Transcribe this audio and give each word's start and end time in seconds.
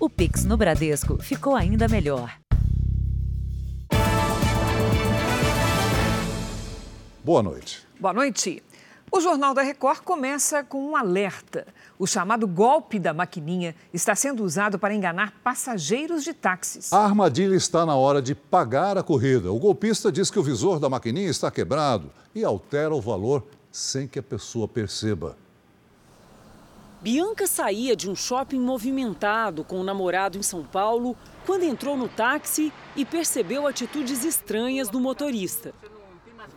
O 0.00 0.08
Pix 0.08 0.44
no 0.44 0.56
Bradesco 0.56 1.20
ficou 1.20 1.56
ainda 1.56 1.88
melhor. 1.88 2.32
Boa 7.24 7.42
noite. 7.42 7.84
Boa 7.98 8.14
noite. 8.14 8.62
O 9.10 9.20
Jornal 9.20 9.54
da 9.54 9.62
Record 9.62 10.02
começa 10.02 10.62
com 10.62 10.90
um 10.90 10.94
alerta. 10.94 11.66
O 11.98 12.06
chamado 12.06 12.46
golpe 12.46 13.00
da 13.00 13.12
maquininha 13.12 13.74
está 13.92 14.14
sendo 14.14 14.44
usado 14.44 14.78
para 14.78 14.94
enganar 14.94 15.32
passageiros 15.42 16.22
de 16.22 16.32
táxis. 16.32 16.92
A 16.92 17.04
armadilha 17.04 17.56
está 17.56 17.84
na 17.84 17.96
hora 17.96 18.22
de 18.22 18.36
pagar 18.36 18.96
a 18.96 19.02
corrida. 19.02 19.50
O 19.50 19.58
golpista 19.58 20.12
diz 20.12 20.30
que 20.30 20.38
o 20.38 20.44
visor 20.44 20.78
da 20.78 20.88
maquininha 20.88 21.28
está 21.28 21.50
quebrado 21.50 22.12
e 22.32 22.44
altera 22.44 22.94
o 22.94 23.00
valor 23.00 23.44
sem 23.72 24.06
que 24.06 24.20
a 24.20 24.22
pessoa 24.22 24.68
perceba. 24.68 25.36
Bianca 27.00 27.46
saía 27.46 27.94
de 27.94 28.10
um 28.10 28.16
shopping 28.16 28.58
movimentado 28.58 29.62
com 29.62 29.80
o 29.80 29.84
namorado 29.84 30.36
em 30.36 30.42
São 30.42 30.64
Paulo 30.64 31.16
quando 31.46 31.62
entrou 31.62 31.96
no 31.96 32.08
táxi 32.08 32.72
e 32.96 33.04
percebeu 33.04 33.68
atitudes 33.68 34.24
estranhas 34.24 34.88
do 34.88 34.98
motorista. 34.98 35.72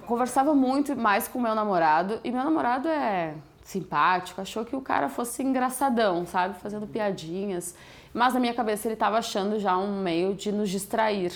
Conversava 0.08 0.56
muito 0.56 0.96
mais 0.96 1.28
com 1.28 1.40
meu 1.40 1.54
namorado 1.54 2.20
e 2.24 2.32
meu 2.32 2.44
namorado 2.44 2.88
é 2.88 3.36
simpático, 3.64 4.42
achou 4.42 4.66
que 4.66 4.76
o 4.76 4.82
cara 4.82 5.08
fosse 5.10 5.44
engraçadão, 5.44 6.26
sabe, 6.26 6.60
fazendo 6.60 6.88
piadinhas. 6.88 7.76
Mas 8.12 8.34
na 8.34 8.40
minha 8.40 8.54
cabeça 8.54 8.88
ele 8.88 8.96
estava 8.96 9.20
achando 9.20 9.60
já 9.60 9.78
um 9.78 10.02
meio 10.02 10.34
de 10.34 10.52
nos 10.52 10.72
distrair. 10.72 11.32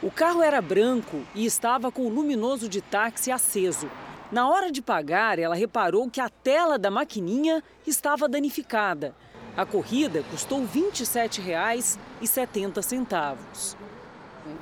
O 0.00 0.12
carro 0.12 0.42
era 0.42 0.62
branco 0.62 1.22
e 1.34 1.44
estava 1.44 1.90
com 1.90 2.02
o 2.02 2.08
luminoso 2.08 2.68
de 2.68 2.80
táxi 2.80 3.32
aceso. 3.32 3.90
Na 4.32 4.48
hora 4.48 4.72
de 4.72 4.80
pagar, 4.80 5.38
ela 5.38 5.54
reparou 5.54 6.08
que 6.08 6.18
a 6.18 6.30
tela 6.30 6.78
da 6.78 6.90
maquininha 6.90 7.62
estava 7.86 8.26
danificada. 8.26 9.14
A 9.54 9.66
corrida 9.66 10.24
custou 10.30 10.60
R$ 10.60 10.68
27,70. 10.90 13.76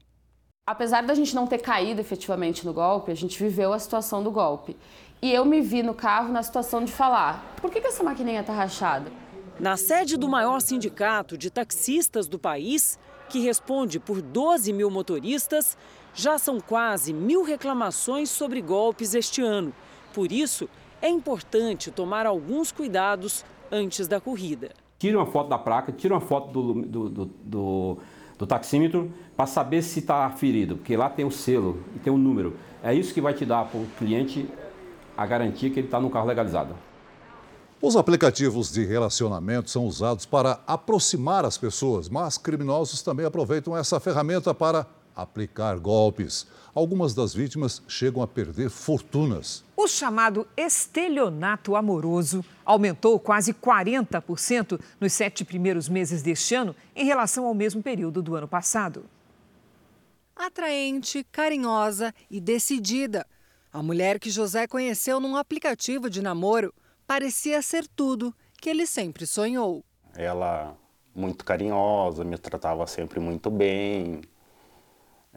Apesar 0.68 1.02
da 1.02 1.16
gente 1.16 1.34
não 1.34 1.48
ter 1.48 1.60
caído 1.60 2.02
efetivamente 2.02 2.66
no 2.66 2.74
golpe, 2.74 3.10
a 3.10 3.16
gente 3.16 3.42
viveu 3.42 3.72
a 3.72 3.80
situação 3.80 4.22
do 4.22 4.30
golpe. 4.30 4.76
E 5.22 5.32
eu 5.32 5.46
me 5.46 5.62
vi 5.62 5.82
no 5.82 5.94
carro 5.94 6.30
na 6.30 6.44
situação 6.44 6.84
de 6.84 6.92
falar: 6.92 7.56
por 7.62 7.72
que, 7.72 7.80
que 7.80 7.88
essa 7.88 8.04
maquininha 8.04 8.42
está 8.42 8.52
rachada? 8.52 9.10
Na 9.58 9.78
sede 9.78 10.18
do 10.18 10.28
maior 10.28 10.60
sindicato 10.60 11.38
de 11.38 11.50
taxistas 11.50 12.28
do 12.28 12.38
país, 12.38 13.00
que 13.30 13.40
responde 13.40 13.98
por 13.98 14.22
12 14.22 14.74
mil 14.74 14.92
motoristas, 14.92 15.78
já 16.14 16.38
são 16.38 16.60
quase 16.60 17.14
mil 17.14 17.44
reclamações 17.44 18.30
sobre 18.30 18.62
golpes 18.62 19.16
este 19.16 19.42
ano. 19.42 19.74
Por 20.14 20.34
isso, 20.34 20.68
é 21.02 21.08
importante 21.08 21.92
tomar 21.92 22.26
alguns 22.26 22.74
cuidados 22.74 23.46
antes 23.72 24.06
da 24.06 24.20
corrida. 24.20 24.72
Tire 25.00 25.16
uma 25.16 25.28
foto 25.28 25.48
da 25.48 25.58
placa, 25.58 25.94
tire 25.94 26.14
uma 26.14 26.20
foto 26.20 26.52
do, 26.52 26.74
do, 26.82 27.10
do, 27.10 27.26
do, 27.26 27.98
do 28.38 28.46
taxímetro 28.46 29.12
para 29.36 29.46
saber 29.46 29.82
se 29.82 30.00
está 30.00 30.30
ferido, 30.30 30.78
porque 30.78 30.96
lá 30.96 31.10
tem 31.10 31.26
o 31.26 31.32
selo 31.32 31.84
e 31.96 32.00
tem 32.00 32.12
o 32.12 32.18
número. 32.18 32.56
É 32.84 32.94
isso 32.94 33.14
que 33.14 33.22
vai 33.22 33.34
te 33.34 33.46
dar 33.46 33.66
para 33.66 33.80
o 33.80 33.88
cliente 33.98 34.48
a 35.18 35.26
garantia 35.26 35.70
que 35.70 35.80
ele 35.80 35.88
está 35.88 36.00
no 36.00 36.10
carro 36.10 36.28
legalizado. 36.28 36.76
Os 37.82 37.96
aplicativos 37.96 38.72
de 38.72 38.86
relacionamento 38.86 39.70
são 39.70 39.86
usados 39.86 40.26
para 40.26 40.60
aproximar 40.66 41.46
as 41.46 41.58
pessoas, 41.58 42.10
mas 42.10 42.38
criminosos 42.38 43.04
também 43.04 43.26
aproveitam 43.26 43.78
essa 43.78 44.00
ferramenta 44.00 44.54
para 44.54 44.88
aplicar 45.18 45.80
golpes. 45.80 46.46
Algumas 46.74 47.14
das 47.14 47.34
vítimas 47.34 47.82
chegam 47.88 48.22
a 48.22 48.28
perder 48.28 48.70
fortunas. 48.70 49.64
O 49.76 49.88
chamado 49.88 50.48
estelionato 50.56 51.76
amoroso 51.76 52.46
aumentou 52.64 53.20
quase 53.20 53.54
40% 53.54 54.80
nos 55.02 55.14
sete 55.14 55.44
primeiros 55.44 55.90
meses 55.90 56.22
deste 56.22 56.54
ano 56.54 56.76
em 56.96 57.06
relação 57.06 57.46
ao 57.46 57.54
mesmo 57.56 57.82
período 57.82 58.22
do 58.22 58.36
ano 58.36 58.48
passado. 58.48 59.06
Atraente, 60.36 61.26
carinhosa 61.32 62.14
e 62.30 62.40
decidida. 62.40 63.26
A 63.74 63.82
mulher 63.82 64.20
que 64.20 64.30
José 64.30 64.68
conheceu 64.68 65.20
num 65.20 65.36
aplicativo 65.36 66.10
de 66.10 66.22
namoro 66.22 66.72
parecia 67.08 67.62
ser 67.64 67.88
tudo 67.88 68.34
que 68.62 68.70
ele 68.70 68.86
sempre 68.86 69.26
sonhou. 69.26 69.84
Ela 70.16 70.78
muito 71.16 71.44
carinhosa, 71.44 72.24
me 72.24 72.38
tratava 72.38 72.86
sempre 72.86 73.20
muito 73.20 73.50
bem, 73.50 74.22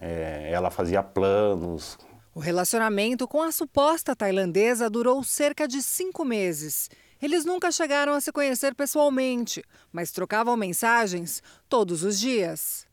é, 0.01 0.51
ela 0.51 0.71
fazia 0.71 1.03
planos. 1.03 1.99
O 2.35 2.41
relacionamento 2.41 3.29
com 3.29 3.43
a 3.43 3.53
suposta 3.53 4.17
tailandesa 4.17 4.89
durou 4.89 5.23
cerca 5.23 5.69
de 5.69 5.83
cinco 5.83 6.25
meses. 6.25 6.89
Eles 7.21 7.45
nunca 7.45 7.71
chegaram 7.71 8.15
a 8.15 8.21
se 8.21 8.33
conhecer 8.33 8.75
pessoalmente, 8.75 9.63
mas 9.93 10.11
trocavam 10.11 10.57
mensagens 10.57 11.43
todos 11.69 12.03
os 12.03 12.19
dias. 12.19 12.87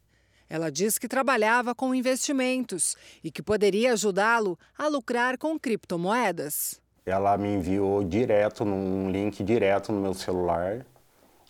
Ela 0.50 0.70
diz 0.70 0.98
que 0.98 1.08
trabalhava 1.08 1.76
com 1.76 1.96
investimentos 1.96 2.96
e 3.24 3.32
que 3.32 3.42
poderia 3.42 3.94
ajudá-lo 3.94 4.58
a 4.78 4.88
lucrar 4.88 5.38
com 5.38 5.58
criptomoedas. 5.58 6.82
Ela 7.06 7.38
me 7.38 7.54
enviou 7.54 8.04
direto, 8.04 8.66
num 8.66 9.10
link 9.10 9.44
direto 9.44 9.94
no 9.94 10.02
meu 10.02 10.14
celular, 10.14 10.86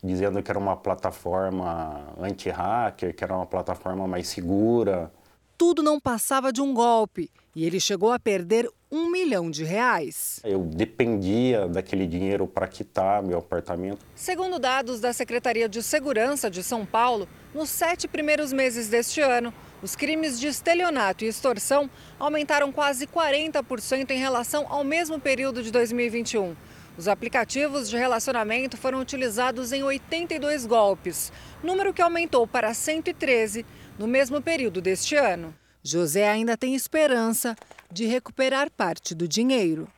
dizendo 0.02 0.40
que 0.42 0.50
era 0.50 0.58
uma 0.58 0.76
plataforma 0.76 2.14
anti-hacker, 2.20 3.14
que 3.14 3.24
era 3.24 3.34
uma 3.34 3.46
plataforma 3.46 4.06
mais 4.06 4.28
segura, 4.28 5.10
tudo 5.58 5.82
não 5.82 5.98
passava 5.98 6.52
de 6.52 6.62
um 6.62 6.72
golpe 6.72 7.28
e 7.54 7.66
ele 7.66 7.80
chegou 7.80 8.12
a 8.12 8.18
perder 8.18 8.70
um 8.90 9.10
milhão 9.10 9.50
de 9.50 9.64
reais. 9.64 10.40
Eu 10.44 10.60
dependia 10.60 11.66
daquele 11.66 12.06
dinheiro 12.06 12.46
para 12.46 12.68
quitar 12.68 13.20
meu 13.22 13.38
apartamento. 13.38 13.98
Segundo 14.14 14.60
dados 14.60 15.00
da 15.00 15.12
Secretaria 15.12 15.68
de 15.68 15.82
Segurança 15.82 16.48
de 16.48 16.62
São 16.62 16.86
Paulo, 16.86 17.28
nos 17.52 17.68
sete 17.68 18.06
primeiros 18.06 18.52
meses 18.52 18.88
deste 18.88 19.20
ano, 19.20 19.52
os 19.82 19.96
crimes 19.96 20.38
de 20.38 20.46
estelionato 20.46 21.24
e 21.24 21.28
extorsão 21.28 21.90
aumentaram 22.18 22.70
quase 22.70 23.06
40% 23.06 24.10
em 24.12 24.18
relação 24.18 24.64
ao 24.68 24.84
mesmo 24.84 25.18
período 25.18 25.62
de 25.62 25.72
2021. 25.72 26.54
Os 26.96 27.06
aplicativos 27.06 27.88
de 27.88 27.96
relacionamento 27.96 28.76
foram 28.76 29.00
utilizados 29.00 29.72
em 29.72 29.84
82 29.84 30.66
golpes, 30.66 31.32
número 31.62 31.92
que 31.92 32.02
aumentou 32.02 32.44
para 32.44 32.74
113 32.74 33.64
no 33.98 34.06
mesmo 34.06 34.40
período 34.40 34.80
deste 34.80 35.16
ano. 35.16 35.54
José 35.82 36.28
ainda 36.28 36.56
tem 36.56 36.74
esperança 36.74 37.56
de 37.90 38.06
recuperar 38.06 38.70
parte 38.70 39.14
do 39.14 39.26
dinheiro. 39.26 39.88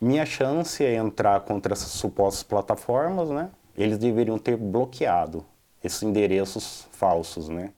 Minha 0.00 0.26
chance 0.26 0.84
é 0.84 0.94
entrar 0.94 1.40
contra 1.40 1.72
essas 1.72 1.90
supostas 1.90 2.42
plataformas, 2.42 3.30
né? 3.30 3.50
Eles 3.76 3.98
deveriam 3.98 4.38
ter 4.38 4.56
bloqueado 4.56 5.44
esses 5.82 6.02
endereços 6.02 6.86
falsos, 6.92 7.48
né? 7.48 7.70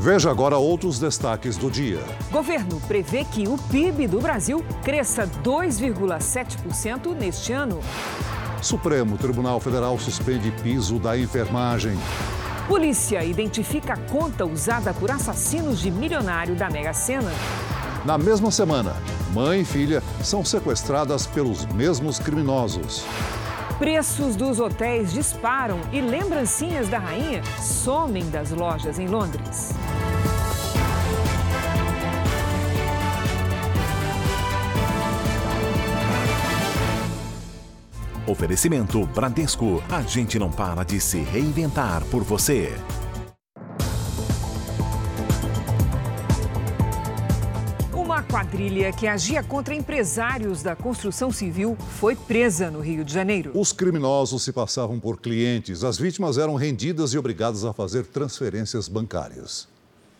Veja 0.00 0.30
agora 0.30 0.56
outros 0.56 0.98
destaques 0.98 1.56
do 1.56 1.70
dia. 1.70 2.00
Governo 2.30 2.80
prevê 2.86 3.24
que 3.24 3.48
o 3.48 3.58
PIB 3.70 4.06
do 4.06 4.20
Brasil 4.20 4.64
cresça 4.84 5.26
2,7% 5.42 7.14
neste 7.14 7.52
ano. 7.52 7.80
Supremo 8.62 9.18
Tribunal 9.18 9.60
Federal 9.60 9.98
suspende 9.98 10.50
piso 10.62 10.98
da 10.98 11.18
enfermagem. 11.18 11.96
Polícia 12.68 13.24
identifica 13.24 13.94
a 13.94 13.96
conta 13.96 14.44
usada 14.44 14.92
por 14.92 15.10
assassinos 15.10 15.80
de 15.80 15.90
milionário 15.90 16.54
da 16.54 16.68
Mega 16.68 16.92
Sena. 16.92 17.32
Na 18.04 18.18
mesma 18.18 18.50
semana, 18.50 18.94
mãe 19.32 19.62
e 19.62 19.64
filha 19.64 20.02
são 20.22 20.44
sequestradas 20.44 21.26
pelos 21.26 21.64
mesmos 21.64 22.18
criminosos. 22.18 23.06
Preços 23.78 24.36
dos 24.36 24.60
hotéis 24.60 25.14
disparam 25.14 25.80
e 25.90 26.02
lembrancinhas 26.02 26.88
da 26.88 26.98
rainha 26.98 27.42
somem 27.58 28.28
das 28.28 28.50
lojas 28.50 28.98
em 28.98 29.08
Londres. 29.08 29.72
Oferecimento 38.28 39.06
Bradesco. 39.06 39.82
A 39.88 40.02
gente 40.02 40.38
não 40.38 40.50
para 40.50 40.84
de 40.84 41.00
se 41.00 41.18
reinventar 41.20 42.04
por 42.10 42.22
você. 42.22 42.70
Uma 47.90 48.22
quadrilha 48.22 48.92
que 48.92 49.06
agia 49.06 49.42
contra 49.42 49.74
empresários 49.74 50.62
da 50.62 50.76
construção 50.76 51.32
civil 51.32 51.74
foi 51.98 52.14
presa 52.14 52.70
no 52.70 52.80
Rio 52.80 53.02
de 53.02 53.14
Janeiro. 53.14 53.52
Os 53.54 53.72
criminosos 53.72 54.42
se 54.42 54.52
passavam 54.52 55.00
por 55.00 55.18
clientes. 55.18 55.82
As 55.82 55.96
vítimas 55.96 56.36
eram 56.36 56.54
rendidas 56.54 57.14
e 57.14 57.18
obrigadas 57.18 57.64
a 57.64 57.72
fazer 57.72 58.04
transferências 58.04 58.88
bancárias. 58.88 59.66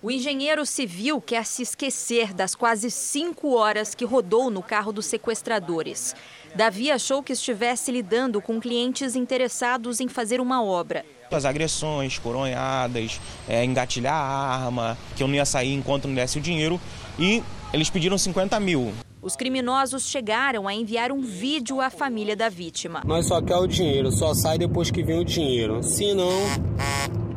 O 0.00 0.12
engenheiro 0.12 0.64
civil 0.64 1.20
quer 1.20 1.44
se 1.44 1.60
esquecer 1.60 2.32
das 2.32 2.54
quase 2.54 2.88
cinco 2.88 3.56
horas 3.56 3.96
que 3.96 4.04
rodou 4.04 4.48
no 4.48 4.62
carro 4.62 4.92
dos 4.92 5.06
sequestradores. 5.06 6.14
Davi 6.54 6.90
achou 6.90 7.22
que 7.22 7.32
estivesse 7.32 7.92
lidando 7.92 8.40
com 8.40 8.60
clientes 8.60 9.14
interessados 9.14 10.00
em 10.00 10.08
fazer 10.08 10.40
uma 10.40 10.62
obra. 10.62 11.04
As 11.30 11.44
agressões, 11.44 12.18
coronhadas, 12.18 13.20
é, 13.48 13.64
engatilhar 13.64 14.14
a 14.14 14.64
arma, 14.64 14.96
que 15.14 15.22
eu 15.22 15.28
não 15.28 15.34
ia 15.34 15.44
sair 15.44 15.74
enquanto 15.74 16.08
não 16.08 16.14
desse 16.14 16.38
o 16.38 16.40
dinheiro. 16.40 16.80
E 17.18 17.42
eles 17.72 17.90
pediram 17.90 18.16
50 18.16 18.58
mil. 18.60 18.92
Os 19.20 19.36
criminosos 19.36 20.08
chegaram 20.08 20.66
a 20.66 20.72
enviar 20.72 21.12
um 21.12 21.20
vídeo 21.20 21.80
à 21.80 21.90
família 21.90 22.34
da 22.34 22.48
vítima. 22.48 23.02
Nós 23.04 23.26
só 23.26 23.42
quer 23.42 23.56
o 23.56 23.66
dinheiro, 23.66 24.10
só 24.10 24.32
sai 24.32 24.56
depois 24.56 24.90
que 24.90 25.02
vem 25.02 25.20
o 25.20 25.24
dinheiro. 25.24 25.82
Se 25.82 26.14
não, 26.14 26.30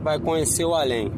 vai 0.02 0.19
conhecer 0.19 0.63
o 0.63 0.74
além. 0.74 1.12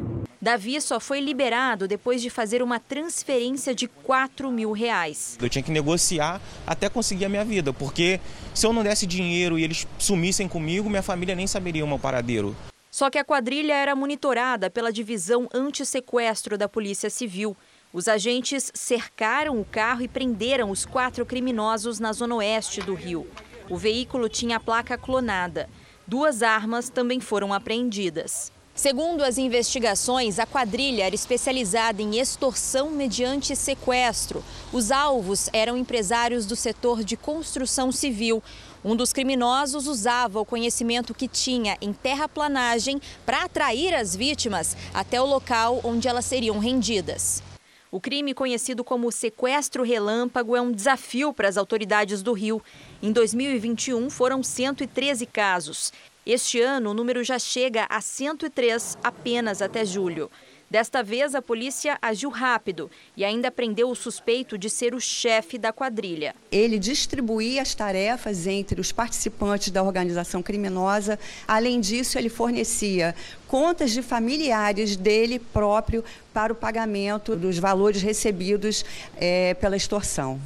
Davi 0.44 0.78
só 0.78 1.00
foi 1.00 1.20
liberado 1.20 1.88
depois 1.88 2.20
de 2.20 2.28
fazer 2.28 2.62
uma 2.62 2.78
transferência 2.78 3.74
de 3.74 3.88
4 3.88 4.50
mil 4.52 4.72
reais. 4.72 5.38
Eu 5.40 5.48
tinha 5.48 5.62
que 5.62 5.70
negociar 5.70 6.38
até 6.66 6.90
conseguir 6.90 7.24
a 7.24 7.30
minha 7.30 7.46
vida, 7.46 7.72
porque 7.72 8.20
se 8.52 8.66
eu 8.66 8.70
não 8.70 8.82
desse 8.82 9.06
dinheiro 9.06 9.58
e 9.58 9.64
eles 9.64 9.86
sumissem 9.98 10.46
comigo, 10.46 10.90
minha 10.90 11.02
família 11.02 11.34
nem 11.34 11.46
saberia 11.46 11.82
o 11.82 11.88
meu 11.88 11.98
paradeiro. 11.98 12.54
Só 12.90 13.08
que 13.08 13.16
a 13.16 13.24
quadrilha 13.24 13.72
era 13.72 13.96
monitorada 13.96 14.68
pela 14.68 14.92
divisão 14.92 15.48
anti-sequestro 15.54 16.58
da 16.58 16.68
Polícia 16.68 17.08
Civil. 17.08 17.56
Os 17.90 18.06
agentes 18.06 18.70
cercaram 18.74 19.58
o 19.58 19.64
carro 19.64 20.02
e 20.02 20.08
prenderam 20.08 20.70
os 20.70 20.84
quatro 20.84 21.24
criminosos 21.24 21.98
na 21.98 22.12
zona 22.12 22.34
oeste 22.34 22.82
do 22.82 22.92
Rio. 22.92 23.26
O 23.70 23.78
veículo 23.78 24.28
tinha 24.28 24.58
a 24.58 24.60
placa 24.60 24.98
clonada. 24.98 25.70
Duas 26.06 26.42
armas 26.42 26.90
também 26.90 27.18
foram 27.18 27.50
apreendidas. 27.50 28.52
Segundo 28.74 29.22
as 29.22 29.38
investigações, 29.38 30.40
a 30.40 30.46
quadrilha 30.46 31.04
era 31.04 31.14
especializada 31.14 32.02
em 32.02 32.18
extorsão 32.18 32.90
mediante 32.90 33.54
sequestro. 33.54 34.44
Os 34.72 34.90
alvos 34.90 35.48
eram 35.52 35.76
empresários 35.76 36.44
do 36.44 36.56
setor 36.56 37.04
de 37.04 37.16
construção 37.16 37.92
civil. 37.92 38.42
Um 38.84 38.96
dos 38.96 39.12
criminosos 39.12 39.86
usava 39.86 40.40
o 40.40 40.44
conhecimento 40.44 41.14
que 41.14 41.28
tinha 41.28 41.78
em 41.80 41.92
terraplanagem 41.92 43.00
para 43.24 43.44
atrair 43.44 43.94
as 43.94 44.16
vítimas 44.16 44.76
até 44.92 45.20
o 45.20 45.26
local 45.26 45.80
onde 45.84 46.08
elas 46.08 46.24
seriam 46.24 46.58
rendidas. 46.58 47.44
O 47.92 48.00
crime 48.00 48.34
conhecido 48.34 48.82
como 48.82 49.12
sequestro 49.12 49.84
relâmpago 49.84 50.56
é 50.56 50.60
um 50.60 50.72
desafio 50.72 51.32
para 51.32 51.48
as 51.48 51.56
autoridades 51.56 52.24
do 52.24 52.32
Rio. 52.32 52.60
Em 53.00 53.12
2021, 53.12 54.10
foram 54.10 54.42
113 54.42 55.26
casos. 55.26 55.92
Este 56.26 56.58
ano, 56.60 56.90
o 56.90 56.94
número 56.94 57.22
já 57.22 57.38
chega 57.38 57.86
a 57.90 58.00
103 58.00 58.96
apenas 59.02 59.60
até 59.60 59.84
julho. 59.84 60.30
Desta 60.70 61.02
vez, 61.02 61.34
a 61.34 61.42
polícia 61.42 61.98
agiu 62.00 62.30
rápido 62.30 62.90
e 63.14 63.24
ainda 63.24 63.50
prendeu 63.50 63.90
o 63.90 63.94
suspeito 63.94 64.56
de 64.56 64.70
ser 64.70 64.94
o 64.94 65.00
chefe 65.00 65.58
da 65.58 65.72
quadrilha. 65.72 66.34
Ele 66.50 66.78
distribuía 66.78 67.60
as 67.60 67.74
tarefas 67.74 68.46
entre 68.46 68.80
os 68.80 68.90
participantes 68.90 69.70
da 69.70 69.82
organização 69.82 70.42
criminosa. 70.42 71.18
Além 71.46 71.78
disso, 71.78 72.18
ele 72.18 72.30
fornecia 72.30 73.14
contas 73.46 73.92
de 73.92 74.00
familiares 74.00 74.96
dele 74.96 75.38
próprio 75.38 76.02
para 76.32 76.54
o 76.54 76.56
pagamento 76.56 77.36
dos 77.36 77.58
valores 77.58 78.00
recebidos 78.00 78.82
é, 79.16 79.52
pela 79.54 79.76
extorsão. 79.76 80.40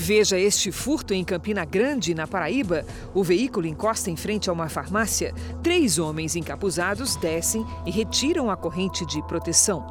Veja 0.00 0.38
este 0.38 0.70
furto 0.70 1.12
em 1.12 1.24
Campina 1.24 1.64
Grande, 1.64 2.14
na 2.14 2.24
Paraíba. 2.24 2.86
O 3.12 3.24
veículo 3.24 3.66
encosta 3.66 4.08
em 4.08 4.14
frente 4.14 4.48
a 4.48 4.52
uma 4.52 4.68
farmácia. 4.68 5.34
Três 5.60 5.98
homens 5.98 6.36
encapuzados 6.36 7.16
descem 7.16 7.66
e 7.84 7.90
retiram 7.90 8.48
a 8.48 8.56
corrente 8.56 9.04
de 9.04 9.20
proteção. 9.24 9.84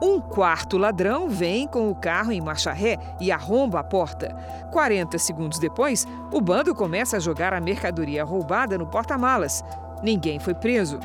Um 0.00 0.20
quarto 0.20 0.78
ladrão 0.78 1.28
vem 1.28 1.66
com 1.66 1.90
o 1.90 1.94
carro 1.96 2.30
em 2.30 2.40
marcha 2.40 2.72
ré 2.72 2.98
e 3.20 3.32
arromba 3.32 3.80
a 3.80 3.84
porta. 3.84 4.32
40 4.70 5.18
segundos 5.18 5.58
depois, 5.58 6.06
o 6.30 6.40
bando 6.40 6.72
começa 6.72 7.16
a 7.16 7.20
jogar 7.20 7.52
a 7.52 7.60
mercadoria 7.60 8.22
roubada 8.22 8.78
no 8.78 8.86
porta-malas. 8.86 9.64
Ninguém 10.04 10.38
foi 10.38 10.54
preso. 10.54 11.00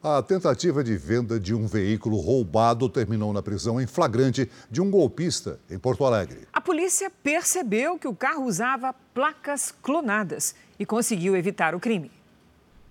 A 0.00 0.22
tentativa 0.22 0.84
de 0.84 0.96
venda 0.96 1.40
de 1.40 1.52
um 1.52 1.66
veículo 1.66 2.18
roubado 2.18 2.88
terminou 2.88 3.32
na 3.32 3.42
prisão 3.42 3.80
em 3.80 3.86
flagrante 3.86 4.48
de 4.70 4.80
um 4.80 4.88
golpista 4.88 5.58
em 5.68 5.76
Porto 5.76 6.04
Alegre. 6.04 6.46
A 6.52 6.60
polícia 6.60 7.10
percebeu 7.10 7.98
que 7.98 8.06
o 8.06 8.14
carro 8.14 8.44
usava 8.44 8.94
placas 9.12 9.74
clonadas 9.82 10.54
e 10.78 10.86
conseguiu 10.86 11.34
evitar 11.34 11.74
o 11.74 11.80
crime. 11.80 12.12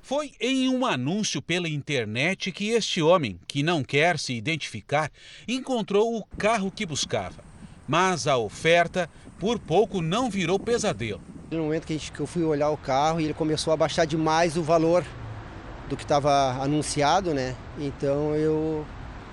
Foi 0.01 0.33
em 0.37 0.67
um 0.67 0.85
anúncio 0.85 1.41
pela 1.41 1.69
internet 1.69 2.51
que 2.51 2.71
este 2.71 3.01
homem, 3.01 3.39
que 3.47 3.63
não 3.63 3.85
quer 3.85 4.19
se 4.19 4.33
identificar, 4.33 5.09
encontrou 5.47 6.17
o 6.17 6.25
carro 6.37 6.69
que 6.69 6.85
buscava. 6.85 7.41
Mas 7.87 8.27
a 8.27 8.35
oferta, 8.35 9.09
por 9.39 9.57
pouco, 9.59 10.01
não 10.01 10.29
virou 10.29 10.59
pesadelo. 10.59 11.21
No 11.49 11.59
momento 11.59 11.85
que, 11.85 12.19
eu 12.19 12.27
fui 12.27 12.43
olhar 12.43 12.69
o 12.69 12.77
carro, 12.77 13.21
ele 13.21 13.33
começou 13.33 13.71
a 13.71 13.77
baixar 13.77 14.03
demais 14.03 14.57
o 14.57 14.61
valor 14.61 15.05
do 15.89 15.95
que 15.95 16.03
estava 16.03 16.61
anunciado, 16.61 17.33
né? 17.33 17.55
Então 17.77 18.35
eu 18.35 18.85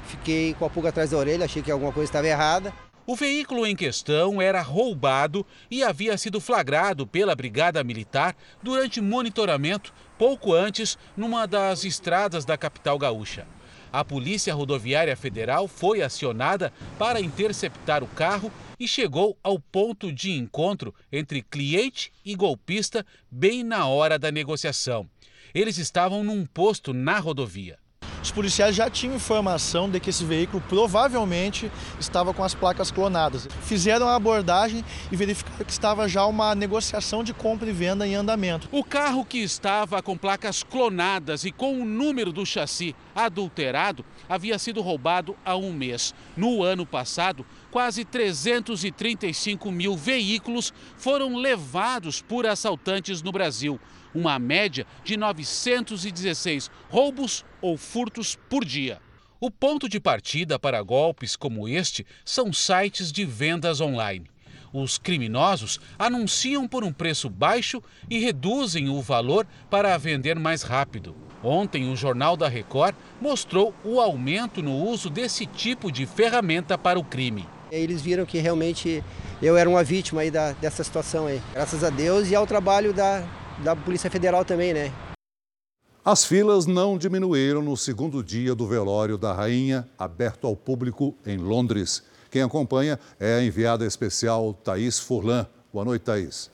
fiquei 0.06 0.54
com 0.54 0.64
a 0.64 0.70
pulga 0.70 0.90
atrás 0.90 1.10
da 1.10 1.16
orelha, 1.16 1.44
achei 1.44 1.62
que 1.62 1.70
alguma 1.70 1.92
coisa 1.92 2.08
estava 2.08 2.26
errada. 2.26 2.72
O 3.06 3.14
veículo 3.14 3.66
em 3.66 3.76
questão 3.76 4.40
era 4.40 4.62
roubado 4.62 5.44
e 5.70 5.82
havia 5.82 6.16
sido 6.16 6.40
flagrado 6.40 7.06
pela 7.06 7.34
Brigada 7.34 7.84
Militar 7.84 8.34
durante 8.62 9.00
monitoramento 9.00 9.92
pouco 10.16 10.54
antes 10.54 10.96
numa 11.14 11.46
das 11.46 11.84
estradas 11.84 12.46
da 12.46 12.56
capital 12.56 12.98
gaúcha. 12.98 13.46
A 13.92 14.02
Polícia 14.04 14.54
Rodoviária 14.54 15.14
Federal 15.16 15.68
foi 15.68 16.02
acionada 16.02 16.72
para 16.98 17.20
interceptar 17.20 18.02
o 18.02 18.08
carro 18.08 18.50
e 18.80 18.88
chegou 18.88 19.38
ao 19.42 19.58
ponto 19.58 20.10
de 20.10 20.32
encontro 20.32 20.94
entre 21.12 21.42
cliente 21.42 22.10
e 22.24 22.34
golpista 22.34 23.04
bem 23.30 23.62
na 23.62 23.86
hora 23.86 24.18
da 24.18 24.32
negociação. 24.32 25.08
Eles 25.54 25.78
estavam 25.78 26.24
num 26.24 26.44
posto 26.44 26.92
na 26.92 27.20
rodovia. 27.20 27.78
Os 28.20 28.32
policiais 28.32 28.74
já 28.74 28.90
tinham 28.90 29.14
informação 29.14 29.88
de 29.88 30.00
que 30.00 30.10
esse 30.10 30.24
veículo 30.24 30.60
provavelmente 30.68 31.70
estava 32.00 32.34
com 32.34 32.42
as 32.42 32.54
placas 32.54 32.90
clonadas. 32.90 33.46
Fizeram 33.62 34.08
a 34.08 34.16
abordagem 34.16 34.84
e 35.12 35.16
verificaram 35.16 35.64
que 35.64 35.70
estava 35.70 36.08
já 36.08 36.26
uma 36.26 36.56
negociação 36.56 37.22
de 37.22 37.32
compra 37.32 37.68
e 37.68 37.72
venda 37.72 38.04
em 38.04 38.16
andamento. 38.16 38.68
O 38.72 38.82
carro 38.82 39.24
que 39.24 39.38
estava 39.38 40.02
com 40.02 40.16
placas 40.16 40.64
clonadas 40.64 41.44
e 41.44 41.52
com 41.52 41.80
o 41.80 41.84
número 41.84 42.32
do 42.32 42.44
chassi 42.44 42.96
adulterado 43.14 44.04
havia 44.28 44.58
sido 44.58 44.82
roubado 44.82 45.36
há 45.44 45.54
um 45.54 45.72
mês. 45.72 46.12
No 46.36 46.64
ano 46.64 46.84
passado, 46.84 47.46
quase 47.70 48.04
335 48.04 49.70
mil 49.70 49.96
veículos 49.96 50.72
foram 50.96 51.36
levados 51.36 52.20
por 52.20 52.44
assaltantes 52.44 53.22
no 53.22 53.30
Brasil 53.30 53.78
uma 54.14 54.38
média 54.38 54.86
de 55.02 55.16
916 55.16 56.70
roubos 56.88 57.44
ou 57.60 57.76
furtos 57.76 58.38
por 58.48 58.64
dia. 58.64 59.00
O 59.40 59.50
ponto 59.50 59.88
de 59.88 60.00
partida 60.00 60.58
para 60.58 60.80
golpes 60.82 61.36
como 61.36 61.68
este 61.68 62.06
são 62.24 62.52
sites 62.52 63.12
de 63.12 63.24
vendas 63.24 63.80
online. 63.80 64.30
Os 64.72 64.98
criminosos 64.98 65.78
anunciam 65.98 66.66
por 66.66 66.82
um 66.82 66.92
preço 66.92 67.28
baixo 67.28 67.82
e 68.10 68.18
reduzem 68.18 68.88
o 68.88 69.00
valor 69.00 69.46
para 69.70 69.96
vender 69.96 70.36
mais 70.36 70.62
rápido. 70.62 71.14
Ontem, 71.44 71.92
o 71.92 71.94
Jornal 71.94 72.36
da 72.36 72.48
Record 72.48 72.96
mostrou 73.20 73.74
o 73.84 74.00
aumento 74.00 74.62
no 74.62 74.74
uso 74.74 75.10
desse 75.10 75.46
tipo 75.46 75.92
de 75.92 76.06
ferramenta 76.06 76.78
para 76.78 76.98
o 76.98 77.04
crime. 77.04 77.46
Eles 77.70 78.00
viram 78.00 78.24
que 78.24 78.38
realmente 78.38 79.04
eu 79.42 79.56
era 79.56 79.68
uma 79.68 79.84
vítima 79.84 80.22
aí 80.22 80.30
da, 80.30 80.52
dessa 80.52 80.82
situação 80.82 81.26
aí. 81.26 81.40
Graças 81.52 81.84
a 81.84 81.90
Deus 81.90 82.30
e 82.30 82.34
ao 82.34 82.46
trabalho 82.46 82.92
da, 82.92 83.22
da 83.62 83.76
Polícia 83.76 84.10
Federal 84.10 84.44
também, 84.44 84.72
né? 84.74 84.92
As 86.04 86.24
filas 86.24 86.66
não 86.66 86.98
diminuíram 86.98 87.62
no 87.62 87.76
segundo 87.76 88.22
dia 88.22 88.54
do 88.54 88.66
velório 88.66 89.16
da 89.16 89.32
rainha, 89.32 89.88
aberto 89.98 90.46
ao 90.46 90.54
público 90.54 91.14
em 91.24 91.38
Londres. 91.38 92.02
Quem 92.30 92.42
acompanha 92.42 92.98
é 93.18 93.36
a 93.36 93.42
enviada 93.42 93.86
especial 93.86 94.52
Thaís 94.52 94.98
Furlan. 94.98 95.46
Boa 95.72 95.84
noite, 95.84 96.02
Thaís. 96.02 96.50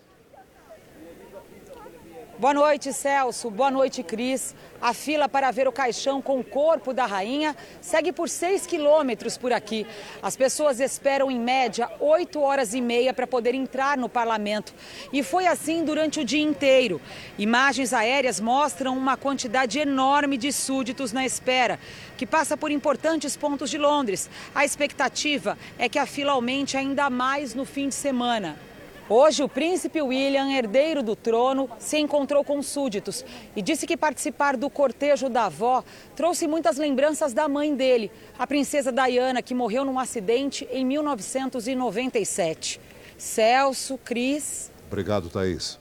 Boa 2.40 2.54
noite, 2.54 2.90
Celso. 2.90 3.50
Boa 3.50 3.70
noite, 3.70 4.02
Cris. 4.02 4.54
A 4.80 4.94
fila 4.94 5.28
para 5.28 5.50
ver 5.50 5.68
o 5.68 5.72
caixão 5.72 6.22
com 6.22 6.40
o 6.40 6.42
corpo 6.42 6.94
da 6.94 7.04
rainha 7.04 7.54
segue 7.82 8.12
por 8.12 8.30
6 8.30 8.66
quilômetros 8.66 9.36
por 9.36 9.52
aqui. 9.52 9.86
As 10.22 10.36
pessoas 10.36 10.80
esperam, 10.80 11.30
em 11.30 11.38
média, 11.38 11.90
8 12.00 12.40
horas 12.40 12.72
e 12.72 12.80
meia 12.80 13.12
para 13.12 13.26
poder 13.26 13.54
entrar 13.54 13.98
no 13.98 14.08
parlamento. 14.08 14.72
E 15.12 15.22
foi 15.22 15.46
assim 15.46 15.84
durante 15.84 16.20
o 16.20 16.24
dia 16.24 16.40
inteiro. 16.40 16.98
Imagens 17.36 17.92
aéreas 17.92 18.40
mostram 18.40 18.96
uma 18.96 19.18
quantidade 19.18 19.78
enorme 19.78 20.38
de 20.38 20.50
súditos 20.50 21.12
na 21.12 21.26
espera, 21.26 21.78
que 22.16 22.24
passa 22.26 22.56
por 22.56 22.70
importantes 22.70 23.36
pontos 23.36 23.68
de 23.68 23.76
Londres. 23.76 24.30
A 24.54 24.64
expectativa 24.64 25.58
é 25.78 25.90
que 25.90 25.98
a 25.98 26.06
fila 26.06 26.32
aumente 26.32 26.74
ainda 26.74 27.10
mais 27.10 27.54
no 27.54 27.66
fim 27.66 27.90
de 27.90 27.94
semana. 27.94 28.69
Hoje, 29.12 29.42
o 29.42 29.48
príncipe 29.48 30.00
William, 30.00 30.52
herdeiro 30.52 31.02
do 31.02 31.16
trono, 31.16 31.68
se 31.80 31.98
encontrou 31.98 32.44
com 32.44 32.62
súditos 32.62 33.24
e 33.56 33.60
disse 33.60 33.84
que 33.84 33.96
participar 33.96 34.56
do 34.56 34.70
cortejo 34.70 35.28
da 35.28 35.46
avó 35.46 35.82
trouxe 36.14 36.46
muitas 36.46 36.76
lembranças 36.76 37.32
da 37.32 37.48
mãe 37.48 37.74
dele, 37.74 38.08
a 38.38 38.46
princesa 38.46 38.92
Diana, 38.92 39.42
que 39.42 39.52
morreu 39.52 39.84
num 39.84 39.98
acidente 39.98 40.68
em 40.70 40.84
1997. 40.86 42.80
Celso, 43.18 43.98
Cris. 43.98 44.70
Obrigado, 44.86 45.28
Thaís. 45.28 45.76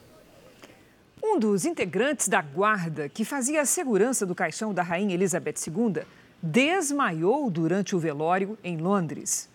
Um 1.22 1.38
dos 1.38 1.64
integrantes 1.64 2.26
da 2.26 2.42
guarda 2.42 3.08
que 3.08 3.24
fazia 3.24 3.60
a 3.60 3.64
segurança 3.64 4.26
do 4.26 4.34
caixão 4.34 4.74
da 4.74 4.82
rainha 4.82 5.14
Elizabeth 5.14 5.54
II 5.68 6.02
desmaiou 6.42 7.48
durante 7.48 7.94
o 7.94 8.00
velório 8.00 8.58
em 8.64 8.76
Londres. 8.76 9.49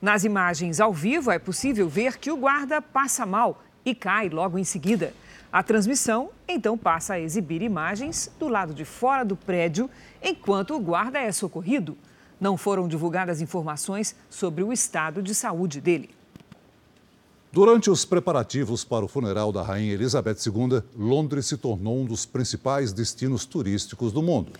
Nas 0.00 0.24
imagens 0.24 0.78
ao 0.78 0.92
vivo 0.92 1.30
é 1.30 1.38
possível 1.38 1.88
ver 1.88 2.18
que 2.18 2.30
o 2.30 2.36
guarda 2.36 2.82
passa 2.82 3.24
mal 3.24 3.62
e 3.84 3.94
cai 3.94 4.28
logo 4.28 4.58
em 4.58 4.64
seguida. 4.64 5.14
A 5.50 5.62
transmissão 5.62 6.30
então 6.46 6.76
passa 6.76 7.14
a 7.14 7.20
exibir 7.20 7.62
imagens 7.62 8.30
do 8.38 8.46
lado 8.46 8.74
de 8.74 8.84
fora 8.84 9.24
do 9.24 9.36
prédio 9.36 9.88
enquanto 10.22 10.74
o 10.74 10.80
guarda 10.80 11.18
é 11.18 11.32
socorrido. 11.32 11.96
Não 12.38 12.58
foram 12.58 12.86
divulgadas 12.86 13.40
informações 13.40 14.14
sobre 14.28 14.62
o 14.62 14.70
estado 14.70 15.22
de 15.22 15.34
saúde 15.34 15.80
dele. 15.80 16.10
Durante 17.50 17.88
os 17.88 18.04
preparativos 18.04 18.84
para 18.84 19.02
o 19.02 19.08
funeral 19.08 19.50
da 19.50 19.62
Rainha 19.62 19.94
Elizabeth 19.94 20.36
II, 20.44 20.82
Londres 20.94 21.46
se 21.46 21.56
tornou 21.56 22.00
um 22.00 22.04
dos 22.04 22.26
principais 22.26 22.92
destinos 22.92 23.46
turísticos 23.46 24.12
do 24.12 24.20
mundo. 24.20 24.52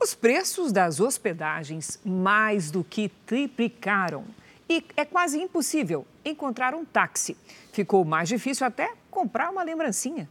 Os 0.00 0.14
preços 0.14 0.70
das 0.70 1.00
hospedagens 1.00 1.98
mais 2.04 2.70
do 2.70 2.84
que 2.84 3.08
triplicaram 3.26 4.24
e 4.68 4.84
é 4.96 5.04
quase 5.04 5.38
impossível 5.40 6.06
encontrar 6.24 6.74
um 6.74 6.84
táxi. 6.84 7.36
Ficou 7.72 8.04
mais 8.04 8.28
difícil 8.28 8.66
até 8.66 8.92
comprar 9.10 9.50
uma 9.50 9.62
lembrancinha. 9.62 10.28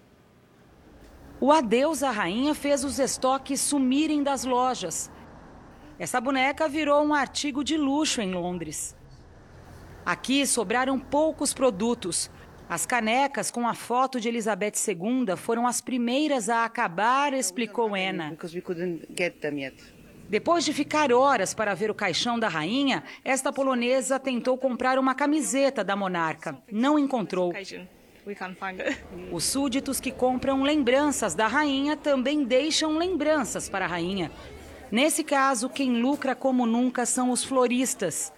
O 1.40 1.52
adeus 1.52 2.04
à 2.04 2.12
rainha 2.12 2.56
fez 2.56 2.84
os 2.84 3.00
estoques 3.00 3.60
sumirem 3.60 4.24
das 4.24 4.44
lojas. 4.44 5.12
Essa 6.00 6.20
boneca 6.20 6.68
virou 6.68 7.04
um 7.04 7.14
artigo 7.14 7.64
de 7.64 7.78
luxo 7.78 8.22
em 8.22 8.34
Londres. 8.34 8.96
Aqui 10.06 10.46
sobraram 10.46 11.00
poucos 11.00 11.54
produtos. 11.54 12.30
As 12.68 12.86
canecas 12.86 13.52
com 13.52 13.68
a 13.68 13.74
foto 13.74 14.20
de 14.20 14.30
Elizabeth 14.30 14.74
II 14.88 15.36
foram 15.38 15.68
as 15.68 15.82
primeiras 15.82 16.50
a 16.50 16.66
acabar, 16.66 17.34
explicou 17.34 17.94
Anna. 17.94 18.30
Depois 20.30 20.66
de 20.66 20.74
ficar 20.74 21.12
horas 21.12 21.54
para 21.54 21.74
ver 21.74 21.92
o 21.92 21.96
caixão 21.96 22.40
da 22.40 22.48
rainha, 22.48 23.04
esta 23.24 23.52
polonesa 23.52 24.20
tentou 24.20 24.58
comprar 24.58 24.98
uma 24.98 25.14
camiseta 25.14 25.84
da 25.84 25.96
monarca. 25.96 26.58
Não 26.72 26.98
encontrou. 26.98 27.54
Os 29.32 29.44
súditos 29.44 30.00
que 30.00 30.12
compram 30.12 30.64
lembranças 30.64 31.36
da 31.36 31.46
rainha 31.46 31.98
também 31.98 32.44
deixam 32.44 32.98
lembranças 32.98 33.68
para 33.70 33.86
a 33.86 33.88
rainha. 33.88 34.32
Nesse 34.92 35.24
caso, 35.24 35.70
quem 35.70 36.02
lucra 36.02 36.34
como 36.34 36.66
nunca 36.66 37.06
são 37.06 37.32
os 37.32 37.44
floristas. 37.44 38.32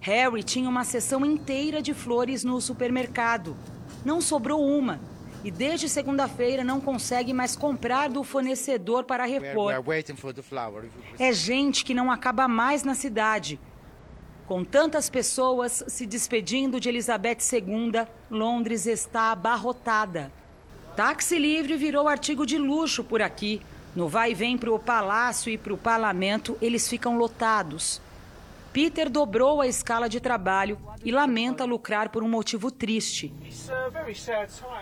Harry 0.00 0.42
tinha 0.42 0.68
uma 0.68 0.84
seção 0.84 1.24
inteira 1.24 1.80
de 1.80 1.94
flores 1.94 2.44
no 2.44 2.60
supermercado. 2.60 3.56
Não 4.04 4.20
sobrou 4.20 4.64
uma 4.66 5.00
e 5.46 5.50
desde 5.52 5.88
segunda-feira 5.88 6.64
não 6.64 6.80
consegue 6.80 7.32
mais 7.32 7.54
comprar 7.54 8.08
do 8.08 8.24
fornecedor 8.24 9.04
para 9.04 9.24
repor. 9.24 9.72
É 11.20 11.32
gente 11.32 11.84
que 11.84 11.94
não 11.94 12.10
acaba 12.10 12.48
mais 12.48 12.82
na 12.82 12.96
cidade. 12.96 13.60
Com 14.44 14.64
tantas 14.64 15.08
pessoas 15.08 15.84
se 15.86 16.04
despedindo 16.04 16.80
de 16.80 16.88
Elizabeth 16.88 17.38
II, 17.52 18.08
Londres 18.28 18.86
está 18.86 19.30
abarrotada. 19.30 20.32
Táxi 20.96 21.38
livre 21.38 21.76
virou 21.76 22.08
artigo 22.08 22.44
de 22.44 22.58
luxo 22.58 23.04
por 23.04 23.22
aqui. 23.22 23.62
No 23.94 24.08
vai 24.08 24.32
e 24.32 24.34
vem 24.34 24.58
para 24.58 24.72
o 24.72 24.80
palácio 24.80 25.48
e 25.48 25.56
para 25.56 25.72
o 25.72 25.78
parlamento, 25.78 26.58
eles 26.60 26.88
ficam 26.88 27.16
lotados. 27.16 28.02
Peter 28.76 29.08
dobrou 29.08 29.62
a 29.62 29.66
escala 29.66 30.06
de 30.06 30.20
trabalho 30.20 30.78
e 31.02 31.10
lamenta 31.10 31.64
lucrar 31.64 32.10
por 32.10 32.22
um 32.22 32.28
motivo 32.28 32.70
triste. 32.70 33.32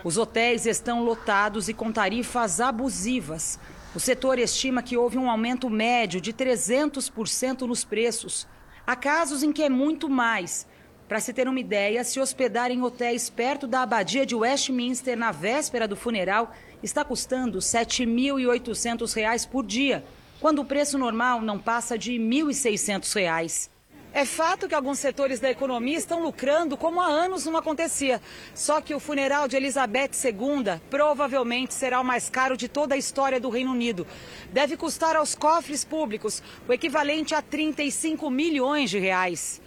Os 0.03 0.17
hotéis 0.17 0.65
estão 0.65 1.01
lotados 1.01 1.69
e 1.69 1.73
com 1.73 1.93
tarifas 1.93 2.59
abusivas. 2.59 3.57
O 3.95 3.99
setor 4.01 4.37
estima 4.37 4.83
que 4.83 4.97
houve 4.97 5.17
um 5.17 5.29
aumento 5.29 5.69
médio 5.69 6.19
de 6.19 6.33
300% 6.33 7.61
nos 7.61 7.85
preços. 7.85 8.45
Há 8.85 8.97
casos 8.97 9.43
em 9.43 9.53
que 9.53 9.63
é 9.63 9.69
muito 9.69 10.09
mais. 10.09 10.67
Para 11.07 11.21
se 11.21 11.31
ter 11.31 11.47
uma 11.47 11.61
ideia, 11.61 12.03
se 12.03 12.19
hospedar 12.19 12.71
em 12.71 12.81
hotéis 12.81 13.29
perto 13.29 13.65
da 13.65 13.83
abadia 13.83 14.25
de 14.25 14.35
Westminster 14.35 15.17
na 15.17 15.31
véspera 15.31 15.87
do 15.87 15.95
funeral 15.95 16.53
está 16.83 17.05
custando 17.05 17.59
R$ 17.59 17.63
7.800 17.63 19.47
por 19.47 19.65
dia, 19.65 20.03
quando 20.41 20.59
o 20.59 20.65
preço 20.65 20.97
normal 20.97 21.39
não 21.39 21.57
passa 21.57 21.97
de 21.97 22.17
R$ 22.17 22.19
1.600. 22.19 23.73
É 24.15 24.23
fato 24.23 24.65
que 24.69 24.73
alguns 24.73 24.99
setores 24.99 25.41
da 25.41 25.51
economia 25.51 25.97
estão 25.97 26.23
lucrando 26.23 26.77
como 26.77 27.01
há 27.01 27.05
anos 27.05 27.45
não 27.45 27.57
acontecia. 27.57 28.21
Só 28.53 28.79
que 28.79 28.95
o 28.95 28.99
funeral 28.99 29.45
de 29.45 29.57
Elizabeth 29.57 30.11
II 30.23 30.79
provavelmente 30.89 31.73
será 31.73 31.99
o 31.99 32.03
mais 32.05 32.29
caro 32.29 32.55
de 32.55 32.69
toda 32.69 32.95
a 32.95 32.97
história 32.97 33.41
do 33.41 33.49
Reino 33.49 33.73
Unido. 33.73 34.07
Deve 34.53 34.77
custar 34.77 35.17
aos 35.17 35.35
cofres 35.35 35.83
públicos 35.83 36.41
o 36.65 36.71
equivalente 36.71 37.35
a 37.35 37.41
35 37.41 38.29
milhões 38.29 38.89
de 38.89 38.99
reais. 38.99 39.61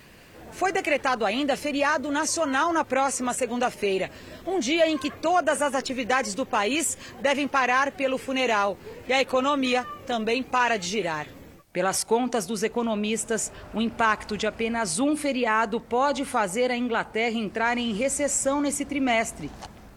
Foi 0.51 0.73
decretado 0.73 1.27
ainda 1.27 1.55
feriado 1.55 2.11
nacional 2.11 2.73
na 2.73 2.87
próxima 2.87 3.35
segunda-feira, 3.35 4.11
um 4.47 4.59
dia 4.59 4.89
em 4.89 4.97
que 4.97 5.11
todas 5.11 5.61
as 5.61 5.75
atividades 5.75 6.35
do 6.35 6.47
país 6.47 6.97
devem 7.21 7.47
parar 7.47 7.93
pelo 7.93 8.17
funeral 8.17 8.79
e 9.07 9.13
a 9.13 9.21
economia 9.21 9.87
também 10.07 10.43
para 10.43 10.79
de 10.79 10.89
girar. 10.89 11.38
Pelas 11.79 12.03
contas 12.03 12.45
dos 12.45 12.65
economistas, 12.65 13.53
o 13.73 13.81
impacto 13.81 14.37
de 14.37 14.49
apenas 14.49 14.99
um 14.99 15.17
feriado 15.17 15.81
pode 15.81 16.25
fazer 16.25 16.73
a 16.73 16.77
Inglaterra 16.77 17.39
entrar 17.39 17.79
em 17.79 17.93
recessão 17.93 18.61
nesse 18.61 18.85
trimestre. 18.85 19.49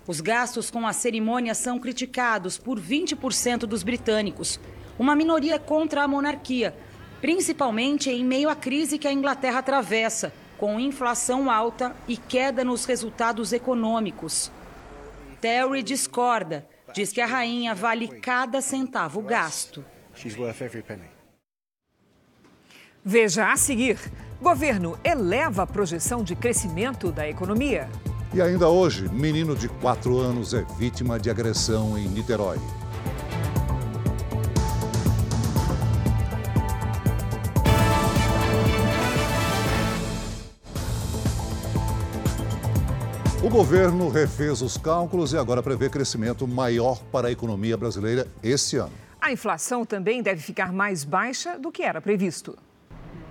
Os 0.05 0.21
gastos 0.21 0.69
com 0.69 0.85
a 0.85 0.93
cerimônia 0.93 1.55
são 1.55 1.79
criticados 1.79 2.55
por 2.55 2.79
20% 2.79 3.61
dos 3.61 3.81
britânicos, 3.81 4.59
uma 4.99 5.15
minoria 5.15 5.57
contra 5.57 6.03
a 6.03 6.07
monarquia, 6.07 6.75
principalmente 7.19 8.11
em 8.11 8.23
meio 8.23 8.47
à 8.47 8.55
crise 8.55 8.99
que 8.99 9.07
a 9.07 9.11
Inglaterra 9.11 9.57
atravessa, 9.57 10.31
com 10.59 10.79
inflação 10.79 11.49
alta 11.49 11.95
e 12.07 12.15
queda 12.15 12.63
nos 12.63 12.85
resultados 12.85 13.53
econômicos. 13.53 14.51
Terry 15.41 15.81
discorda, 15.81 16.63
diz 16.93 17.11
que 17.11 17.21
a 17.21 17.25
rainha 17.25 17.73
vale 17.73 18.07
cada 18.07 18.61
centavo 18.61 19.19
gasto. 19.19 19.83
Veja 23.03 23.51
a 23.51 23.57
seguir: 23.57 23.97
governo 24.39 24.95
eleva 25.03 25.63
a 25.63 25.67
projeção 25.67 26.23
de 26.23 26.35
crescimento 26.35 27.11
da 27.11 27.27
economia. 27.27 27.89
E 28.31 28.39
ainda 28.39 28.69
hoje, 28.69 29.09
menino 29.09 29.55
de 29.55 29.67
4 29.67 30.17
anos 30.19 30.53
é 30.53 30.63
vítima 30.77 31.19
de 31.19 31.29
agressão 31.29 31.97
em 31.97 32.07
Niterói. 32.07 32.59
O 43.43 43.49
governo 43.49 44.09
refez 44.09 44.61
os 44.61 44.77
cálculos 44.77 45.33
e 45.33 45.37
agora 45.37 45.63
prevê 45.63 45.89
crescimento 45.89 46.47
maior 46.47 47.01
para 47.11 47.29
a 47.29 47.31
economia 47.31 47.75
brasileira 47.75 48.27
este 48.43 48.77
ano. 48.77 48.93
A 49.19 49.31
inflação 49.31 49.83
também 49.83 50.21
deve 50.21 50.41
ficar 50.41 50.71
mais 50.71 51.03
baixa 51.03 51.57
do 51.57 51.71
que 51.71 51.81
era 51.81 51.99
previsto. 51.99 52.55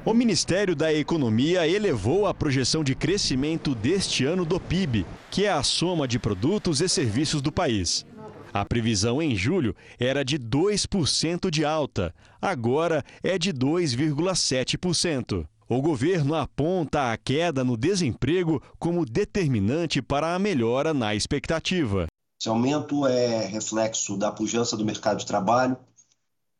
O 0.02 0.14
Ministério 0.14 0.74
da 0.74 0.90
Economia 0.90 1.68
elevou 1.68 2.26
a 2.26 2.32
projeção 2.32 2.82
de 2.82 2.94
crescimento 2.94 3.74
deste 3.74 4.24
ano 4.24 4.46
do 4.46 4.58
PIB, 4.58 5.04
que 5.30 5.44
é 5.44 5.52
a 5.52 5.62
soma 5.62 6.08
de 6.08 6.18
produtos 6.18 6.80
e 6.80 6.88
serviços 6.88 7.42
do 7.42 7.52
país. 7.52 8.06
A 8.50 8.64
previsão 8.64 9.20
em 9.20 9.36
julho 9.36 9.76
era 9.98 10.24
de 10.24 10.38
2% 10.38 11.50
de 11.50 11.66
alta, 11.66 12.14
agora 12.40 13.04
é 13.22 13.38
de 13.38 13.52
2,7%. 13.52 15.46
O 15.68 15.82
governo 15.82 16.34
aponta 16.34 17.12
a 17.12 17.16
queda 17.18 17.62
no 17.62 17.76
desemprego 17.76 18.62
como 18.78 19.04
determinante 19.04 20.00
para 20.00 20.34
a 20.34 20.38
melhora 20.38 20.94
na 20.94 21.14
expectativa. 21.14 22.06
Esse 22.40 22.48
aumento 22.48 23.06
é 23.06 23.44
reflexo 23.44 24.16
da 24.16 24.32
pujança 24.32 24.78
do 24.78 24.84
mercado 24.84 25.18
de 25.18 25.26
trabalho, 25.26 25.76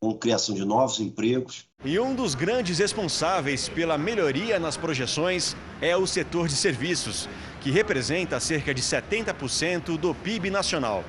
com 0.02 0.14
criação 0.14 0.54
de 0.54 0.64
novos 0.64 0.98
empregos. 0.98 1.66
E 1.84 2.00
um 2.00 2.14
dos 2.14 2.34
grandes 2.34 2.78
responsáveis 2.78 3.68
pela 3.68 3.98
melhoria 3.98 4.58
nas 4.58 4.74
projeções 4.74 5.54
é 5.78 5.94
o 5.94 6.06
setor 6.06 6.48
de 6.48 6.54
serviços, 6.54 7.28
que 7.60 7.70
representa 7.70 8.40
cerca 8.40 8.72
de 8.72 8.80
70% 8.80 9.98
do 9.98 10.14
PIB 10.14 10.48
nacional. 10.48 11.04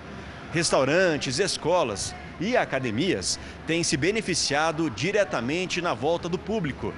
Restaurantes, 0.52 1.40
escolas 1.40 2.14
e 2.38 2.58
academias 2.58 3.40
têm 3.66 3.82
se 3.82 3.96
beneficiado 3.96 4.90
diretamente 4.90 5.82
na 5.82 5.94
volta 5.94 6.28
do 6.28 6.38
público, 6.38 6.94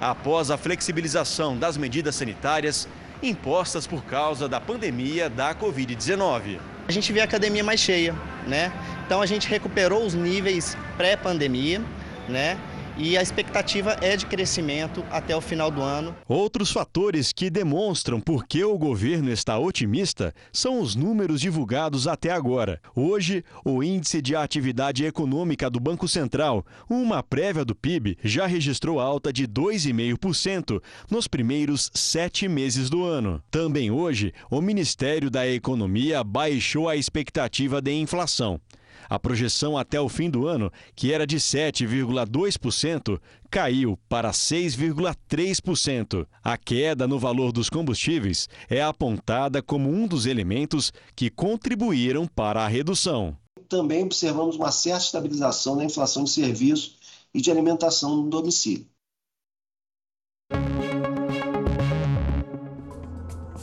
após 0.00 0.50
a 0.50 0.56
flexibilização 0.56 1.58
das 1.58 1.76
medidas 1.76 2.14
sanitárias 2.14 2.88
impostas 3.28 3.86
por 3.86 4.04
causa 4.04 4.48
da 4.48 4.60
pandemia 4.60 5.28
da 5.30 5.54
Covid-19. 5.54 6.58
A 6.86 6.92
gente 6.92 7.12
vê 7.12 7.20
a 7.20 7.24
academia 7.24 7.64
mais 7.64 7.80
cheia, 7.80 8.14
né? 8.46 8.72
Então 9.06 9.22
a 9.22 9.26
gente 9.26 9.48
recuperou 9.48 10.04
os 10.04 10.14
níveis 10.14 10.76
pré-pandemia, 10.96 11.80
né? 12.28 12.58
E 12.96 13.16
a 13.16 13.22
expectativa 13.22 13.96
é 14.00 14.16
de 14.16 14.26
crescimento 14.26 15.04
até 15.10 15.34
o 15.36 15.40
final 15.40 15.70
do 15.70 15.82
ano. 15.82 16.14
Outros 16.28 16.70
fatores 16.70 17.32
que 17.32 17.50
demonstram 17.50 18.20
por 18.20 18.46
que 18.46 18.64
o 18.64 18.78
governo 18.78 19.30
está 19.30 19.58
otimista 19.58 20.34
são 20.52 20.80
os 20.80 20.94
números 20.94 21.40
divulgados 21.40 22.06
até 22.06 22.30
agora. 22.30 22.80
Hoje, 22.94 23.44
o 23.64 23.82
índice 23.82 24.22
de 24.22 24.36
atividade 24.36 25.04
econômica 25.04 25.68
do 25.68 25.80
Banco 25.80 26.06
Central, 26.06 26.64
uma 26.88 27.22
prévia 27.22 27.64
do 27.64 27.74
PIB, 27.74 28.16
já 28.22 28.46
registrou 28.46 29.00
alta 29.00 29.32
de 29.32 29.46
2,5% 29.46 30.80
nos 31.10 31.26
primeiros 31.26 31.90
sete 31.94 32.48
meses 32.48 32.88
do 32.88 33.04
ano. 33.04 33.42
Também 33.50 33.90
hoje, 33.90 34.32
o 34.50 34.60
Ministério 34.60 35.30
da 35.30 35.46
Economia 35.46 36.22
baixou 36.22 36.88
a 36.88 36.96
expectativa 36.96 37.80
de 37.80 37.92
inflação. 37.92 38.60
A 39.08 39.18
projeção 39.18 39.76
até 39.76 40.00
o 40.00 40.08
fim 40.08 40.30
do 40.30 40.46
ano, 40.46 40.70
que 40.94 41.12
era 41.12 41.26
de 41.26 41.36
7,2%, 41.36 43.20
caiu 43.50 43.98
para 44.08 44.30
6,3%. 44.30 46.26
A 46.42 46.56
queda 46.56 47.06
no 47.06 47.18
valor 47.18 47.52
dos 47.52 47.70
combustíveis 47.70 48.48
é 48.68 48.82
apontada 48.82 49.62
como 49.62 49.90
um 49.90 50.06
dos 50.06 50.26
elementos 50.26 50.92
que 51.14 51.30
contribuíram 51.30 52.26
para 52.26 52.64
a 52.64 52.68
redução. 52.68 53.36
Também 53.68 54.02
observamos 54.02 54.56
uma 54.56 54.70
certa 54.70 55.04
estabilização 55.04 55.76
na 55.76 55.84
inflação 55.84 56.24
de 56.24 56.30
serviços 56.30 56.96
e 57.32 57.40
de 57.40 57.50
alimentação 57.50 58.16
no 58.16 58.30
domicílio. 58.30 58.86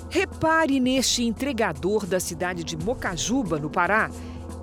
Repare 0.10 0.79
neste 0.81 1.24
entregador 1.24 2.05
da 2.05 2.19
cidade 2.19 2.65
de 2.65 2.75
Mocajuba, 2.75 3.57
no 3.57 3.69
Pará. 3.69 4.12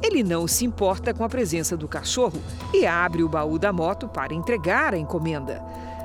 Ele 0.02 0.22
não 0.22 0.46
se 0.46 0.64
importa 0.64 1.12
com 1.12 1.24
a 1.24 1.28
presença 1.28 1.76
do 1.76 1.88
cachorro 1.88 2.40
e 2.72 2.86
abre 2.86 3.22
o 3.22 3.28
baú 3.28 3.58
da 3.58 3.72
moto 3.72 4.08
para 4.08 4.34
entregar 4.34 4.94
a 4.94 4.98
encomenda. 4.98 5.62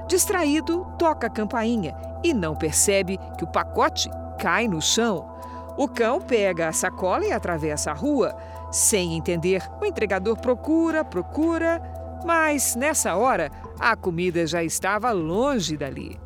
Distraído, 0.07 0.85
toca 0.97 1.27
a 1.27 1.29
campainha 1.29 1.95
e 2.23 2.33
não 2.33 2.55
percebe 2.55 3.17
que 3.37 3.43
o 3.43 3.51
pacote 3.51 4.09
cai 4.39 4.67
no 4.67 4.81
chão. 4.81 5.31
O 5.77 5.87
cão 5.87 6.19
pega 6.19 6.67
a 6.67 6.73
sacola 6.73 7.25
e 7.25 7.31
atravessa 7.31 7.91
a 7.91 7.93
rua. 7.93 8.35
Sem 8.71 9.15
entender, 9.15 9.63
o 9.81 9.85
entregador 9.85 10.37
procura, 10.37 11.03
procura, 11.03 11.81
mas 12.25 12.75
nessa 12.75 13.15
hora 13.15 13.51
a 13.79 13.95
comida 13.95 14.45
já 14.45 14.63
estava 14.63 15.11
longe 15.11 15.77
dali. 15.77 16.22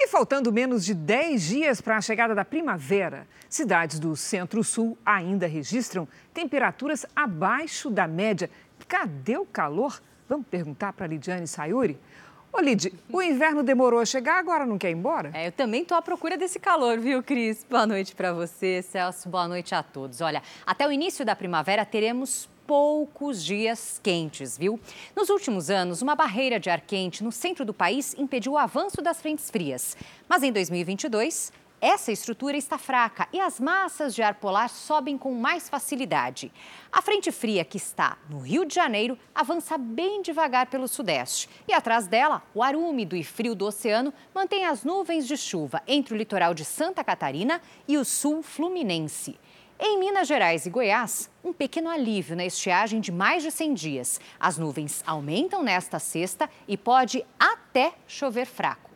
E 0.00 0.06
faltando 0.06 0.52
menos 0.52 0.84
de 0.84 0.94
10 0.94 1.42
dias 1.42 1.80
para 1.80 1.96
a 1.96 2.00
chegada 2.00 2.32
da 2.32 2.44
primavera, 2.44 3.26
cidades 3.48 3.98
do 3.98 4.14
centro-sul 4.14 4.96
ainda 5.04 5.48
registram 5.48 6.06
temperaturas 6.32 7.04
abaixo 7.16 7.90
da 7.90 8.06
média. 8.06 8.48
Cadê 8.86 9.36
o 9.36 9.44
calor? 9.44 10.00
Vamos 10.28 10.46
perguntar 10.46 10.92
para 10.92 11.04
a 11.04 11.08
Lidiane 11.08 11.48
Sayuri? 11.48 11.98
Ô, 12.52 12.60
Lid, 12.60 12.94
o 13.12 13.20
inverno 13.20 13.64
demorou 13.64 13.98
a 13.98 14.06
chegar, 14.06 14.38
agora 14.38 14.64
não 14.64 14.78
quer 14.78 14.90
ir 14.90 14.94
embora? 14.94 15.32
É, 15.34 15.48
eu 15.48 15.52
também 15.52 15.82
estou 15.82 15.98
à 15.98 16.00
procura 16.00 16.38
desse 16.38 16.60
calor, 16.60 16.98
viu, 17.00 17.20
Cris? 17.20 17.66
Boa 17.68 17.84
noite 17.84 18.14
para 18.14 18.32
você, 18.32 18.82
Celso. 18.82 19.28
Boa 19.28 19.48
noite 19.48 19.74
a 19.74 19.82
todos. 19.82 20.20
Olha, 20.20 20.44
até 20.64 20.86
o 20.86 20.92
início 20.92 21.24
da 21.24 21.34
primavera 21.34 21.84
teremos 21.84 22.48
poucos 22.68 23.42
dias 23.42 23.98
quentes, 24.02 24.58
viu? 24.58 24.78
Nos 25.16 25.30
últimos 25.30 25.70
anos, 25.70 26.02
uma 26.02 26.14
barreira 26.14 26.60
de 26.60 26.68
ar 26.68 26.82
quente 26.82 27.24
no 27.24 27.32
centro 27.32 27.64
do 27.64 27.72
país 27.72 28.14
impediu 28.18 28.52
o 28.52 28.58
avanço 28.58 29.00
das 29.00 29.22
frentes 29.22 29.50
frias. 29.50 29.96
Mas 30.28 30.42
em 30.42 30.52
2022, 30.52 31.50
essa 31.80 32.12
estrutura 32.12 32.58
está 32.58 32.76
fraca 32.76 33.26
e 33.32 33.40
as 33.40 33.58
massas 33.58 34.14
de 34.14 34.20
ar 34.20 34.34
polar 34.34 34.68
sobem 34.68 35.16
com 35.16 35.32
mais 35.32 35.66
facilidade. 35.66 36.52
A 36.92 37.00
frente 37.00 37.32
fria 37.32 37.64
que 37.64 37.78
está 37.78 38.18
no 38.28 38.38
Rio 38.38 38.66
de 38.66 38.74
Janeiro 38.74 39.18
avança 39.34 39.78
bem 39.78 40.20
devagar 40.20 40.66
pelo 40.66 40.88
sudeste. 40.88 41.48
E 41.66 41.72
atrás 41.72 42.06
dela, 42.06 42.42
o 42.54 42.62
ar 42.62 42.76
úmido 42.76 43.16
e 43.16 43.24
frio 43.24 43.54
do 43.54 43.64
oceano 43.64 44.12
mantém 44.34 44.66
as 44.66 44.84
nuvens 44.84 45.26
de 45.26 45.38
chuva 45.38 45.82
entre 45.86 46.12
o 46.12 46.16
litoral 46.18 46.52
de 46.52 46.66
Santa 46.66 47.02
Catarina 47.02 47.62
e 47.86 47.96
o 47.96 48.04
sul 48.04 48.42
fluminense. 48.42 49.38
Em 49.80 49.96
Minas 49.96 50.26
Gerais 50.26 50.66
e 50.66 50.70
Goiás, 50.70 51.30
um 51.44 51.52
pequeno 51.52 51.88
alívio 51.88 52.34
na 52.34 52.44
estiagem 52.44 53.00
de 53.00 53.12
mais 53.12 53.44
de 53.44 53.50
100 53.52 53.74
dias. 53.74 54.20
As 54.40 54.58
nuvens 54.58 55.04
aumentam 55.06 55.62
nesta 55.62 56.00
sexta 56.00 56.50
e 56.66 56.76
pode 56.76 57.24
até 57.38 57.92
chover 58.08 58.44
fraco. 58.44 58.90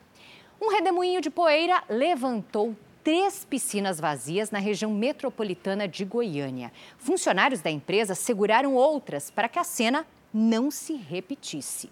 Um 0.60 0.70
redemoinho 0.70 1.20
de 1.20 1.30
poeira 1.30 1.84
levantou 1.88 2.76
três 3.04 3.44
piscinas 3.44 4.00
vazias 4.00 4.50
na 4.50 4.58
região 4.58 4.90
metropolitana 4.90 5.86
de 5.86 6.04
Goiânia. 6.04 6.72
Funcionários 6.98 7.60
da 7.60 7.70
empresa 7.70 8.16
seguraram 8.16 8.74
outras 8.74 9.30
para 9.30 9.48
que 9.48 9.60
a 9.60 9.64
cena 9.64 10.04
não 10.34 10.68
se 10.68 10.94
repetisse. 10.94 11.90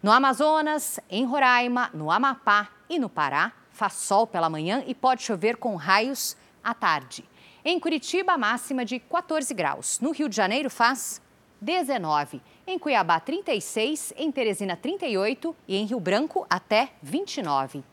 No 0.00 0.12
Amazonas, 0.12 1.00
em 1.10 1.24
Roraima, 1.24 1.90
no 1.92 2.12
Amapá 2.12 2.68
e 2.88 2.96
no 2.96 3.08
Pará, 3.08 3.52
faz 3.72 3.94
sol 3.94 4.24
pela 4.24 4.48
manhã 4.48 4.84
e 4.86 4.94
pode 4.94 5.24
chover 5.24 5.56
com 5.56 5.74
raios 5.74 6.36
à 6.62 6.72
tarde. 6.72 7.24
Em 7.64 7.78
Curitiba, 7.78 8.38
máxima 8.38 8.84
de 8.84 8.98
14 8.98 9.52
graus. 9.52 10.00
No 10.00 10.12
Rio 10.12 10.28
de 10.28 10.36
Janeiro, 10.36 10.70
faz 10.70 11.20
19. 11.60 12.40
Em 12.66 12.78
Cuiabá, 12.78 13.20
36. 13.20 14.14
Em 14.16 14.32
Teresina, 14.32 14.76
38. 14.76 15.54
E 15.68 15.76
em 15.76 15.84
Rio 15.84 16.00
Branco, 16.00 16.46
até 16.48 16.92
29. 17.02 17.84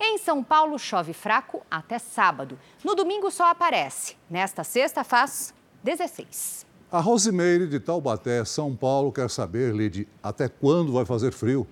Em 0.00 0.18
São 0.18 0.44
Paulo, 0.44 0.78
chove 0.78 1.12
fraco 1.12 1.62
até 1.70 1.98
sábado. 1.98 2.58
No 2.84 2.94
domingo, 2.94 3.30
só 3.30 3.50
aparece. 3.50 4.16
Nesta 4.30 4.62
sexta, 4.62 5.02
faz 5.02 5.52
16. 5.82 6.64
A 6.92 7.00
Rosimeire 7.00 7.66
de 7.66 7.80
Taubaté, 7.80 8.44
São 8.44 8.76
Paulo, 8.76 9.10
quer 9.10 9.28
saber, 9.28 9.74
Lid, 9.74 10.06
até 10.22 10.48
quando 10.48 10.92
vai 10.92 11.04
fazer 11.04 11.32
frio? 11.32 11.66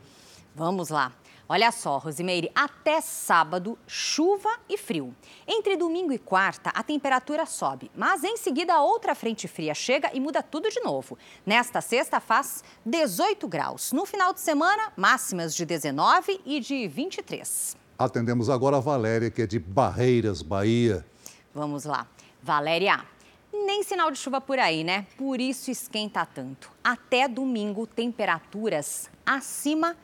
Vamos 0.57 0.89
lá. 0.89 1.13
Olha 1.47 1.71
só, 1.71 1.99
Rosimeire, 1.99 2.51
até 2.55 3.03
sábado, 3.03 3.79
chuva 3.87 4.49
e 4.67 4.79
frio. 4.79 5.15
Entre 5.47 5.77
domingo 5.77 6.11
e 6.11 6.19
quarta, 6.19 6.71
a 6.71 6.83
temperatura 6.83 7.45
sobe, 7.45 7.91
mas 7.95 8.25
em 8.25 8.39
seguida 8.39 8.81
outra 8.81 9.15
frente 9.15 9.47
fria 9.47 9.75
chega 9.75 10.11
e 10.15 10.21
muda 10.21 10.43
tudo 10.43 10.71
de 10.71 10.81
novo. 10.81 11.19
Nesta 11.45 11.83
sexta 11.83 12.19
faz 12.19 12.65
18 12.87 13.47
graus. 13.47 13.93
No 13.93 14.07
final 14.07 14.33
de 14.33 14.41
semana, 14.41 14.91
máximas 14.97 15.55
de 15.55 15.67
19 15.67 16.41
e 16.47 16.61
de 16.61 16.89
23. 16.89 17.77
Atendemos 17.99 18.49
agora 18.49 18.79
a 18.79 18.81
Valéria, 18.81 19.31
que 19.31 19.43
é 19.43 19.47
de 19.47 19.59
Barreiras, 19.59 20.41
Bahia. 20.41 21.05
Vamos 21.55 21.85
lá. 21.85 22.07
Valéria, 22.43 23.05
nem 23.53 23.83
sinal 23.83 24.11
de 24.11 24.17
chuva 24.19 24.41
por 24.41 24.59
aí, 24.59 24.83
né? 24.83 25.07
Por 25.19 25.43
isso 25.43 25.71
esquenta 25.71 26.25
tanto. 26.25 26.71
Até 26.83 27.29
domingo, 27.29 27.87
temperaturas 27.87 29.11
acima 29.27 29.95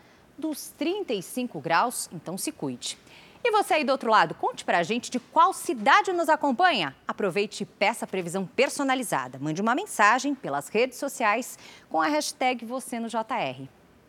dos 0.40 0.72
35 0.76 1.60
graus, 1.60 2.08
então 2.12 2.36
se 2.36 2.50
cuide. 2.50 2.98
E 3.42 3.50
você 3.52 3.74
aí 3.74 3.84
do 3.84 3.92
outro 3.92 4.10
lado, 4.10 4.34
conte 4.34 4.64
pra 4.64 4.82
gente 4.82 5.10
de 5.10 5.18
qual 5.18 5.54
cidade 5.54 6.12
nos 6.12 6.28
acompanha. 6.28 6.94
Aproveite 7.08 7.62
e 7.62 7.66
peça 7.66 8.06
previsão 8.06 8.44
personalizada. 8.44 9.38
Mande 9.38 9.62
uma 9.62 9.74
mensagem 9.74 10.34
pelas 10.34 10.68
redes 10.68 10.98
sociais 10.98 11.58
com 11.88 12.02
a 12.02 12.06
hashtag 12.06 12.64
você 12.64 13.00
no 13.00 13.08
JR. 13.08 13.66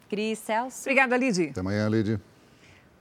Cris 0.09 0.39
Celso. 0.39 0.81
Obrigada, 0.81 1.15
Lid. 1.15 1.49
Até 1.51 1.61
amanhã, 1.61 1.87
Lid. 1.87 2.19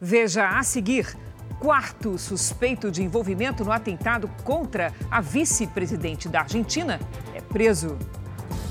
Veja 0.00 0.48
a 0.48 0.62
seguir. 0.62 1.16
Quarto 1.58 2.16
suspeito 2.16 2.90
de 2.90 3.02
envolvimento 3.02 3.64
no 3.64 3.72
atentado 3.72 4.30
contra 4.44 4.94
a 5.10 5.20
vice-presidente 5.20 6.28
da 6.28 6.40
Argentina 6.42 7.00
é 7.34 7.40
preso. 7.40 7.98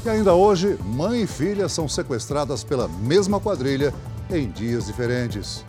E 0.06 0.10
ainda 0.10 0.34
hoje, 0.34 0.78
mãe 0.86 1.24
e 1.24 1.28
filha 1.28 1.68
são 1.68 1.90
sequestradas 1.90 2.64
pela 2.64 2.88
mesma 2.88 3.38
quadrilha 3.38 3.94
em 4.32 4.50
dias 4.52 4.86
diferentes. 4.86 5.66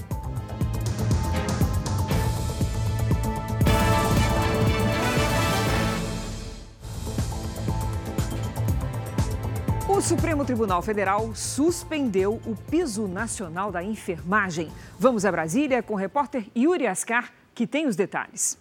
O 9.88 10.02
Supremo 10.02 10.44
Tribunal 10.44 10.82
Federal 10.82 11.34
suspendeu 11.34 12.40
o 12.46 12.56
piso 12.70 13.06
nacional 13.06 13.70
da 13.72 13.82
enfermagem. 13.82 14.70
Vamos 14.98 15.24
a 15.24 15.32
Brasília 15.32 15.82
com 15.82 15.94
o 15.94 15.96
repórter 15.96 16.46
Yuri 16.56 16.86
Ascar, 16.86 17.32
que 17.54 17.66
tem 17.66 17.86
os 17.86 17.96
detalhes. 17.96 18.56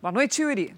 Boa 0.00 0.12
noite, 0.12 0.42
Yuri. 0.42 0.74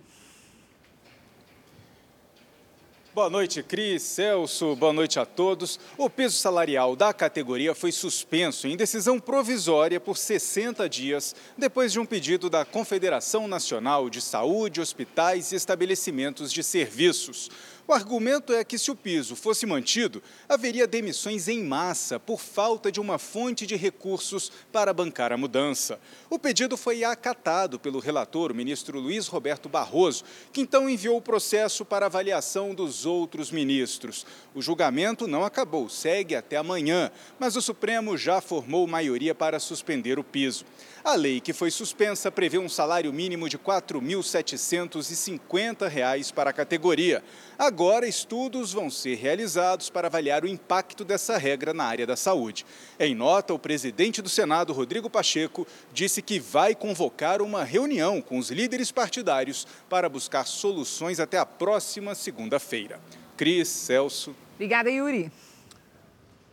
Boa 3.14 3.29
noite, 3.29 3.62
Cris, 3.62 4.01
Celso, 4.01 4.75
boa 4.75 4.90
noite 4.90 5.18
a 5.18 5.27
todos. 5.27 5.79
O 5.98 6.09
piso 6.09 6.35
salarial 6.38 6.96
da 6.96 7.12
categoria 7.12 7.75
foi 7.75 7.92
suspenso 7.92 8.66
em 8.66 8.75
decisão 8.75 9.20
provisória 9.20 10.01
por 10.01 10.16
60 10.16 10.88
dias, 10.88 11.37
depois 11.55 11.92
de 11.92 12.01
um 12.01 12.07
pedido 12.07 12.48
da 12.48 12.64
Confederação 12.64 13.46
Nacional 13.46 14.09
de 14.09 14.22
Saúde, 14.22 14.81
Hospitais 14.81 15.53
e 15.53 15.57
Estabelecimentos 15.57 16.51
de 16.51 16.62
Serviços. 16.62 17.51
O 17.86 17.92
argumento 17.92 18.52
é 18.52 18.62
que, 18.62 18.78
se 18.78 18.92
o 18.92 18.96
piso 18.96 19.34
fosse 19.34 19.66
mantido, 19.66 20.22
haveria 20.48 20.86
demissões 20.86 21.48
em 21.48 21.64
massa 21.64 22.18
por 22.18 22.40
falta 22.40 22.92
de 22.92 23.00
uma 23.00 23.18
fonte 23.18 23.66
de 23.66 23.74
recursos 23.74 24.52
para 24.70 24.92
bancar 24.92 25.32
a 25.32 25.36
mudança. 25.36 25.98
O 26.30 26.38
pedido 26.38 26.76
foi 26.76 27.02
acatado 27.02 27.80
pelo 27.80 27.98
relator, 27.98 28.52
o 28.52 28.54
ministro 28.54 29.00
Luiz 29.00 29.26
Roberto 29.26 29.68
Barroso, 29.68 30.24
que 30.52 30.60
então 30.60 30.88
enviou 30.88 31.16
o 31.16 31.22
processo 31.22 31.84
para 31.84 32.06
avaliação 32.06 32.72
dos 32.72 33.04
outros 33.04 33.50
ministros. 33.50 34.24
O 34.54 34.62
julgamento 34.62 35.26
não 35.26 35.44
acabou, 35.44 35.88
segue 35.88 36.36
até 36.36 36.56
amanhã, 36.56 37.10
mas 37.38 37.56
o 37.56 37.62
Supremo 37.62 38.16
já 38.16 38.40
formou 38.40 38.86
maioria 38.86 39.34
para 39.34 39.58
suspender 39.58 40.20
o 40.20 40.24
piso. 40.24 40.64
A 41.04 41.16
lei 41.16 41.40
que 41.40 41.52
foi 41.52 41.68
suspensa 41.68 42.30
prevê 42.30 42.58
um 42.58 42.68
salário 42.68 43.12
mínimo 43.12 43.48
de 43.48 43.56
R$ 43.56 43.62
4.750 43.64 46.32
para 46.32 46.50
a 46.50 46.52
categoria. 46.52 47.24
Agora, 47.58 48.06
estudos 48.06 48.72
vão 48.72 48.88
ser 48.88 49.16
realizados 49.16 49.90
para 49.90 50.06
avaliar 50.06 50.44
o 50.44 50.48
impacto 50.48 51.04
dessa 51.04 51.36
regra 51.36 51.74
na 51.74 51.82
área 51.82 52.06
da 52.06 52.14
saúde. 52.14 52.64
Em 53.00 53.16
nota, 53.16 53.52
o 53.52 53.58
presidente 53.58 54.22
do 54.22 54.28
Senado, 54.28 54.72
Rodrigo 54.72 55.10
Pacheco, 55.10 55.66
disse 55.92 56.22
que 56.22 56.38
vai 56.38 56.72
convocar 56.72 57.42
uma 57.42 57.64
reunião 57.64 58.22
com 58.22 58.38
os 58.38 58.52
líderes 58.52 58.92
partidários 58.92 59.66
para 59.90 60.08
buscar 60.08 60.46
soluções 60.46 61.18
até 61.18 61.36
a 61.36 61.44
próxima 61.44 62.14
segunda-feira. 62.14 63.00
Cris, 63.36 63.66
Celso. 63.66 64.36
Obrigada, 64.54 64.88
Yuri. 64.88 65.32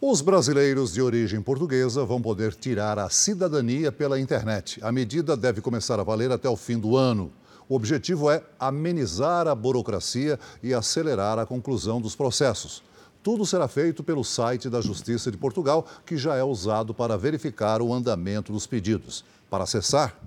Os 0.02 0.22
brasileiros 0.22 0.94
de 0.94 1.02
origem 1.02 1.42
portuguesa 1.42 2.06
vão 2.06 2.22
poder 2.22 2.54
tirar 2.54 2.98
a 2.98 3.10
cidadania 3.10 3.92
pela 3.92 4.18
internet. 4.18 4.80
A 4.82 4.94
medida 4.94 5.36
deve 5.36 5.60
começar 5.60 6.00
a 6.00 6.04
valer 6.04 6.32
até 6.32 6.48
o 6.48 6.56
fim 6.56 6.80
do 6.80 6.96
ano. 6.96 7.34
O 7.68 7.76
objetivo 7.76 8.32
é 8.32 8.42
amenizar 8.58 9.46
a 9.46 9.54
burocracia 9.54 10.40
e 10.64 10.74
acelerar 10.74 11.38
a 11.38 11.46
conclusão 11.46 12.00
dos 12.00 12.16
processos. 12.16 12.82
Tudo 13.22 13.46
será 13.46 13.68
feito 13.68 14.02
pelo 14.02 14.24
site 14.24 14.70
da 14.70 14.80
Justiça 14.80 15.30
de 15.30 15.38
Portugal, 15.38 15.86
que 16.06 16.16
já 16.16 16.36
é 16.36 16.44
usado 16.46 16.94
para 16.94 17.18
verificar 17.18 17.82
o 17.82 17.94
andamento 17.94 18.54
dos 18.54 18.66
pedidos. 18.66 19.26
Para 19.50 19.66
acessar, 19.66 20.18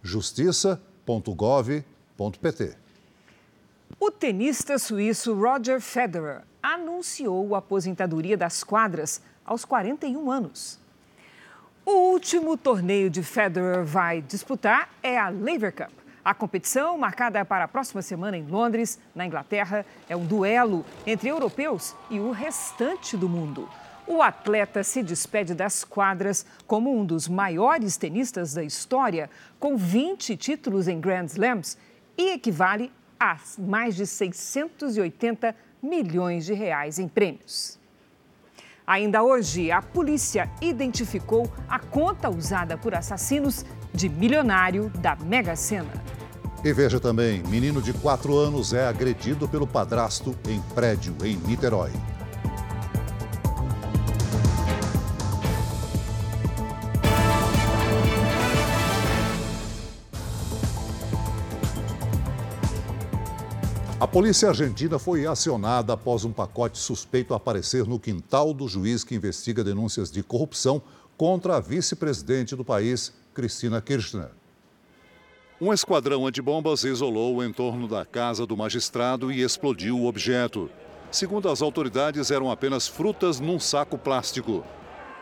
justiça.gov.pt. 0.00 2.87
O 4.00 4.10
tenista 4.10 4.78
suíço 4.78 5.34
Roger 5.34 5.80
Federer 5.80 6.42
anunciou 6.62 7.54
a 7.54 7.58
aposentadoria 7.58 8.36
das 8.36 8.62
quadras 8.62 9.22
aos 9.44 9.64
41 9.64 10.30
anos. 10.30 10.78
O 11.84 12.12
último 12.12 12.56
torneio 12.56 13.08
de 13.08 13.22
Federer 13.22 13.84
vai 13.84 14.20
disputar 14.20 14.90
é 15.02 15.18
a 15.18 15.28
Lever 15.28 15.74
Cup. 15.74 15.90
A 16.22 16.34
competição, 16.34 16.98
marcada 16.98 17.42
para 17.44 17.64
a 17.64 17.68
próxima 17.68 18.02
semana 18.02 18.36
em 18.36 18.46
Londres, 18.46 18.98
na 19.14 19.24
Inglaterra, 19.24 19.86
é 20.08 20.14
um 20.14 20.26
duelo 20.26 20.84
entre 21.06 21.30
europeus 21.30 21.96
e 22.10 22.20
o 22.20 22.30
restante 22.30 23.16
do 23.16 23.28
mundo. 23.28 23.66
O 24.06 24.22
atleta 24.22 24.82
se 24.82 25.02
despede 25.02 25.54
das 25.54 25.84
quadras 25.84 26.44
como 26.66 26.94
um 26.94 27.04
dos 27.04 27.28
maiores 27.28 27.96
tenistas 27.96 28.52
da 28.52 28.62
história, 28.62 29.30
com 29.58 29.76
20 29.76 30.36
títulos 30.36 30.88
em 30.88 31.00
Grand 31.00 31.24
Slams 31.24 31.78
e 32.16 32.32
equivale 32.32 32.92
a 33.18 33.36
mais 33.58 33.94
de 33.94 34.06
680 34.06 35.54
milhões 35.82 36.44
de 36.44 36.54
reais 36.54 36.98
em 36.98 37.08
prêmios. 37.08 37.78
Ainda 38.86 39.22
hoje, 39.22 39.70
a 39.70 39.82
polícia 39.82 40.50
identificou 40.62 41.50
a 41.68 41.78
conta 41.78 42.30
usada 42.30 42.78
por 42.78 42.94
assassinos 42.94 43.64
de 43.92 44.08
milionário 44.08 44.88
da 44.98 45.14
Mega 45.16 45.54
Sena. 45.54 45.92
E 46.64 46.72
veja 46.72 46.98
também: 46.98 47.42
menino 47.44 47.82
de 47.82 47.92
4 47.92 48.34
anos 48.36 48.72
é 48.72 48.86
agredido 48.86 49.48
pelo 49.48 49.66
padrasto 49.66 50.34
em 50.48 50.60
prédio 50.74 51.14
em 51.22 51.36
Niterói. 51.36 51.92
Polícia 64.08 64.48
argentina 64.48 64.98
foi 64.98 65.26
acionada 65.26 65.92
após 65.92 66.24
um 66.24 66.32
pacote 66.32 66.78
suspeito 66.78 67.34
aparecer 67.34 67.84
no 67.84 68.00
quintal 68.00 68.54
do 68.54 68.66
juiz 68.66 69.04
que 69.04 69.14
investiga 69.14 69.62
denúncias 69.62 70.10
de 70.10 70.22
corrupção 70.22 70.80
contra 71.16 71.56
a 71.56 71.60
vice-presidente 71.60 72.56
do 72.56 72.64
país, 72.64 73.12
Cristina 73.34 73.82
Kirchner. 73.82 74.30
Um 75.60 75.72
esquadrão 75.72 76.26
antibombas 76.26 76.84
isolou 76.84 77.36
o 77.36 77.44
entorno 77.44 77.86
da 77.86 78.06
casa 78.06 78.46
do 78.46 78.56
magistrado 78.56 79.30
e 79.30 79.42
explodiu 79.42 79.98
o 79.98 80.06
objeto. 80.06 80.70
Segundo 81.10 81.48
as 81.48 81.60
autoridades, 81.60 82.30
eram 82.30 82.50
apenas 82.50 82.88
frutas 82.88 83.40
num 83.40 83.58
saco 83.58 83.98
plástico. 83.98 84.64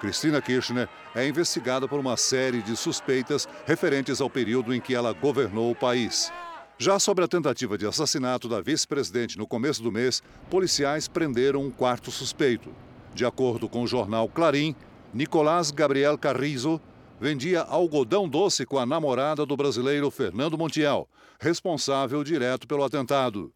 Cristina 0.00 0.40
Kirchner 0.40 0.88
é 1.14 1.26
investigada 1.26 1.88
por 1.88 1.98
uma 1.98 2.16
série 2.16 2.62
de 2.62 2.76
suspeitas 2.76 3.48
referentes 3.66 4.20
ao 4.20 4.28
período 4.28 4.74
em 4.74 4.80
que 4.80 4.94
ela 4.94 5.12
governou 5.12 5.70
o 5.70 5.74
país. 5.74 6.30
Já 6.78 6.98
sobre 6.98 7.24
a 7.24 7.28
tentativa 7.28 7.78
de 7.78 7.86
assassinato 7.86 8.50
da 8.50 8.60
vice-presidente 8.60 9.38
no 9.38 9.46
começo 9.46 9.82
do 9.82 9.90
mês, 9.90 10.22
policiais 10.50 11.08
prenderam 11.08 11.62
um 11.62 11.70
quarto 11.70 12.10
suspeito. 12.10 12.70
De 13.14 13.24
acordo 13.24 13.66
com 13.66 13.82
o 13.82 13.86
jornal 13.86 14.28
Clarim, 14.28 14.76
Nicolás 15.14 15.70
Gabriel 15.70 16.18
Carrizo 16.18 16.78
vendia 17.18 17.62
algodão 17.62 18.28
doce 18.28 18.66
com 18.66 18.78
a 18.78 18.84
namorada 18.84 19.46
do 19.46 19.56
brasileiro 19.56 20.10
Fernando 20.10 20.58
Montiel, 20.58 21.08
responsável 21.40 22.22
direto 22.22 22.68
pelo 22.68 22.84
atentado. 22.84 23.50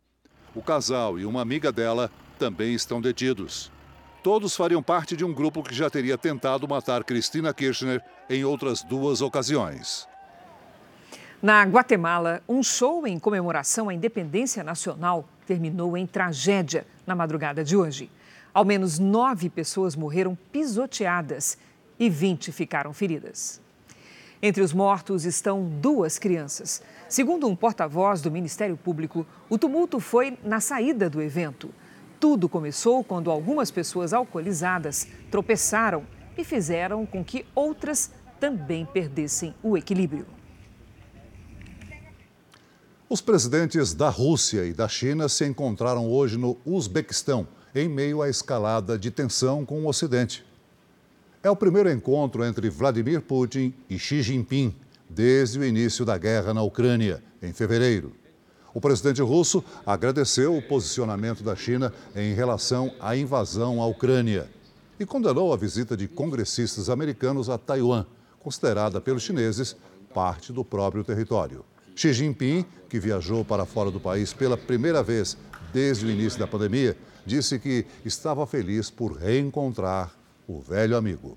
O 0.54 0.62
casal 0.62 1.18
e 1.18 1.26
uma 1.26 1.42
amiga 1.42 1.70
dela 1.70 2.10
também 2.38 2.72
estão 2.72 3.02
detidos. 3.02 3.70
Todos 4.22 4.56
fariam 4.56 4.82
parte 4.82 5.14
de 5.14 5.26
um 5.26 5.34
grupo 5.34 5.62
que 5.62 5.74
já 5.74 5.90
teria 5.90 6.16
tentado 6.16 6.66
matar 6.66 7.04
Cristina 7.04 7.52
Kirchner 7.52 8.02
em 8.30 8.46
outras 8.46 8.82
duas 8.82 9.20
ocasiões. 9.20 10.09
Na 11.42 11.62
Guatemala, 11.62 12.42
um 12.46 12.62
show 12.62 13.06
em 13.06 13.18
comemoração 13.18 13.88
à 13.88 13.94
independência 13.94 14.62
nacional 14.62 15.26
terminou 15.46 15.96
em 15.96 16.06
tragédia 16.06 16.86
na 17.06 17.14
madrugada 17.14 17.64
de 17.64 17.74
hoje. 17.74 18.10
Ao 18.52 18.62
menos 18.62 18.98
nove 18.98 19.48
pessoas 19.48 19.96
morreram 19.96 20.36
pisoteadas 20.52 21.56
e 21.98 22.10
20 22.10 22.52
ficaram 22.52 22.92
feridas. 22.92 23.58
Entre 24.42 24.62
os 24.62 24.74
mortos 24.74 25.24
estão 25.24 25.64
duas 25.64 26.18
crianças. 26.18 26.82
Segundo 27.08 27.48
um 27.48 27.56
porta-voz 27.56 28.20
do 28.20 28.30
Ministério 28.30 28.76
Público, 28.76 29.26
o 29.48 29.56
tumulto 29.56 29.98
foi 29.98 30.36
na 30.44 30.60
saída 30.60 31.08
do 31.08 31.22
evento. 31.22 31.70
Tudo 32.20 32.50
começou 32.50 33.02
quando 33.02 33.30
algumas 33.30 33.70
pessoas 33.70 34.12
alcoolizadas 34.12 35.08
tropeçaram 35.30 36.04
e 36.36 36.44
fizeram 36.44 37.06
com 37.06 37.24
que 37.24 37.46
outras 37.54 38.10
também 38.38 38.84
perdessem 38.84 39.54
o 39.62 39.74
equilíbrio. 39.74 40.26
Os 43.12 43.20
presidentes 43.20 43.92
da 43.92 44.08
Rússia 44.08 44.64
e 44.64 44.72
da 44.72 44.86
China 44.86 45.28
se 45.28 45.44
encontraram 45.44 46.08
hoje 46.08 46.38
no 46.38 46.56
Uzbequistão, 46.64 47.44
em 47.74 47.88
meio 47.88 48.22
à 48.22 48.28
escalada 48.28 48.96
de 48.96 49.10
tensão 49.10 49.66
com 49.66 49.80
o 49.80 49.88
Ocidente. 49.88 50.46
É 51.42 51.50
o 51.50 51.56
primeiro 51.56 51.90
encontro 51.90 52.44
entre 52.44 52.70
Vladimir 52.70 53.20
Putin 53.20 53.74
e 53.90 53.98
Xi 53.98 54.22
Jinping 54.22 54.72
desde 55.08 55.58
o 55.58 55.64
início 55.64 56.04
da 56.04 56.16
guerra 56.16 56.54
na 56.54 56.62
Ucrânia, 56.62 57.20
em 57.42 57.52
fevereiro. 57.52 58.12
O 58.72 58.80
presidente 58.80 59.20
russo 59.20 59.64
agradeceu 59.84 60.56
o 60.56 60.62
posicionamento 60.62 61.42
da 61.42 61.56
China 61.56 61.92
em 62.14 62.32
relação 62.32 62.94
à 63.00 63.16
invasão 63.16 63.82
à 63.82 63.86
Ucrânia 63.88 64.48
e 65.00 65.04
condenou 65.04 65.52
a 65.52 65.56
visita 65.56 65.96
de 65.96 66.06
congressistas 66.06 66.88
americanos 66.88 67.50
a 67.50 67.58
Taiwan, 67.58 68.06
considerada 68.38 69.00
pelos 69.00 69.24
chineses 69.24 69.74
parte 70.14 70.52
do 70.52 70.64
próprio 70.64 71.02
território. 71.02 71.64
Xi 71.94 72.12
Jinping, 72.12 72.64
que 72.88 72.98
viajou 72.98 73.44
para 73.44 73.66
fora 73.66 73.90
do 73.90 74.00
país 74.00 74.32
pela 74.32 74.56
primeira 74.56 75.02
vez 75.02 75.36
desde 75.72 76.06
o 76.06 76.10
início 76.10 76.38
da 76.38 76.46
pandemia, 76.46 76.96
disse 77.24 77.58
que 77.58 77.86
estava 78.04 78.46
feliz 78.46 78.90
por 78.90 79.12
reencontrar 79.12 80.12
o 80.48 80.60
velho 80.60 80.96
amigo. 80.96 81.36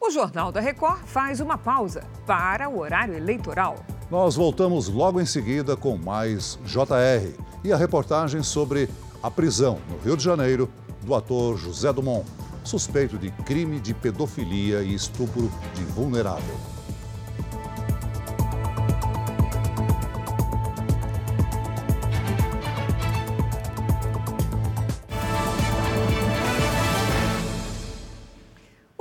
O 0.00 0.10
Jornal 0.10 0.50
da 0.50 0.60
Record 0.60 1.04
faz 1.04 1.40
uma 1.40 1.58
pausa 1.58 2.02
para 2.26 2.68
o 2.68 2.78
horário 2.78 3.14
eleitoral. 3.14 3.76
Nós 4.10 4.34
voltamos 4.34 4.88
logo 4.88 5.20
em 5.20 5.26
seguida 5.26 5.76
com 5.76 5.96
mais 5.96 6.58
JR 6.64 7.32
e 7.62 7.72
a 7.72 7.76
reportagem 7.76 8.42
sobre 8.42 8.88
a 9.22 9.30
prisão 9.30 9.78
no 9.88 9.98
Rio 9.98 10.16
de 10.16 10.24
Janeiro 10.24 10.68
do 11.02 11.14
ator 11.14 11.56
José 11.58 11.92
Dumont, 11.92 12.26
suspeito 12.64 13.18
de 13.18 13.30
crime 13.44 13.78
de 13.78 13.94
pedofilia 13.94 14.82
e 14.82 14.94
estupro 14.94 15.50
de 15.74 15.84
vulnerável. 15.84 16.56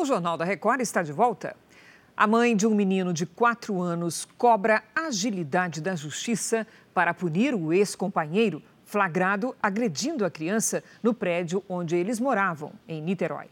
Jornal 0.09 0.37
da 0.37 0.43
Record 0.43 0.81
está 0.81 1.03
de 1.03 1.11
volta. 1.11 1.55
A 2.17 2.25
mãe 2.25 2.55
de 2.55 2.65
um 2.65 2.73
menino 2.73 3.13
de 3.13 3.27
4 3.27 3.79
anos 3.79 4.27
cobra 4.39 4.83
agilidade 4.95 5.79
da 5.81 5.95
justiça 5.95 6.65
para 6.95 7.13
punir 7.13 7.53
o 7.53 7.71
ex-companheiro 7.71 8.63
flagrado 8.83 9.55
agredindo 9.61 10.25
a 10.25 10.31
criança 10.31 10.83
no 11.03 11.13
prédio 11.13 11.63
onde 11.69 11.95
eles 11.95 12.19
moravam, 12.19 12.73
em 12.87 12.99
Niterói. 12.99 13.49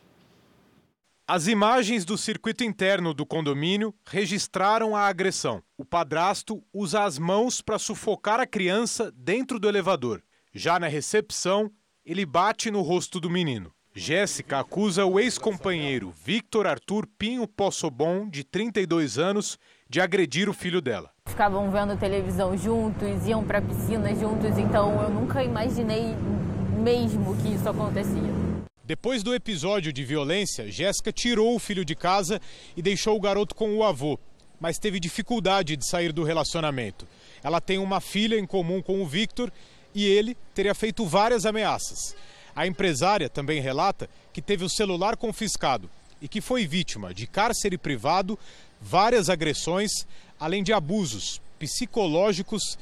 As 1.28 1.46
imagens 1.46 2.04
do 2.04 2.18
circuito 2.18 2.64
interno 2.64 3.14
do 3.14 3.24
condomínio 3.24 3.94
registraram 4.04 4.96
a 4.96 5.02
agressão. 5.02 5.62
O 5.78 5.86
padrasto 5.86 6.64
usa 6.74 7.04
as 7.04 7.20
mãos 7.20 7.62
para 7.62 7.78
sufocar 7.78 8.40
a 8.40 8.48
criança 8.48 9.12
dentro 9.16 9.60
do 9.60 9.70
elevador. 9.70 10.24
Já 10.52 10.80
na 10.80 10.88
recepção, 10.88 11.72
ele 12.04 12.26
bate 12.26 12.72
no 12.72 12.82
rosto 12.82 13.20
do 13.20 13.30
menino. 13.30 13.77
Jéssica 13.98 14.60
acusa 14.60 15.06
o 15.06 15.20
ex-companheiro 15.20 16.14
Victor 16.24 16.68
Arthur 16.68 17.08
Pinho 17.18 17.48
Possobon, 17.48 18.30
de 18.30 18.44
32 18.44 19.18
anos, 19.18 19.58
de 19.90 20.00
agredir 20.00 20.48
o 20.48 20.54
filho 20.54 20.80
dela. 20.80 21.10
Ficavam 21.28 21.72
vendo 21.72 21.98
televisão 21.98 22.56
juntos, 22.56 23.26
iam 23.26 23.44
para 23.44 23.60
piscina 23.60 24.14
juntos, 24.14 24.56
então 24.60 25.02
eu 25.02 25.10
nunca 25.10 25.44
imaginei 25.44 26.16
mesmo 26.78 27.36
que 27.38 27.56
isso 27.56 27.68
acontecia. 27.68 28.32
Depois 28.84 29.24
do 29.24 29.34
episódio 29.34 29.92
de 29.92 30.06
violência, 30.06 30.70
Jéssica 30.70 31.12
tirou 31.12 31.56
o 31.56 31.60
filho 31.60 31.84
de 31.84 31.96
casa 31.96 32.40
e 32.76 32.84
deixou 32.84 33.18
o 33.18 33.20
garoto 33.20 33.56
com 33.56 33.76
o 33.76 33.84
avô, 33.84 34.20
mas 34.60 34.78
teve 34.78 35.00
dificuldade 35.00 35.76
de 35.76 35.90
sair 35.90 36.14
do 36.14 36.24
relacionamento. 36.24 37.08
Ela 37.44 37.60
tem 37.60 37.80
uma 37.80 38.00
filha 38.00 38.38
em 38.38 38.46
comum 38.46 38.80
com 38.80 39.02
o 39.02 39.08
Victor 39.08 39.52
e 39.94 40.06
ele 40.06 40.38
teria 40.54 40.76
feito 40.76 41.04
várias 41.04 41.48
ameaças. 41.48 42.16
A 42.58 42.66
empresária 42.66 43.30
também 43.30 43.62
relata 43.62 44.10
que 44.34 44.42
teve 44.42 44.66
o 44.66 44.70
celular 44.70 45.16
confiscado 45.16 45.88
e 46.20 46.28
que 46.28 46.42
foi 46.42 46.66
vítima 46.66 47.14
de 47.14 47.28
cárcere 47.28 47.78
privado, 47.78 48.38
várias 48.82 49.30
agressões, 49.30 49.92
além 50.40 50.64
de 50.64 50.74
abusos 50.74 51.40
psicológicos 51.60 52.76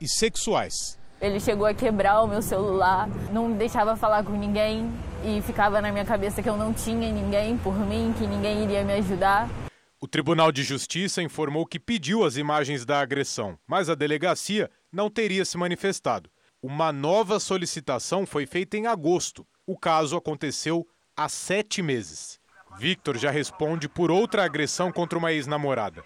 e 0.00 0.08
sexuais. 0.08 0.98
Ele 1.20 1.38
chegou 1.38 1.66
a 1.66 1.74
quebrar 1.74 2.22
o 2.22 2.26
meu 2.26 2.40
celular, 2.40 3.06
não 3.30 3.52
deixava 3.52 3.96
falar 3.96 4.24
com 4.24 4.32
ninguém 4.32 4.90
e 5.22 5.42
ficava 5.42 5.82
na 5.82 5.92
minha 5.92 6.06
cabeça 6.06 6.42
que 6.42 6.48
eu 6.48 6.56
não 6.56 6.72
tinha 6.72 7.12
ninguém 7.12 7.58
por 7.58 7.78
mim, 7.78 8.14
que 8.18 8.26
ninguém 8.26 8.62
iria 8.62 8.82
me 8.82 8.94
ajudar. 8.94 9.50
O 10.00 10.08
Tribunal 10.08 10.50
de 10.50 10.62
Justiça 10.62 11.22
informou 11.22 11.66
que 11.66 11.78
pediu 11.78 12.24
as 12.24 12.38
imagens 12.38 12.86
da 12.86 13.00
agressão, 13.00 13.58
mas 13.66 13.90
a 13.90 13.94
delegacia 13.94 14.70
não 14.90 15.10
teria 15.10 15.44
se 15.44 15.58
manifestado. 15.58 16.30
Uma 16.62 16.92
nova 16.92 17.38
solicitação 17.38 18.26
foi 18.26 18.46
feita 18.46 18.76
em 18.76 18.86
agosto. 18.86 19.46
O 19.66 19.76
caso 19.76 20.16
aconteceu 20.16 20.86
há 21.16 21.28
sete 21.28 21.82
meses. 21.82 22.40
Victor 22.78 23.16
já 23.16 23.30
responde 23.30 23.88
por 23.88 24.10
outra 24.10 24.44
agressão 24.44 24.90
contra 24.92 25.18
uma 25.18 25.32
ex-namorada. 25.32 26.02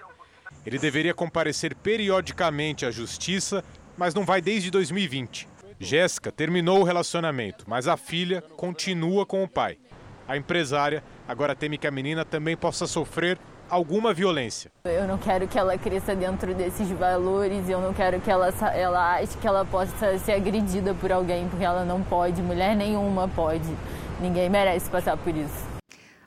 Ele 0.64 0.78
deveria 0.78 1.14
comparecer 1.14 1.74
periodicamente 1.74 2.84
à 2.86 2.90
justiça 2.90 3.64
mas 3.96 4.14
não 4.14 4.24
vai 4.24 4.40
desde 4.40 4.70
2020. 4.70 5.48
Jéssica 5.78 6.30
terminou 6.30 6.80
o 6.80 6.84
relacionamento, 6.84 7.64
mas 7.66 7.88
a 7.88 7.96
filha 7.96 8.42
continua 8.56 9.26
com 9.26 9.42
o 9.42 9.48
pai. 9.48 9.78
A 10.26 10.36
empresária 10.36 11.02
agora 11.26 11.54
teme 11.54 11.76
que 11.76 11.86
a 11.86 11.90
menina 11.90 12.24
também 12.24 12.56
possa 12.56 12.86
sofrer 12.86 13.38
alguma 13.68 14.12
violência. 14.12 14.70
Eu 14.84 15.06
não 15.06 15.18
quero 15.18 15.46
que 15.48 15.58
ela 15.58 15.76
cresça 15.78 16.14
dentro 16.14 16.54
desses 16.54 16.88
valores, 16.90 17.68
eu 17.68 17.80
não 17.80 17.92
quero 17.92 18.20
que 18.20 18.30
ela, 18.30 18.52
ela 18.74 19.14
ache 19.14 19.36
que 19.38 19.46
ela 19.46 19.64
possa 19.64 20.18
ser 20.18 20.32
agredida 20.32 20.94
por 20.94 21.10
alguém, 21.10 21.48
porque 21.48 21.64
ela 21.64 21.84
não 21.84 22.02
pode, 22.02 22.42
mulher 22.42 22.76
nenhuma 22.76 23.28
pode. 23.28 23.68
Ninguém 24.20 24.48
merece 24.48 24.88
passar 24.90 25.16
por 25.16 25.34
isso. 25.34 25.72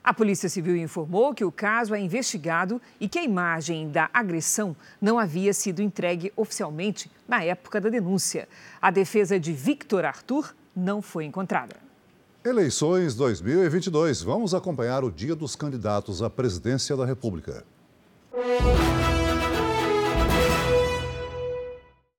A 0.06 0.14
Polícia 0.14 0.48
Civil 0.48 0.76
informou 0.76 1.34
que 1.34 1.44
o 1.44 1.50
caso 1.50 1.92
é 1.92 1.98
investigado 1.98 2.80
e 3.00 3.08
que 3.08 3.18
a 3.18 3.24
imagem 3.24 3.90
da 3.90 4.08
agressão 4.14 4.76
não 5.00 5.18
havia 5.18 5.52
sido 5.52 5.82
entregue 5.82 6.32
oficialmente 6.36 7.10
na 7.26 7.42
época 7.42 7.80
da 7.80 7.88
denúncia. 7.88 8.48
A 8.80 8.92
defesa 8.92 9.40
de 9.40 9.52
Victor 9.52 10.04
Arthur 10.04 10.54
não 10.76 11.02
foi 11.02 11.24
encontrada. 11.24 11.85
Eleições 12.46 13.16
2022. 13.16 14.22
Vamos 14.22 14.54
acompanhar 14.54 15.02
o 15.02 15.10
dia 15.10 15.34
dos 15.34 15.56
candidatos 15.56 16.22
à 16.22 16.30
presidência 16.30 16.96
da 16.96 17.04
República. 17.04 17.64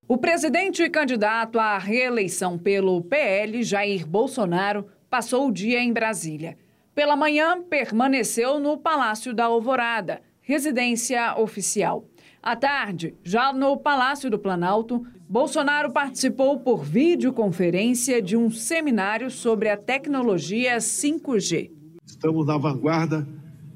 O 0.05 0.17
presidente 0.17 0.83
e 0.83 0.89
candidato 0.89 1.57
à 1.57 1.77
reeleição 1.77 2.57
pelo 2.57 3.01
PL, 3.03 3.63
Jair 3.63 4.05
Bolsonaro, 4.05 4.87
passou 5.09 5.47
o 5.47 5.51
dia 5.51 5.79
em 5.79 5.93
Brasília. 5.93 6.57
Pela 6.93 7.15
manhã, 7.15 7.61
permaneceu 7.61 8.59
no 8.59 8.77
Palácio 8.77 9.33
da 9.33 9.45
Alvorada, 9.45 10.21
residência 10.41 11.39
oficial. 11.39 12.03
À 12.43 12.53
tarde, 12.53 13.15
já 13.23 13.53
no 13.53 13.77
Palácio 13.77 14.29
do 14.29 14.37
Planalto, 14.37 15.07
Bolsonaro 15.29 15.91
participou 15.91 16.57
por 16.57 16.85
videoconferência 16.85 18.21
de 18.21 18.37
um 18.37 18.49
seminário 18.49 19.29
sobre 19.29 19.67
a 19.67 19.75
tecnologia 19.75 20.77
5G. 20.77 21.69
Estamos 22.05 22.45
na 22.45 22.57
vanguarda 22.57 23.27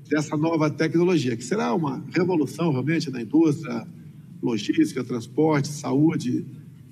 dessa 0.09 0.37
nova 0.37 0.69
tecnologia, 0.69 1.35
que 1.35 1.43
será 1.43 1.73
uma 1.73 2.01
revolução 2.15 2.71
realmente 2.71 3.11
na 3.11 3.21
indústria, 3.21 3.85
logística, 4.41 5.03
transporte, 5.03 5.67
saúde, 5.67 6.45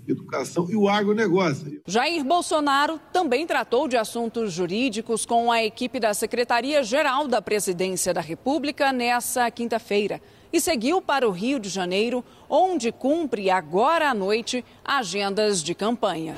educação 0.05 0.69
e 0.69 0.75
o 0.75 0.89
agronegócio. 0.89 1.81
Jair 1.87 2.25
Bolsonaro 2.25 2.99
também 3.13 3.47
tratou 3.47 3.87
de 3.87 3.95
assuntos 3.95 4.51
jurídicos 4.51 5.25
com 5.25 5.49
a 5.49 5.63
equipe 5.63 6.01
da 6.01 6.13
Secretaria-Geral 6.13 7.29
da 7.29 7.41
Presidência 7.41 8.13
da 8.13 8.19
República 8.19 8.91
nessa 8.91 9.49
quinta-feira 9.49 10.19
e 10.51 10.59
seguiu 10.59 11.01
para 11.01 11.27
o 11.27 11.31
Rio 11.31 11.59
de 11.59 11.69
Janeiro, 11.69 12.23
onde 12.49 12.91
cumpre 12.91 13.49
agora 13.49 14.09
à 14.09 14.13
noite 14.13 14.63
agendas 14.83 15.63
de 15.63 15.75
campanha. 15.75 16.35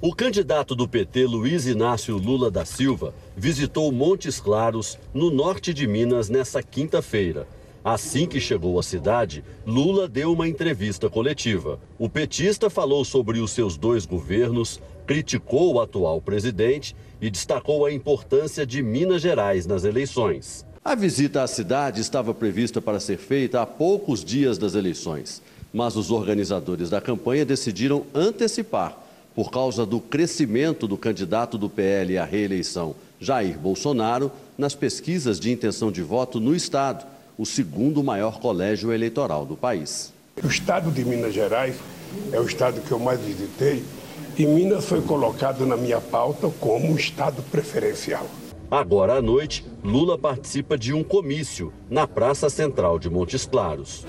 O 0.00 0.12
candidato 0.12 0.74
do 0.74 0.88
PT, 0.88 1.26
Luiz 1.26 1.64
Inácio 1.66 2.16
Lula 2.16 2.50
da 2.50 2.64
Silva, 2.64 3.14
visitou 3.36 3.92
Montes 3.92 4.40
Claros, 4.40 4.98
no 5.14 5.30
norte 5.30 5.72
de 5.72 5.86
Minas, 5.86 6.28
nesta 6.28 6.60
quinta-feira. 6.60 7.46
Assim 7.84 8.26
que 8.26 8.40
chegou 8.40 8.78
à 8.78 8.82
cidade, 8.82 9.44
Lula 9.64 10.08
deu 10.08 10.32
uma 10.32 10.48
entrevista 10.48 11.08
coletiva. 11.08 11.80
O 11.98 12.08
petista 12.08 12.68
falou 12.68 13.04
sobre 13.04 13.38
os 13.38 13.52
seus 13.52 13.76
dois 13.76 14.04
governos, 14.04 14.80
criticou 15.06 15.74
o 15.74 15.80
atual 15.80 16.20
presidente 16.20 16.96
e 17.20 17.30
destacou 17.30 17.86
a 17.86 17.92
importância 17.92 18.66
de 18.66 18.82
Minas 18.82 19.22
Gerais 19.22 19.66
nas 19.66 19.84
eleições. 19.84 20.66
A 20.84 20.96
visita 20.96 21.44
à 21.44 21.46
cidade 21.46 22.00
estava 22.00 22.34
prevista 22.34 22.82
para 22.82 22.98
ser 22.98 23.16
feita 23.16 23.62
há 23.62 23.66
poucos 23.66 24.24
dias 24.24 24.58
das 24.58 24.74
eleições, 24.74 25.40
mas 25.72 25.94
os 25.94 26.10
organizadores 26.10 26.90
da 26.90 27.00
campanha 27.00 27.44
decidiram 27.44 28.04
antecipar 28.12 28.98
por 29.32 29.52
causa 29.52 29.86
do 29.86 30.00
crescimento 30.00 30.88
do 30.88 30.96
candidato 30.96 31.56
do 31.56 31.70
PL 31.70 32.18
à 32.18 32.24
reeleição, 32.24 32.96
Jair 33.20 33.56
Bolsonaro, 33.56 34.32
nas 34.58 34.74
pesquisas 34.74 35.38
de 35.38 35.52
intenção 35.52 35.92
de 35.92 36.02
voto 36.02 36.40
no 36.40 36.52
estado 36.52 37.06
o 37.38 37.46
segundo 37.46 38.02
maior 38.02 38.40
colégio 38.40 38.92
eleitoral 38.92 39.46
do 39.46 39.56
país. 39.56 40.12
O 40.42 40.48
estado 40.48 40.90
de 40.90 41.04
Minas 41.04 41.32
Gerais 41.32 41.76
é 42.32 42.40
o 42.40 42.44
estado 42.44 42.80
que 42.80 42.90
eu 42.90 42.98
mais 42.98 43.20
visitei 43.20 43.84
e 44.36 44.44
Minas 44.44 44.84
foi 44.84 45.00
colocado 45.00 45.64
na 45.64 45.76
minha 45.76 46.00
pauta 46.00 46.50
como 46.58 46.90
um 46.90 46.96
estado 46.96 47.40
preferencial. 47.52 48.26
Agora 48.72 49.18
à 49.18 49.20
noite, 49.20 49.62
Lula 49.84 50.16
participa 50.16 50.78
de 50.78 50.94
um 50.94 51.04
comício 51.04 51.74
na 51.90 52.06
Praça 52.06 52.48
Central 52.48 52.98
de 52.98 53.10
Montes 53.10 53.44
Claros. 53.44 54.06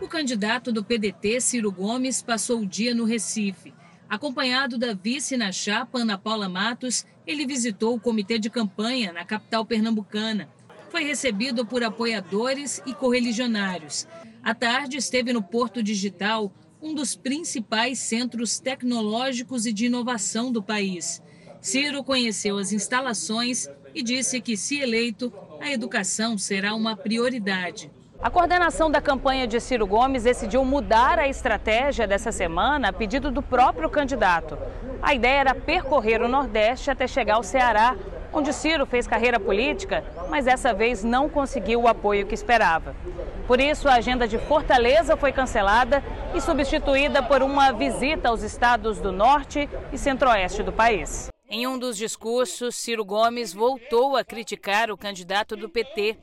O 0.00 0.08
candidato 0.08 0.72
do 0.72 0.82
PDT, 0.82 1.38
Ciro 1.42 1.70
Gomes, 1.70 2.22
passou 2.22 2.60
o 2.60 2.66
dia 2.66 2.94
no 2.94 3.04
Recife. 3.04 3.74
Acompanhado 4.08 4.78
da 4.78 4.94
vice 4.94 5.36
na 5.36 5.52
chapa, 5.52 5.98
Ana 5.98 6.16
Paula 6.16 6.48
Matos, 6.48 7.04
ele 7.26 7.46
visitou 7.46 7.94
o 7.94 8.00
comitê 8.00 8.38
de 8.38 8.48
campanha 8.48 9.12
na 9.12 9.26
capital 9.26 9.66
pernambucana 9.66 10.48
foi 10.92 11.04
recebido 11.04 11.64
por 11.64 11.82
apoiadores 11.82 12.82
e 12.84 12.92
correligionários. 12.92 14.06
À 14.42 14.54
tarde, 14.54 14.98
esteve 14.98 15.32
no 15.32 15.42
Porto 15.42 15.82
Digital, 15.82 16.52
um 16.82 16.94
dos 16.94 17.16
principais 17.16 17.98
centros 17.98 18.60
tecnológicos 18.60 19.64
e 19.64 19.72
de 19.72 19.86
inovação 19.86 20.52
do 20.52 20.62
país. 20.62 21.22
Ciro 21.62 22.02
conheceu 22.02 22.58
as 22.58 22.72
instalações 22.72 23.68
e 23.94 24.02
disse 24.02 24.40
que, 24.40 24.56
se 24.56 24.80
eleito, 24.80 25.32
a 25.60 25.70
educação 25.70 26.36
será 26.36 26.74
uma 26.74 26.96
prioridade. 26.96 27.88
A 28.20 28.28
coordenação 28.28 28.90
da 28.90 29.00
campanha 29.00 29.46
de 29.46 29.60
Ciro 29.60 29.86
Gomes 29.86 30.24
decidiu 30.24 30.64
mudar 30.64 31.20
a 31.20 31.28
estratégia 31.28 32.04
dessa 32.04 32.32
semana 32.32 32.88
a 32.88 32.92
pedido 32.92 33.30
do 33.30 33.40
próprio 33.40 33.88
candidato. 33.88 34.58
A 35.00 35.14
ideia 35.14 35.38
era 35.38 35.54
percorrer 35.54 36.20
o 36.20 36.26
Nordeste 36.26 36.90
até 36.90 37.06
chegar 37.06 37.36
ao 37.36 37.44
Ceará, 37.44 37.96
onde 38.32 38.52
Ciro 38.52 38.84
fez 38.84 39.06
carreira 39.06 39.38
política, 39.38 40.02
mas 40.28 40.46
dessa 40.46 40.74
vez 40.74 41.04
não 41.04 41.28
conseguiu 41.28 41.82
o 41.82 41.88
apoio 41.88 42.26
que 42.26 42.34
esperava. 42.34 42.92
Por 43.46 43.60
isso, 43.60 43.88
a 43.88 43.94
agenda 43.94 44.26
de 44.26 44.36
Fortaleza 44.36 45.16
foi 45.16 45.30
cancelada 45.30 46.02
e 46.34 46.40
substituída 46.40 47.22
por 47.22 47.40
uma 47.40 47.70
visita 47.70 48.30
aos 48.30 48.42
estados 48.42 48.98
do 48.98 49.12
norte 49.12 49.68
e 49.92 49.98
centro-oeste 49.98 50.64
do 50.64 50.72
país. 50.72 51.31
Em 51.54 51.66
um 51.66 51.78
dos 51.78 51.98
discursos, 51.98 52.76
Ciro 52.76 53.04
Gomes 53.04 53.52
voltou 53.52 54.16
a 54.16 54.24
criticar 54.24 54.90
o 54.90 54.96
candidato 54.96 55.54
do 55.54 55.68
PT. 55.68 56.16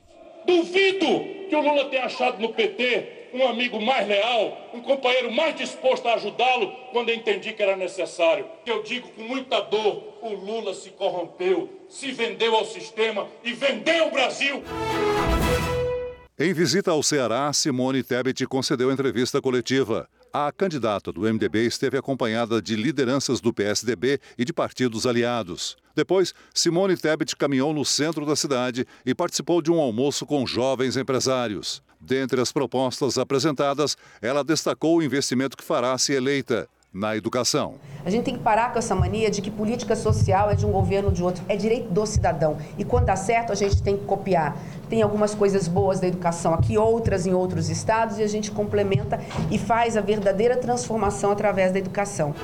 Duvido 0.44 1.06
que 1.48 1.54
o 1.54 1.60
Lula 1.60 1.84
tenha 1.84 2.06
achado 2.06 2.42
no 2.42 2.48
PT 2.52 3.28
um 3.32 3.46
amigo 3.46 3.80
mais 3.80 4.08
leal, 4.08 4.58
um 4.74 4.80
companheiro 4.80 5.30
mais 5.30 5.54
disposto 5.54 6.08
a 6.08 6.14
ajudá-lo 6.14 6.72
quando 6.90 7.12
entendi 7.12 7.52
que 7.52 7.62
era 7.62 7.76
necessário. 7.76 8.44
Eu 8.66 8.82
digo 8.82 9.08
com 9.12 9.22
muita 9.22 9.60
dor: 9.60 10.02
o 10.20 10.30
Lula 10.30 10.74
se 10.74 10.90
corrompeu, 10.90 11.70
se 11.88 12.10
vendeu 12.10 12.56
ao 12.56 12.64
sistema 12.64 13.28
e 13.44 13.52
vendeu 13.52 14.08
o 14.08 14.10
Brasil. 14.10 14.64
Em 16.42 16.54
visita 16.54 16.90
ao 16.90 17.02
Ceará, 17.02 17.52
Simone 17.52 18.02
Tebet 18.02 18.46
concedeu 18.46 18.90
entrevista 18.90 19.42
coletiva. 19.42 20.08
A 20.32 20.50
candidata 20.50 21.12
do 21.12 21.20
MDB 21.30 21.66
esteve 21.66 21.98
acompanhada 21.98 22.62
de 22.62 22.76
lideranças 22.76 23.42
do 23.42 23.52
PSDB 23.52 24.18
e 24.38 24.44
de 24.46 24.50
partidos 24.50 25.06
aliados. 25.06 25.76
Depois, 25.94 26.32
Simone 26.54 26.96
Tebet 26.96 27.36
caminhou 27.36 27.74
no 27.74 27.84
centro 27.84 28.24
da 28.24 28.34
cidade 28.34 28.86
e 29.04 29.14
participou 29.14 29.60
de 29.60 29.70
um 29.70 29.78
almoço 29.78 30.24
com 30.24 30.46
jovens 30.46 30.96
empresários. 30.96 31.82
Dentre 32.00 32.40
as 32.40 32.50
propostas 32.50 33.18
apresentadas, 33.18 33.94
ela 34.22 34.42
destacou 34.42 34.96
o 34.96 35.02
investimento 35.02 35.58
que 35.58 35.62
fará 35.62 35.98
se 35.98 36.14
eleita 36.14 36.66
na 36.92 37.16
educação. 37.16 37.74
A 38.04 38.10
gente 38.10 38.24
tem 38.24 38.36
que 38.36 38.42
parar 38.42 38.72
com 38.72 38.78
essa 38.78 38.94
mania 38.94 39.30
de 39.30 39.40
que 39.42 39.50
política 39.50 39.94
social 39.94 40.50
é 40.50 40.54
de 40.54 40.66
um 40.66 40.72
governo 40.72 41.12
de 41.12 41.22
outro. 41.22 41.44
É 41.48 41.56
direito 41.56 41.90
do 41.90 42.04
cidadão. 42.06 42.56
E 42.78 42.84
quando 42.84 43.06
dá 43.06 43.16
certo, 43.16 43.52
a 43.52 43.54
gente 43.54 43.82
tem 43.82 43.96
que 43.96 44.04
copiar. 44.04 44.56
Tem 44.88 45.02
algumas 45.02 45.34
coisas 45.34 45.68
boas 45.68 46.00
da 46.00 46.06
educação 46.06 46.54
aqui, 46.54 46.76
outras 46.76 47.26
em 47.26 47.34
outros 47.34 47.68
estados, 47.68 48.18
e 48.18 48.22
a 48.22 48.28
gente 48.28 48.50
complementa 48.50 49.20
e 49.50 49.58
faz 49.58 49.96
a 49.96 50.00
verdadeira 50.00 50.56
transformação 50.56 51.30
através 51.30 51.72
da 51.72 51.78
educação. 51.78 52.34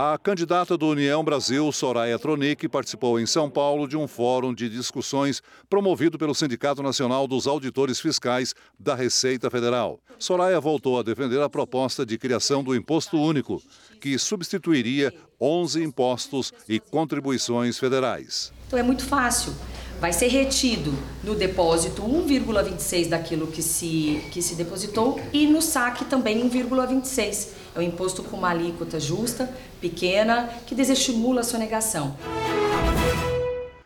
A 0.00 0.16
candidata 0.16 0.78
do 0.78 0.86
União 0.86 1.24
Brasil, 1.24 1.72
Soraya 1.72 2.16
Tronic, 2.20 2.68
participou 2.68 3.18
em 3.18 3.26
São 3.26 3.50
Paulo 3.50 3.88
de 3.88 3.96
um 3.96 4.06
fórum 4.06 4.54
de 4.54 4.68
discussões 4.68 5.42
promovido 5.68 6.16
pelo 6.16 6.36
Sindicato 6.36 6.84
Nacional 6.84 7.26
dos 7.26 7.48
Auditores 7.48 7.98
Fiscais 7.98 8.54
da 8.78 8.94
Receita 8.94 9.50
Federal. 9.50 9.98
Soraya 10.16 10.60
voltou 10.60 11.00
a 11.00 11.02
defender 11.02 11.42
a 11.42 11.50
proposta 11.50 12.06
de 12.06 12.16
criação 12.16 12.62
do 12.62 12.76
Imposto 12.76 13.20
Único, 13.20 13.60
que 14.00 14.16
substituiria 14.20 15.12
11 15.40 15.82
impostos 15.82 16.52
e 16.68 16.78
contribuições 16.78 17.76
federais. 17.76 18.52
Então 18.68 18.78
é 18.78 18.84
muito 18.84 19.04
fácil 19.04 19.52
vai 20.00 20.12
ser 20.12 20.28
retido 20.28 20.92
no 21.24 21.34
depósito 21.34 22.02
1,26 22.02 23.08
daquilo 23.08 23.46
que 23.48 23.62
se, 23.62 24.22
que 24.30 24.40
se 24.40 24.54
depositou 24.54 25.20
e 25.32 25.46
no 25.46 25.60
saque 25.60 26.04
também 26.04 26.48
1,26. 26.48 27.48
É 27.74 27.78
um 27.78 27.82
imposto 27.82 28.22
com 28.22 28.36
uma 28.36 28.50
alíquota 28.50 28.98
justa, 29.00 29.52
pequena, 29.80 30.48
que 30.66 30.74
desestimula 30.74 31.40
a 31.40 31.44
sonegação. 31.44 32.16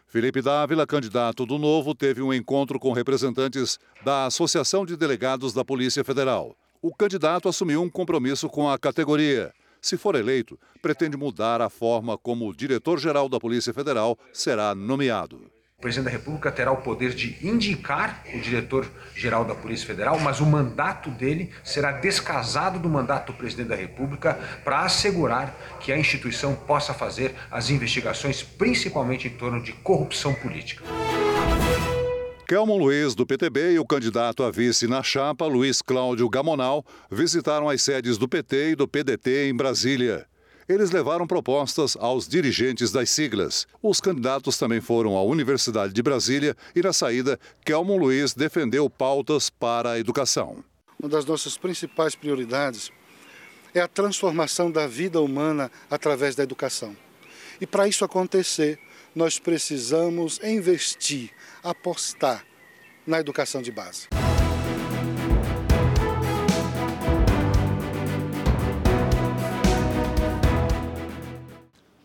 Felipe 0.07 0.42
Dávila, 0.42 0.87
candidato 0.87 1.46
do 1.46 1.59
Novo, 1.59 1.94
teve 1.94 2.20
um 2.20 2.35
encontro 2.35 2.79
com 2.79 2.92
representantes 2.92 3.79
da 4.05 4.27
Associação 4.27 4.85
de 4.85 4.94
Delegados 4.94 5.55
da 5.55 5.64
Polícia 5.64 6.05
Federal. 6.05 6.55
O 6.83 6.94
candidato 6.94 7.48
assumiu 7.48 7.81
um 7.81 7.88
compromisso 7.88 8.48
com 8.48 8.68
a 8.68 8.79
categoria. 8.79 9.53
Se 9.81 9.96
for 9.96 10.14
eleito, 10.14 10.59
pretende 10.83 11.16
mudar 11.16 11.62
a 11.62 11.70
forma 11.70 12.18
como 12.18 12.46
o 12.46 12.55
diretor-geral 12.55 13.29
da 13.29 13.40
Polícia 13.40 13.72
Federal 13.72 14.18
será 14.33 14.75
nomeado. 14.75 15.51
O 15.82 15.90
presidente 15.90 16.04
da 16.04 16.10
República 16.12 16.52
terá 16.52 16.70
o 16.70 16.76
poder 16.76 17.12
de 17.12 17.36
indicar 17.44 18.22
o 18.32 18.38
diretor-geral 18.38 19.44
da 19.44 19.52
Polícia 19.52 19.84
Federal, 19.84 20.16
mas 20.20 20.38
o 20.38 20.46
mandato 20.46 21.10
dele 21.10 21.50
será 21.64 21.90
descasado 21.90 22.78
do 22.78 22.88
mandato 22.88 23.32
do 23.32 23.36
presidente 23.36 23.66
da 23.66 23.74
República 23.74 24.38
para 24.62 24.82
assegurar 24.82 25.52
que 25.80 25.90
a 25.90 25.98
instituição 25.98 26.54
possa 26.54 26.94
fazer 26.94 27.34
as 27.50 27.68
investigações, 27.68 28.44
principalmente 28.44 29.26
em 29.26 29.32
torno 29.32 29.60
de 29.60 29.72
corrupção 29.72 30.32
política. 30.34 30.84
Kelmon 32.46 32.78
Luiz, 32.78 33.16
do 33.16 33.26
PTB, 33.26 33.72
e 33.72 33.78
o 33.80 33.84
candidato 33.84 34.44
a 34.44 34.52
vice 34.52 34.86
na 34.86 35.02
chapa, 35.02 35.46
Luiz 35.46 35.82
Cláudio 35.82 36.28
Gamonal, 36.28 36.86
visitaram 37.10 37.68
as 37.68 37.82
sedes 37.82 38.16
do 38.16 38.28
PT 38.28 38.70
e 38.70 38.76
do 38.76 38.86
PDT 38.86 39.48
em 39.48 39.56
Brasília. 39.56 40.28
Eles 40.72 40.90
levaram 40.90 41.26
propostas 41.26 41.98
aos 42.00 42.26
dirigentes 42.26 42.90
das 42.90 43.11
siglas. 43.11 43.66
Os 43.82 44.00
candidatos 44.00 44.56
também 44.56 44.80
foram 44.80 45.18
à 45.18 45.22
Universidade 45.22 45.92
de 45.92 46.02
Brasília 46.02 46.56
e, 46.74 46.80
na 46.80 46.94
saída, 46.94 47.38
Kelmon 47.62 47.98
Luiz 47.98 48.32
defendeu 48.32 48.88
pautas 48.88 49.50
para 49.50 49.90
a 49.90 49.98
educação. 49.98 50.64
Uma 50.98 51.11
das 51.11 51.26
nossas 51.26 51.58
principais 51.58 52.14
prioridades 52.14 52.90
é 53.74 53.80
a 53.80 53.87
transformação 53.87 54.70
da 54.70 54.87
vida 54.87 55.20
humana 55.20 55.70
através 55.90 56.35
da 56.35 56.42
educação. 56.42 56.96
E 57.61 57.66
para 57.66 57.87
isso 57.87 58.02
acontecer, 58.02 58.78
nós 59.14 59.38
precisamos 59.38 60.40
investir, 60.42 61.32
apostar 61.62 62.46
na 63.06 63.20
educação 63.20 63.61
de 63.61 63.70
base. 63.70 64.08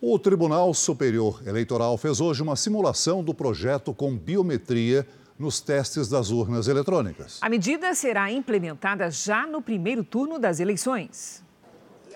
O 0.09 0.17
Tribunal 0.17 0.73
Superior 0.73 1.43
Eleitoral 1.45 1.97
fez 1.97 2.21
hoje 2.21 2.41
uma 2.41 2.55
simulação 2.55 3.21
do 3.21 3.33
projeto 3.33 3.93
com 3.93 4.17
biometria 4.17 5.05
nos 5.37 5.59
testes 5.59 6.07
das 6.07 6.31
urnas 6.31 6.69
eletrônicas. 6.69 7.39
A 7.41 7.49
medida 7.49 7.93
será 7.93 8.31
implementada 8.31 9.11
já 9.11 9.45
no 9.45 9.61
primeiro 9.61 10.05
turno 10.05 10.39
das 10.39 10.61
eleições. 10.61 11.43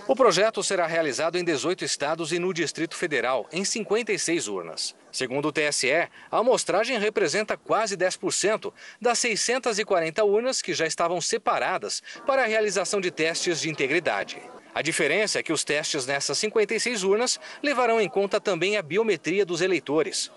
O 0.07 0.15
projeto 0.15 0.63
será 0.63 0.87
realizado 0.87 1.35
em 1.35 1.43
18 1.43 1.83
estados 1.83 2.31
e 2.31 2.39
no 2.39 2.53
Distrito 2.53 2.95
Federal, 2.95 3.45
em 3.51 3.65
56 3.65 4.47
urnas. 4.47 4.95
Segundo 5.11 5.49
o 5.49 5.51
TSE, 5.51 5.91
a 5.91 6.37
amostragem 6.37 6.97
representa 6.97 7.57
quase 7.57 7.97
10% 7.97 8.71
das 9.01 9.19
640 9.19 10.23
urnas 10.23 10.61
que 10.61 10.73
já 10.73 10.87
estavam 10.87 11.19
separadas 11.19 12.01
para 12.25 12.43
a 12.43 12.47
realização 12.47 13.01
de 13.01 13.11
testes 13.11 13.59
de 13.59 13.69
integridade. 13.69 14.41
A 14.73 14.81
diferença 14.81 15.37
é 15.37 15.43
que 15.43 15.51
os 15.51 15.65
testes 15.65 16.05
nessas 16.05 16.37
56 16.37 17.03
urnas 17.03 17.39
levarão 17.61 17.99
em 17.99 18.07
conta 18.07 18.39
também 18.39 18.77
a 18.77 18.81
biometria 18.81 19.45
dos 19.45 19.59
eleitores. 19.59 20.31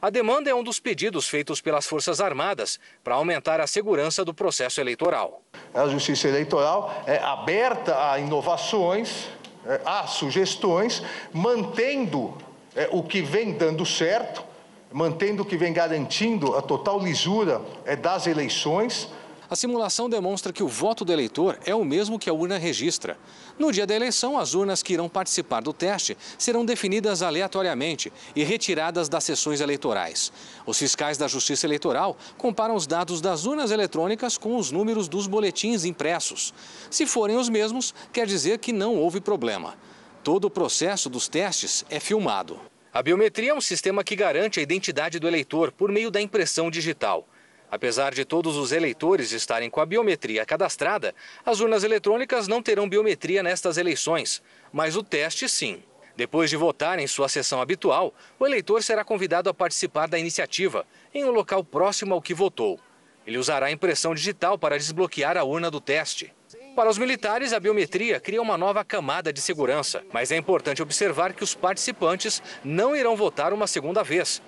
A 0.00 0.10
demanda 0.10 0.50
é 0.50 0.54
um 0.54 0.62
dos 0.62 0.78
pedidos 0.78 1.26
feitos 1.26 1.60
pelas 1.60 1.86
Forças 1.86 2.20
Armadas 2.20 2.78
para 3.02 3.14
aumentar 3.14 3.60
a 3.60 3.66
segurança 3.66 4.24
do 4.24 4.34
processo 4.34 4.80
eleitoral. 4.80 5.42
A 5.74 5.88
Justiça 5.88 6.28
Eleitoral 6.28 7.02
é 7.06 7.18
aberta 7.18 8.12
a 8.12 8.18
inovações, 8.20 9.26
é, 9.66 9.80
a 9.84 10.06
sugestões, 10.06 11.02
mantendo 11.32 12.36
é, 12.76 12.88
o 12.92 13.02
que 13.02 13.22
vem 13.22 13.54
dando 13.54 13.84
certo, 13.84 14.44
mantendo 14.92 15.42
o 15.42 15.46
que 15.46 15.56
vem 15.56 15.72
garantindo 15.72 16.56
a 16.56 16.62
total 16.62 17.00
lisura 17.00 17.60
é, 17.84 17.96
das 17.96 18.26
eleições 18.26 19.10
a 19.50 19.56
simulação 19.56 20.10
demonstra 20.10 20.52
que 20.52 20.62
o 20.62 20.68
voto 20.68 21.04
do 21.04 21.12
eleitor 21.12 21.58
é 21.64 21.74
o 21.74 21.84
mesmo 21.84 22.18
que 22.18 22.28
a 22.28 22.34
urna 22.34 22.58
registra. 22.58 23.16
No 23.58 23.72
dia 23.72 23.86
da 23.86 23.94
eleição, 23.94 24.38
as 24.38 24.54
urnas 24.54 24.82
que 24.82 24.92
irão 24.92 25.08
participar 25.08 25.62
do 25.62 25.72
teste 25.72 26.16
serão 26.36 26.66
definidas 26.66 27.22
aleatoriamente 27.22 28.12
e 28.36 28.44
retiradas 28.44 29.08
das 29.08 29.24
sessões 29.24 29.62
eleitorais. 29.62 30.30
Os 30.66 30.78
fiscais 30.78 31.16
da 31.16 31.26
Justiça 31.26 31.66
Eleitoral 31.66 32.16
comparam 32.36 32.74
os 32.74 32.86
dados 32.86 33.22
das 33.22 33.46
urnas 33.46 33.70
eletrônicas 33.70 34.36
com 34.36 34.56
os 34.56 34.70
números 34.70 35.08
dos 35.08 35.26
boletins 35.26 35.84
impressos. 35.84 36.52
Se 36.90 37.06
forem 37.06 37.36
os 37.36 37.48
mesmos, 37.48 37.94
quer 38.12 38.26
dizer 38.26 38.58
que 38.58 38.72
não 38.72 38.96
houve 38.96 39.18
problema. 39.18 39.74
Todo 40.22 40.44
o 40.44 40.50
processo 40.50 41.08
dos 41.08 41.26
testes 41.26 41.86
é 41.88 41.98
filmado. 41.98 42.60
A 42.92 43.02
biometria 43.02 43.52
é 43.52 43.54
um 43.54 43.60
sistema 43.60 44.04
que 44.04 44.16
garante 44.16 44.60
a 44.60 44.62
identidade 44.62 45.18
do 45.18 45.26
eleitor 45.26 45.72
por 45.72 45.90
meio 45.90 46.10
da 46.10 46.20
impressão 46.20 46.70
digital. 46.70 47.26
Apesar 47.70 48.14
de 48.14 48.24
todos 48.24 48.56
os 48.56 48.72
eleitores 48.72 49.32
estarem 49.32 49.68
com 49.68 49.80
a 49.80 49.86
biometria 49.86 50.46
cadastrada, 50.46 51.14
as 51.44 51.60
urnas 51.60 51.84
eletrônicas 51.84 52.48
não 52.48 52.62
terão 52.62 52.88
biometria 52.88 53.42
nestas 53.42 53.76
eleições, 53.76 54.42
mas 54.72 54.96
o 54.96 55.02
teste 55.02 55.48
sim. 55.48 55.82
Depois 56.16 56.50
de 56.50 56.56
votar 56.56 56.98
em 56.98 57.06
sua 57.06 57.28
sessão 57.28 57.60
habitual, 57.60 58.12
o 58.40 58.46
eleitor 58.46 58.82
será 58.82 59.04
convidado 59.04 59.48
a 59.50 59.54
participar 59.54 60.08
da 60.08 60.18
iniciativa, 60.18 60.86
em 61.14 61.24
um 61.24 61.30
local 61.30 61.62
próximo 61.62 62.14
ao 62.14 62.22
que 62.22 62.34
votou. 62.34 62.80
Ele 63.26 63.38
usará 63.38 63.66
a 63.66 63.70
impressão 63.70 64.14
digital 64.14 64.58
para 64.58 64.78
desbloquear 64.78 65.36
a 65.36 65.44
urna 65.44 65.70
do 65.70 65.80
teste. 65.80 66.32
Para 66.74 66.88
os 66.88 66.96
militares, 66.96 67.52
a 67.52 67.60
biometria 67.60 68.18
cria 68.18 68.40
uma 68.40 68.56
nova 68.56 68.84
camada 68.84 69.32
de 69.32 69.40
segurança, 69.40 70.02
mas 70.12 70.32
é 70.32 70.36
importante 70.36 70.82
observar 70.82 71.34
que 71.34 71.44
os 71.44 71.54
participantes 71.54 72.42
não 72.64 72.96
irão 72.96 73.14
votar 73.14 73.52
uma 73.52 73.66
segunda 73.66 74.02
vez, 74.02 74.40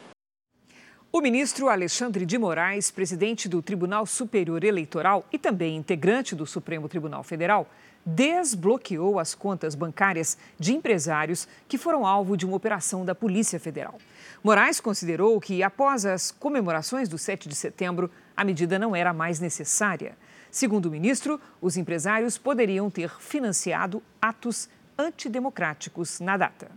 o 1.13 1.21
ministro 1.21 1.69
Alexandre 1.69 2.25
de 2.25 2.39
Moraes, 2.39 2.89
presidente 2.89 3.49
do 3.49 3.61
Tribunal 3.61 4.07
Superior 4.07 4.63
Eleitoral 4.63 5.27
e 5.33 5.39
também 5.39 5.77
integrante 5.77 6.37
do 6.37 6.47
Supremo 6.47 6.89
Tribunal 6.89 7.25
Federal, 7.25 7.69
desbloqueou 8.07 9.19
as 9.19 9.35
contas 9.35 9.75
bancárias 9.75 10.39
de 10.57 10.73
empresários 10.73 11.49
que 11.67 11.77
foram 11.77 12.07
alvo 12.07 12.37
de 12.37 12.47
uma 12.47 12.57
operação 12.57 13.05
da 13.05 13.13
Polícia 13.13 13.59
Federal. 13.59 13.99
Moraes 14.43 14.79
considerou 14.79 15.41
que, 15.41 15.65
após 15.65 16.07
as 16.07 16.31
comemorações 16.31 17.09
do 17.09 17.19
7 17.19 17.49
de 17.49 17.57
setembro, 17.57 18.09
a 18.37 18.45
medida 18.45 18.79
não 18.79 18.95
era 18.95 19.13
mais 19.13 19.41
necessária. 19.41 20.17
Segundo 20.49 20.87
o 20.87 20.91
ministro, 20.93 21.41
os 21.61 21.77
empresários 21.77 22.39
poderiam 22.39 22.89
ter 22.89 23.11
financiado 23.19 24.01
atos 24.23 24.69
antidemocráticos 24.97 26.21
na 26.21 26.37
data. 26.37 26.71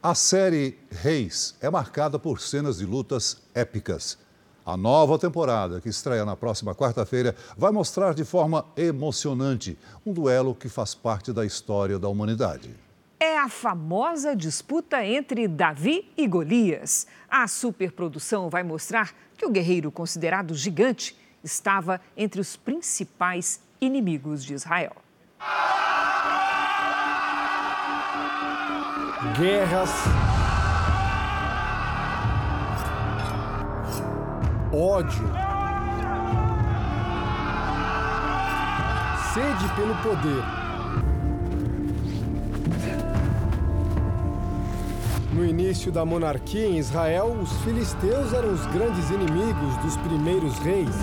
A 0.00 0.14
série 0.14 0.78
Reis 0.92 1.56
é 1.60 1.68
marcada 1.68 2.20
por 2.20 2.40
cenas 2.40 2.78
de 2.78 2.86
lutas 2.86 3.42
épicas. 3.52 4.16
A 4.64 4.76
nova 4.76 5.18
temporada, 5.18 5.80
que 5.80 5.88
estreia 5.88 6.24
na 6.24 6.36
próxima 6.36 6.72
quarta-feira, 6.72 7.34
vai 7.56 7.72
mostrar 7.72 8.14
de 8.14 8.24
forma 8.24 8.64
emocionante 8.76 9.76
um 10.06 10.12
duelo 10.12 10.54
que 10.54 10.68
faz 10.68 10.94
parte 10.94 11.32
da 11.32 11.44
história 11.44 11.98
da 11.98 12.08
humanidade. 12.08 12.76
É 13.18 13.36
a 13.38 13.48
famosa 13.48 14.36
disputa 14.36 15.04
entre 15.04 15.48
Davi 15.48 16.08
e 16.16 16.28
Golias. 16.28 17.08
A 17.28 17.48
superprodução 17.48 18.48
vai 18.48 18.62
mostrar 18.62 19.12
que 19.36 19.44
o 19.44 19.50
guerreiro 19.50 19.90
considerado 19.90 20.54
gigante 20.54 21.18
estava 21.42 22.00
entre 22.16 22.40
os 22.40 22.54
principais 22.54 23.60
inimigos 23.80 24.44
de 24.44 24.54
Israel. 24.54 24.94
Guerras, 29.38 29.90
ódio, 34.72 35.30
sede 39.32 39.74
pelo 39.76 39.94
poder. 40.02 40.42
No 45.32 45.44
início 45.44 45.92
da 45.92 46.04
monarquia 46.04 46.66
em 46.66 46.78
Israel, 46.78 47.36
os 47.40 47.52
filisteus 47.62 48.32
eram 48.32 48.52
os 48.52 48.66
grandes 48.66 49.08
inimigos 49.10 49.76
dos 49.84 49.96
primeiros 49.98 50.58
reis. 50.58 50.96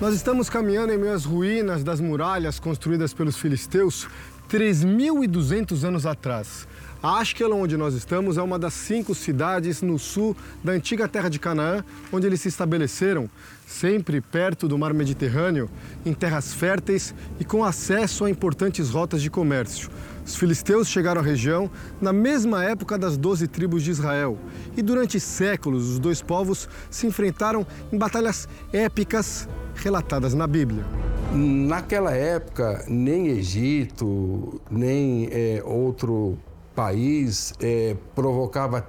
Nós 0.00 0.12
estamos 0.12 0.50
caminhando 0.50 0.92
em 0.92 0.98
meio 0.98 1.12
às 1.12 1.24
ruínas 1.24 1.84
das 1.84 2.00
muralhas 2.00 2.58
construídas 2.58 3.14
pelos 3.14 3.36
filisteus 3.36 4.08
3.200 4.50 5.84
anos 5.84 6.04
atrás. 6.04 6.66
Ashkelon, 7.00 7.62
onde 7.62 7.76
nós 7.76 7.94
estamos, 7.94 8.36
é 8.36 8.42
uma 8.42 8.58
das 8.58 8.74
cinco 8.74 9.14
cidades 9.14 9.82
no 9.82 9.96
sul 9.96 10.36
da 10.64 10.72
antiga 10.72 11.06
terra 11.06 11.28
de 11.28 11.38
Canaã, 11.38 11.84
onde 12.12 12.26
eles 12.26 12.40
se 12.40 12.48
estabeleceram, 12.48 13.30
sempre 13.66 14.20
perto 14.20 14.66
do 14.66 14.76
mar 14.76 14.92
Mediterrâneo, 14.92 15.70
em 16.04 16.12
terras 16.12 16.52
férteis 16.52 17.14
e 17.38 17.44
com 17.44 17.64
acesso 17.64 18.24
a 18.24 18.30
importantes 18.30 18.90
rotas 18.90 19.22
de 19.22 19.30
comércio. 19.30 19.90
Os 20.26 20.34
filisteus 20.34 20.88
chegaram 20.88 21.20
à 21.20 21.24
região 21.24 21.70
na 22.00 22.12
mesma 22.12 22.64
época 22.64 22.98
das 22.98 23.16
doze 23.16 23.46
tribos 23.46 23.84
de 23.84 23.92
Israel 23.92 24.38
e 24.76 24.82
durante 24.82 25.20
séculos 25.20 25.88
os 25.88 25.98
dois 26.00 26.20
povos 26.20 26.68
se 26.90 27.06
enfrentaram 27.06 27.64
em 27.92 27.98
batalhas 27.98 28.48
épicas 28.72 29.46
relatadas 29.74 30.34
na 30.34 30.46
Bíblia. 30.46 30.84
Naquela 31.32 32.12
época, 32.12 32.84
nem 32.88 33.28
Egito, 33.28 34.60
nem 34.70 35.28
é, 35.32 35.62
outro 35.64 36.38
país 36.74 37.52
é, 37.60 37.96
provocava 38.14 38.86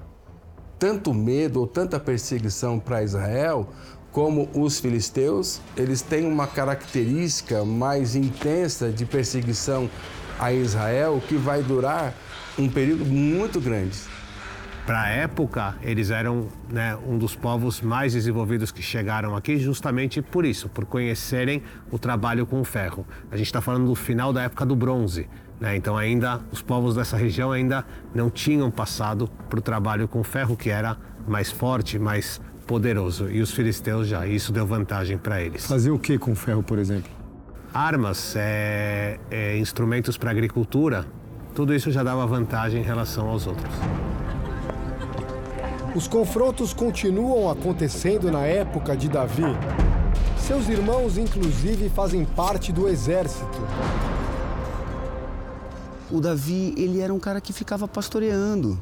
tanto 0.77 1.13
medo 1.13 1.61
ou 1.61 1.67
tanta 1.67 1.99
perseguição 1.99 2.79
para 2.79 3.03
Israel 3.03 3.67
como 4.11 4.49
os 4.53 4.79
filisteus. 4.79 5.59
Eles 5.75 6.01
têm 6.01 6.25
uma 6.25 6.47
característica 6.47 7.65
mais 7.65 8.15
intensa 8.15 8.89
de 8.91 9.05
perseguição 9.05 9.89
a 10.39 10.53
Israel 10.53 11.21
que 11.27 11.35
vai 11.35 11.61
durar 11.63 12.13
um 12.57 12.69
período 12.69 13.05
muito 13.05 13.59
grande. 13.59 13.97
Para 14.85 15.01
a 15.01 15.07
época, 15.07 15.75
eles 15.81 16.11
eram 16.11 16.47
né, 16.69 16.95
um 17.07 17.17
dos 17.17 17.35
povos 17.35 17.81
mais 17.81 18.13
desenvolvidos 18.13 18.71
que 18.71 18.83
chegaram 18.83 19.35
aqui, 19.35 19.57
justamente 19.57 20.21
por 20.21 20.45
isso, 20.45 20.69
por 20.69 20.85
conhecerem 20.85 21.63
o 21.89 21.97
trabalho 21.97 22.45
com 22.45 22.61
o 22.61 22.63
ferro. 22.63 23.03
A 23.31 23.35
gente 23.35 23.47
está 23.47 23.61
falando 23.61 23.87
do 23.87 23.95
final 23.95 24.31
da 24.31 24.43
época 24.43 24.63
do 24.63 24.75
bronze, 24.75 25.27
né? 25.59 25.75
então 25.75 25.97
ainda 25.97 26.39
os 26.51 26.61
povos 26.61 26.93
dessa 26.93 27.17
região 27.17 27.51
ainda 27.51 27.83
não 28.13 28.29
tinham 28.29 28.69
passado 28.69 29.27
para 29.49 29.57
o 29.57 29.61
trabalho 29.61 30.07
com 30.07 30.23
ferro, 30.23 30.55
que 30.55 30.69
era 30.69 30.95
mais 31.27 31.51
forte, 31.51 31.97
mais 31.97 32.39
poderoso. 32.67 33.27
E 33.31 33.41
os 33.41 33.51
filisteus 33.51 34.07
já, 34.07 34.27
isso 34.27 34.53
deu 34.53 34.67
vantagem 34.67 35.17
para 35.17 35.41
eles. 35.41 35.65
Fazer 35.65 35.89
o 35.89 35.97
que 35.97 36.19
com 36.19 36.35
ferro, 36.35 36.61
por 36.61 36.77
exemplo? 36.77 37.09
Armas, 37.73 38.35
é, 38.37 39.19
é, 39.31 39.57
instrumentos 39.57 40.15
para 40.15 40.29
agricultura, 40.29 41.07
tudo 41.55 41.73
isso 41.73 41.89
já 41.89 42.03
dava 42.03 42.23
vantagem 42.27 42.81
em 42.81 42.85
relação 42.85 43.27
aos 43.27 43.47
outros. 43.47 43.73
Os 45.95 46.09
confrontos 46.09 46.73
continuam 46.73 47.49
acontecendo 47.49 48.29
na 48.29 48.45
época 48.45 48.97
de 48.97 49.07
Davi. 49.07 49.43
Seus 50.37 50.67
irmãos, 50.67 51.17
inclusive, 51.17 51.87
fazem 51.87 52.25
parte 52.25 52.73
do 52.73 52.89
exército. 52.89 53.57
O 56.11 56.19
Davi, 56.19 56.75
ele 56.77 56.99
era 56.99 57.13
um 57.13 57.19
cara 57.19 57.39
que 57.39 57.53
ficava 57.53 57.87
pastoreando. 57.87 58.77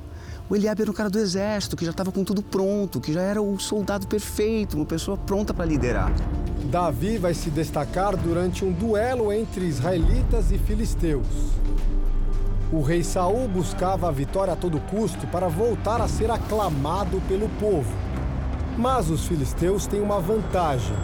O 0.49 0.55
Eliabe 0.55 0.81
era 0.81 0.89
um 0.89 0.93
cara 0.93 1.07
do 1.07 1.19
exército, 1.19 1.75
que 1.75 1.85
já 1.85 1.91
estava 1.91 2.11
com 2.11 2.23
tudo 2.23 2.41
pronto, 2.41 2.99
que 2.99 3.13
já 3.13 3.21
era 3.21 3.39
o 3.39 3.59
soldado 3.59 4.07
perfeito, 4.07 4.75
uma 4.75 4.85
pessoa 4.85 5.15
pronta 5.15 5.53
para 5.53 5.65
liderar. 5.65 6.11
Davi 6.71 7.19
vai 7.19 7.35
se 7.35 7.51
destacar 7.51 8.17
durante 8.17 8.65
um 8.65 8.71
duelo 8.71 9.31
entre 9.31 9.65
israelitas 9.65 10.51
e 10.51 10.57
filisteus. 10.57 11.27
O 12.73 12.81
rei 12.81 13.03
Saul 13.03 13.47
buscava 13.47 14.07
a 14.07 14.11
vitória 14.11 14.53
a 14.53 14.55
todo 14.55 14.79
custo 14.79 15.27
para 15.27 15.47
voltar 15.47 16.01
a 16.01 16.07
ser 16.07 16.31
aclamado 16.31 17.21
pelo 17.27 17.47
povo. 17.59 17.95
Mas 18.75 19.11
os 19.11 19.27
filisteus 19.27 19.85
têm 19.85 20.01
uma 20.01 20.19
vantagem: 20.19 20.95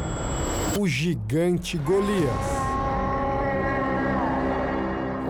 o 0.79 0.87
gigante 0.87 1.77
Golias. 1.77 2.69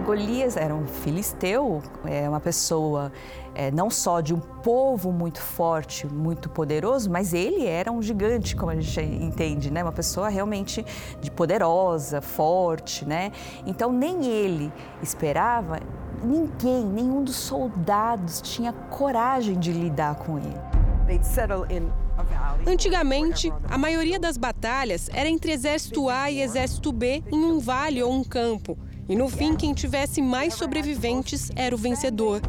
Golias 0.10 0.58
era 0.58 0.74
um 0.74 0.88
filisteu, 0.88 1.84
é 2.04 2.28
uma 2.28 2.40
pessoa 2.40 3.12
é, 3.54 3.70
não 3.70 3.92
só 3.92 4.22
de 4.22 4.34
um 4.34 4.40
povo 4.40 5.12
muito 5.12 5.40
forte, 5.40 6.08
muito 6.08 6.50
poderoso, 6.50 7.12
mas 7.12 7.32
ele 7.32 7.68
era 7.68 7.92
um 7.92 8.02
gigante, 8.02 8.56
como 8.56 8.72
a 8.72 8.76
gente 8.76 9.00
entende, 9.02 9.70
né? 9.70 9.84
Uma 9.84 9.92
pessoa 9.92 10.28
realmente 10.28 10.84
de 11.22 11.30
poderosa, 11.30 12.22
forte, 12.22 13.06
né? 13.06 13.32
Então 13.68 13.92
nem 13.92 14.26
ele 14.26 14.74
esperava 15.04 15.80
ninguém, 16.24 16.86
nenhum 16.86 17.24
dos 17.24 17.36
soldados 17.36 18.42
tinha 18.42 18.72
coragem 18.72 19.60
de 19.60 19.72
lidar 19.72 20.16
com 20.16 20.38
ele. 20.38 20.58
Antigamente, 22.68 23.52
a 23.70 23.78
maioria 23.78 24.20
das 24.20 24.38
batalhas 24.38 25.10
era 25.14 25.30
entre 25.30 25.52
exército 25.52 26.10
A 26.10 26.30
e 26.30 26.42
exército 26.42 26.92
B 26.92 27.24
em 27.32 27.46
um 27.46 27.60
vale 27.60 28.04
ou 28.04 28.12
um 28.12 28.24
campo. 28.24 28.78
E 29.08 29.16
no 29.16 29.28
fim, 29.28 29.56
quem 29.56 29.74
tivesse 29.74 30.22
mais 30.22 30.54
sobreviventes 30.54 31.50
era 31.56 31.74
o 31.74 31.78
vencedor. 31.78 32.42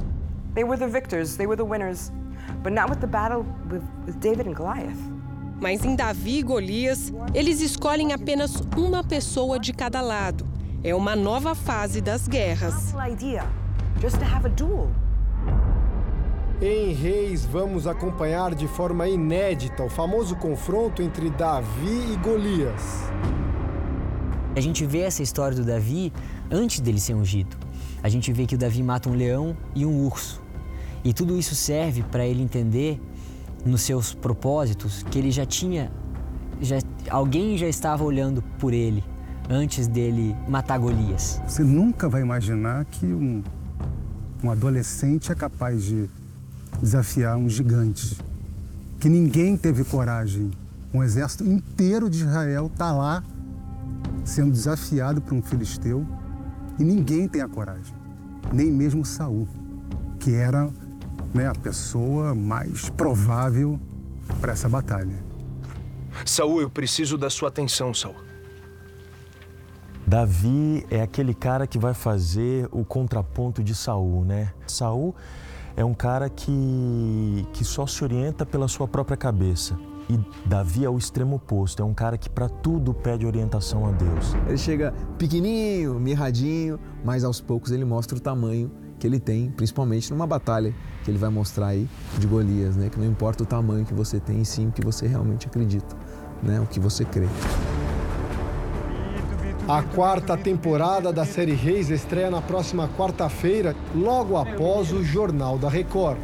Mas 5.60 5.84
em 5.84 5.94
Davi 5.94 6.38
e 6.38 6.42
Golias, 6.42 7.12
eles 7.34 7.60
escolhem 7.60 8.12
apenas 8.12 8.56
uma 8.76 9.04
pessoa 9.04 9.58
de 9.58 9.72
cada 9.72 10.00
lado. 10.00 10.46
É 10.82 10.94
uma 10.94 11.14
nova 11.14 11.54
fase 11.54 12.00
das 12.00 12.26
guerras. 12.26 12.92
Em 16.62 16.94
Reis, 16.94 17.44
vamos 17.44 17.86
acompanhar 17.86 18.54
de 18.54 18.66
forma 18.66 19.06
inédita 19.06 19.82
o 19.82 19.90
famoso 19.90 20.36
confronto 20.36 21.02
entre 21.02 21.28
Davi 21.28 22.14
e 22.14 22.16
Golias. 22.16 23.10
A 24.56 24.60
gente 24.60 24.86
vê 24.86 25.00
essa 25.00 25.22
história 25.22 25.54
do 25.54 25.64
Davi 25.66 26.10
antes 26.50 26.80
dele 26.80 26.98
ser 26.98 27.12
ungido. 27.14 27.58
A 28.02 28.08
gente 28.08 28.32
vê 28.32 28.46
que 28.46 28.54
o 28.54 28.58
Davi 28.58 28.82
mata 28.82 29.10
um 29.10 29.14
leão 29.14 29.54
e 29.74 29.84
um 29.84 30.06
urso. 30.06 30.42
E 31.04 31.12
tudo 31.12 31.36
isso 31.36 31.54
serve 31.54 32.02
para 32.02 32.24
ele 32.24 32.42
entender 32.42 32.98
nos 33.66 33.82
seus 33.82 34.14
propósitos 34.14 35.02
que 35.10 35.18
ele 35.18 35.30
já 35.30 35.44
tinha 35.44 35.92
já 36.58 36.78
alguém 37.10 37.58
já 37.58 37.68
estava 37.68 38.02
olhando 38.02 38.42
por 38.58 38.72
ele 38.72 39.04
antes 39.48 39.86
dele 39.86 40.34
matar 40.48 40.78
Golias. 40.78 41.40
Você 41.46 41.62
nunca 41.62 42.08
vai 42.08 42.22
imaginar 42.22 42.86
que 42.86 43.04
um, 43.04 43.42
um 44.42 44.50
adolescente 44.50 45.30
é 45.30 45.34
capaz 45.34 45.82
de 45.84 46.08
desafiar 46.80 47.36
um 47.36 47.48
gigante. 47.48 48.16
Que 48.98 49.08
ninguém 49.08 49.56
teve 49.56 49.84
coragem. 49.84 50.50
Um 50.92 51.02
exército 51.02 51.44
inteiro 51.44 52.10
de 52.10 52.18
Israel 52.24 52.66
está 52.66 52.92
lá 52.92 53.22
sendo 54.24 54.50
desafiado 54.52 55.20
por 55.20 55.34
um 55.34 55.42
filisteu 55.42 56.06
e 56.78 56.84
ninguém 56.84 57.28
tem 57.28 57.42
a 57.42 57.48
coragem. 57.48 57.94
Nem 58.52 58.70
mesmo 58.70 59.04
Saul, 59.04 59.46
que 60.18 60.34
era 60.34 60.68
né, 61.32 61.46
a 61.46 61.54
pessoa 61.54 62.34
mais 62.34 62.88
provável 62.90 63.78
para 64.40 64.52
essa 64.52 64.68
batalha. 64.68 65.30
Saul, 66.24 66.60
eu 66.60 66.70
preciso 66.70 67.16
da 67.16 67.30
sua 67.30 67.48
atenção, 67.48 67.94
Saul. 67.94 68.29
Davi 70.10 70.84
é 70.90 71.02
aquele 71.02 71.32
cara 71.32 71.68
que 71.68 71.78
vai 71.78 71.94
fazer 71.94 72.68
o 72.72 72.84
contraponto 72.84 73.62
de 73.62 73.76
Saul, 73.76 74.24
né? 74.24 74.52
Saul 74.66 75.14
é 75.76 75.84
um 75.84 75.94
cara 75.94 76.28
que, 76.28 77.46
que 77.52 77.64
só 77.64 77.86
se 77.86 78.02
orienta 78.02 78.44
pela 78.44 78.66
sua 78.66 78.88
própria 78.88 79.16
cabeça. 79.16 79.78
E 80.08 80.18
Davi 80.44 80.84
é 80.84 80.90
o 80.90 80.98
extremo 80.98 81.36
oposto, 81.36 81.80
é 81.80 81.84
um 81.84 81.94
cara 81.94 82.18
que 82.18 82.28
para 82.28 82.48
tudo 82.48 82.92
pede 82.92 83.24
orientação 83.24 83.86
a 83.86 83.92
Deus. 83.92 84.34
Ele 84.48 84.58
chega 84.58 84.92
pequenininho, 85.16 86.00
mirradinho, 86.00 86.80
mas 87.04 87.22
aos 87.22 87.40
poucos 87.40 87.70
ele 87.70 87.84
mostra 87.84 88.18
o 88.18 88.20
tamanho 88.20 88.68
que 88.98 89.06
ele 89.06 89.20
tem, 89.20 89.48
principalmente 89.52 90.10
numa 90.10 90.26
batalha 90.26 90.74
que 91.04 91.10
ele 91.12 91.18
vai 91.18 91.30
mostrar 91.30 91.68
aí 91.68 91.88
de 92.18 92.26
Golias, 92.26 92.74
né? 92.74 92.88
Que 92.90 92.98
não 92.98 93.06
importa 93.06 93.44
o 93.44 93.46
tamanho 93.46 93.84
que 93.84 93.94
você 93.94 94.18
tem, 94.18 94.42
sim 94.42 94.66
o 94.66 94.72
que 94.72 94.84
você 94.84 95.06
realmente 95.06 95.46
acredita, 95.46 95.96
né? 96.42 96.60
O 96.60 96.66
que 96.66 96.80
você 96.80 97.04
crê. 97.04 97.28
A 99.72 99.84
quarta 99.84 100.36
temporada 100.36 101.12
da 101.12 101.24
série 101.24 101.52
Reis 101.52 101.90
estreia 101.90 102.28
na 102.28 102.42
próxima 102.42 102.88
quarta-feira, 102.88 103.72
logo 103.94 104.36
após 104.36 104.92
o 104.92 105.04
Jornal 105.04 105.56
da 105.58 105.68
Record. 105.68 106.18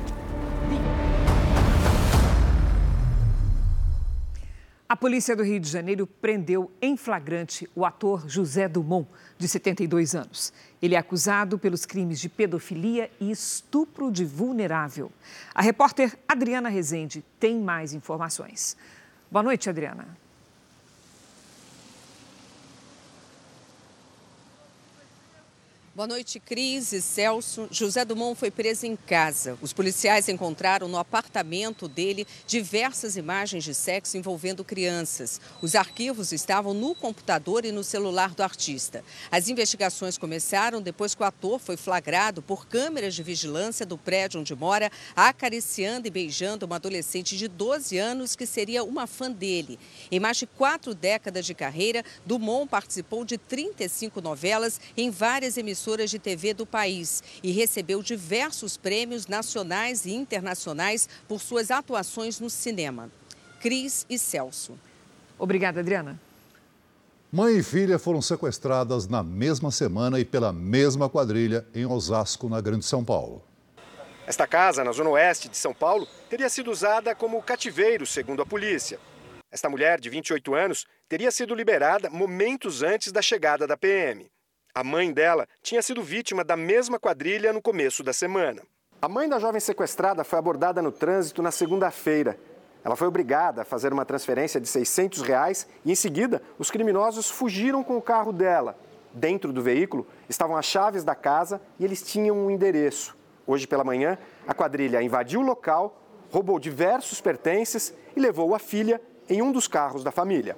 A 4.89 4.97
polícia 4.97 5.37
do 5.37 5.45
Rio 5.45 5.61
de 5.61 5.71
Janeiro 5.71 6.09
prendeu 6.09 6.73
em 6.83 6.97
flagrante 6.97 7.71
o 7.73 7.85
ator 7.85 8.29
José 8.29 8.69
Dumont, 8.69 9.07
de 9.39 9.47
72 9.47 10.17
anos. 10.17 10.53
Ele 10.83 10.97
é 10.97 10.99
acusado 10.99 11.57
pelos 11.57 11.87
crimes 11.87 12.19
de 12.19 12.29
pedofilia 12.29 13.09
e 13.21 13.31
estupro 13.31 14.11
de 14.11 14.25
vulnerável. 14.25 15.09
A 15.55 15.63
repórter 15.63 16.19
Adriana 16.27 16.69
Rezende 16.69 17.25
tem 17.39 17.61
mais 17.61 17.95
informações. 17.95 18.77
Boa 19.31 19.45
noite, 19.45 19.71
Adriana. 19.71 20.26
Boa 25.97 26.07
noite, 26.07 26.39
Cris 26.39 26.93
e 26.93 27.01
Celso. 27.01 27.69
José 27.71 28.05
Dumont 28.05 28.39
foi 28.39 28.51
preso 28.51 28.85
em 28.85 28.95
casa. 28.95 29.57
Os 29.63 29.73
policiais 29.73 30.29
encontraram 30.29 30.89
no 30.89 30.99
apartamento 30.99 31.89
dele 31.89 32.27
diversas 32.47 33.17
imagens 33.17 33.65
de 33.65 33.75
sexo 33.75 34.19
envolvendo 34.19 34.63
crianças. 34.63 35.41
Os 35.63 35.75
arquivos 35.75 36.33
estavam 36.33 36.75
no 36.75 36.95
computador 36.95 37.65
e 37.65 37.73
no 37.73 37.83
celular 37.83 38.35
do 38.35 38.43
artista. 38.43 39.03
As 39.31 39.49
investigações 39.49 40.19
começaram 40.19 40.83
depois 40.83 41.15
que 41.15 41.23
o 41.23 41.25
ator 41.25 41.59
foi 41.59 41.79
flagrado 41.79 42.43
por 42.43 42.67
câmeras 42.67 43.15
de 43.15 43.23
vigilância 43.23 43.87
do 43.87 43.97
prédio 43.97 44.41
onde 44.41 44.55
mora, 44.55 44.93
acariciando 45.17 46.07
e 46.07 46.11
beijando 46.11 46.67
uma 46.67 46.77
adolescente 46.77 47.39
de 47.39 47.49
12 47.49 47.97
anos 47.97 48.37
que 48.37 48.45
seria 48.45 48.85
uma 48.85 49.07
fã 49.07 49.31
dele. 49.31 49.79
Em 50.13 50.21
mais 50.21 50.37
de 50.37 50.47
quatro 50.47 50.95
décadas 50.95 51.47
de 51.47 51.55
carreira, 51.55 52.05
Dumont 52.27 52.69
participou 52.69 53.25
de 53.25 53.39
35 53.39 54.21
novelas 54.21 54.79
em 54.95 55.09
várias 55.09 55.57
emissões 55.57 55.86
emissoras 55.87 56.11
de 56.11 56.19
TV 56.19 56.53
do 56.53 56.67
país 56.67 57.23
e 57.43 57.53
recebeu 57.53 58.03
diversos 58.03 58.77
prêmios 58.77 59.29
nacionais 59.29 60.05
e 60.05 60.13
internacionais 60.13 61.09
por 61.29 61.41
suas 61.41 61.71
atuações 61.71 62.41
no 62.41 62.51
cinema. 62.51 63.09
Cris 63.61 64.05
e 64.11 64.19
Celso. 64.19 64.77
Obrigada, 65.39 65.81
Adriana. 65.81 66.21
Mãe 67.31 67.59
e 67.59 67.63
filha 67.63 67.99
foram 67.99 68.21
sequestradas 68.21 69.07
na 69.07 69.23
mesma 69.23 69.71
semana 69.71 70.19
e 70.19 70.25
pela 70.25 70.53
mesma 70.53 71.09
quadrilha 71.09 71.65
em 71.75 71.87
Osasco, 71.87 72.49
na 72.49 72.61
Grande 72.61 72.85
São 72.85 73.05
Paulo. 73.05 73.43
Esta 74.27 74.47
casa, 74.47 74.83
na 74.83 74.91
zona 74.91 75.11
oeste 75.11 75.49
de 75.49 75.57
São 75.57 75.73
Paulo, 75.73 76.09
teria 76.29 76.49
sido 76.49 76.71
usada 76.71 77.15
como 77.15 77.43
cativeiro, 77.43 78.05
segundo 78.05 78.43
a 78.43 78.47
polícia. 78.47 78.99
Esta 79.53 79.69
mulher, 79.69 80.01
de 80.01 80.11
28 80.11 80.55
anos, 80.55 80.87
teria 81.09 81.31
sido 81.31 81.55
liberada 81.55 82.11
momentos 82.11 82.83
antes 82.83 83.13
da 83.13 83.23
chegada 83.23 83.67
da 83.67 83.77
PM. 83.77 84.29
A 84.77 84.85
mãe 84.85 85.11
dela 85.11 85.49
tinha 85.63 85.81
sido 85.81 86.03
vítima 86.03 86.45
da 86.45 86.55
mesma 86.55 86.99
quadrilha 86.99 87.51
no 87.51 87.63
começo 87.63 88.03
da 88.03 88.13
semana. 88.13 88.61
A 89.01 89.09
mãe 89.09 89.27
da 89.27 89.39
jovem 89.39 89.59
sequestrada 89.59 90.23
foi 90.23 90.39
abordada 90.39 90.83
no 90.83 90.93
trânsito 90.93 91.41
na 91.41 91.51
segunda-feira. 91.51 92.39
Ela 92.85 92.95
foi 92.95 93.09
obrigada 93.09 93.63
a 93.63 93.65
fazer 93.65 93.91
uma 93.91 94.05
transferência 94.05 94.61
de 94.61 94.69
600 94.69 95.23
reais 95.23 95.67
e, 95.83 95.91
em 95.91 95.95
seguida, 95.95 96.43
os 96.59 96.71
criminosos 96.71 97.31
fugiram 97.31 97.83
com 97.83 97.97
o 97.97 98.03
carro 98.03 98.35
dela. 98.35 98.79
Dentro 99.15 99.51
do 99.51 99.63
veículo 99.63 100.07
estavam 100.29 100.59
as 100.59 100.67
chaves 100.67 101.03
da 101.03 101.15
casa 101.15 101.59
e 101.81 101.85
eles 101.87 102.03
tinham 102.03 102.37
um 102.37 102.51
endereço. 102.51 103.17
Hoje 103.47 103.67
pela 103.67 103.83
manhã, 103.83 104.19
a 104.47 104.53
quadrilha 104.53 105.01
invadiu 105.01 105.41
o 105.41 105.47
local, 105.47 105.99
roubou 106.31 106.61
diversos 106.61 107.19
pertences 107.19 107.95
e 108.15 108.21
levou 108.21 108.55
a 108.55 108.59
filha 108.59 109.01
em 109.27 109.41
um 109.41 109.53
dos 109.53 109.67
carros 109.67 110.05
da 110.05 110.11
família. 110.11 110.55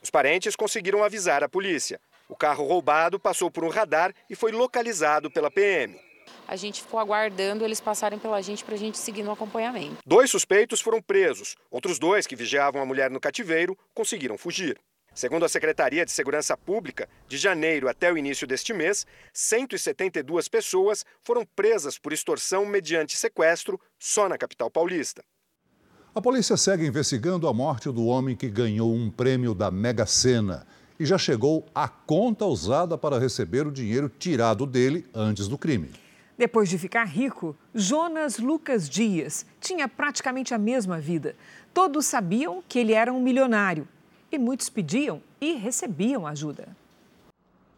Os 0.00 0.10
parentes 0.10 0.54
conseguiram 0.54 1.02
avisar 1.02 1.42
a 1.42 1.48
polícia. 1.48 1.98
O 2.28 2.36
carro 2.36 2.66
roubado 2.66 3.18
passou 3.18 3.50
por 3.50 3.64
um 3.64 3.70
radar 3.70 4.14
e 4.28 4.36
foi 4.36 4.52
localizado 4.52 5.30
pela 5.30 5.50
PM. 5.50 5.98
A 6.46 6.56
gente 6.56 6.82
ficou 6.82 7.00
aguardando 7.00 7.64
eles 7.64 7.80
passarem 7.80 8.18
pela 8.18 8.42
gente 8.42 8.62
para 8.62 8.74
a 8.74 8.78
gente 8.78 8.98
seguir 8.98 9.22
no 9.22 9.32
acompanhamento. 9.32 9.96
Dois 10.04 10.30
suspeitos 10.30 10.80
foram 10.80 11.00
presos. 11.00 11.56
Outros 11.70 11.98
dois 11.98 12.26
que 12.26 12.36
vigiavam 12.36 12.82
a 12.82 12.86
mulher 12.86 13.10
no 13.10 13.18
cativeiro 13.18 13.76
conseguiram 13.94 14.36
fugir. 14.36 14.78
Segundo 15.14 15.46
a 15.46 15.48
Secretaria 15.48 16.04
de 16.04 16.12
Segurança 16.12 16.56
Pública, 16.56 17.08
de 17.26 17.38
janeiro 17.38 17.88
até 17.88 18.12
o 18.12 18.18
início 18.18 18.46
deste 18.46 18.74
mês, 18.74 19.06
172 19.32 20.48
pessoas 20.48 21.04
foram 21.22 21.46
presas 21.56 21.98
por 21.98 22.12
extorsão 22.12 22.66
mediante 22.66 23.16
sequestro 23.16 23.80
só 23.98 24.28
na 24.28 24.36
capital 24.36 24.70
paulista. 24.70 25.24
A 26.14 26.20
polícia 26.20 26.56
segue 26.56 26.86
investigando 26.86 27.48
a 27.48 27.54
morte 27.54 27.90
do 27.90 28.06
homem 28.06 28.36
que 28.36 28.48
ganhou 28.48 28.92
um 28.92 29.10
prêmio 29.10 29.54
da 29.54 29.70
Mega 29.70 30.06
Sena 30.06 30.66
e 30.98 31.06
já 31.06 31.16
chegou 31.16 31.64
a 31.74 31.88
conta 31.88 32.44
usada 32.44 32.98
para 32.98 33.18
receber 33.18 33.66
o 33.66 33.72
dinheiro 33.72 34.08
tirado 34.08 34.66
dele 34.66 35.06
antes 35.14 35.48
do 35.48 35.56
crime. 35.56 35.90
Depois 36.36 36.68
de 36.68 36.78
ficar 36.78 37.04
rico, 37.04 37.56
Jonas 37.74 38.38
Lucas 38.38 38.88
Dias 38.88 39.44
tinha 39.60 39.88
praticamente 39.88 40.54
a 40.54 40.58
mesma 40.58 41.00
vida. 41.00 41.34
Todos 41.74 42.06
sabiam 42.06 42.62
que 42.68 42.78
ele 42.78 42.92
era 42.92 43.12
um 43.12 43.20
milionário 43.20 43.88
e 44.30 44.38
muitos 44.38 44.68
pediam 44.68 45.20
e 45.40 45.54
recebiam 45.54 46.26
ajuda. 46.26 46.68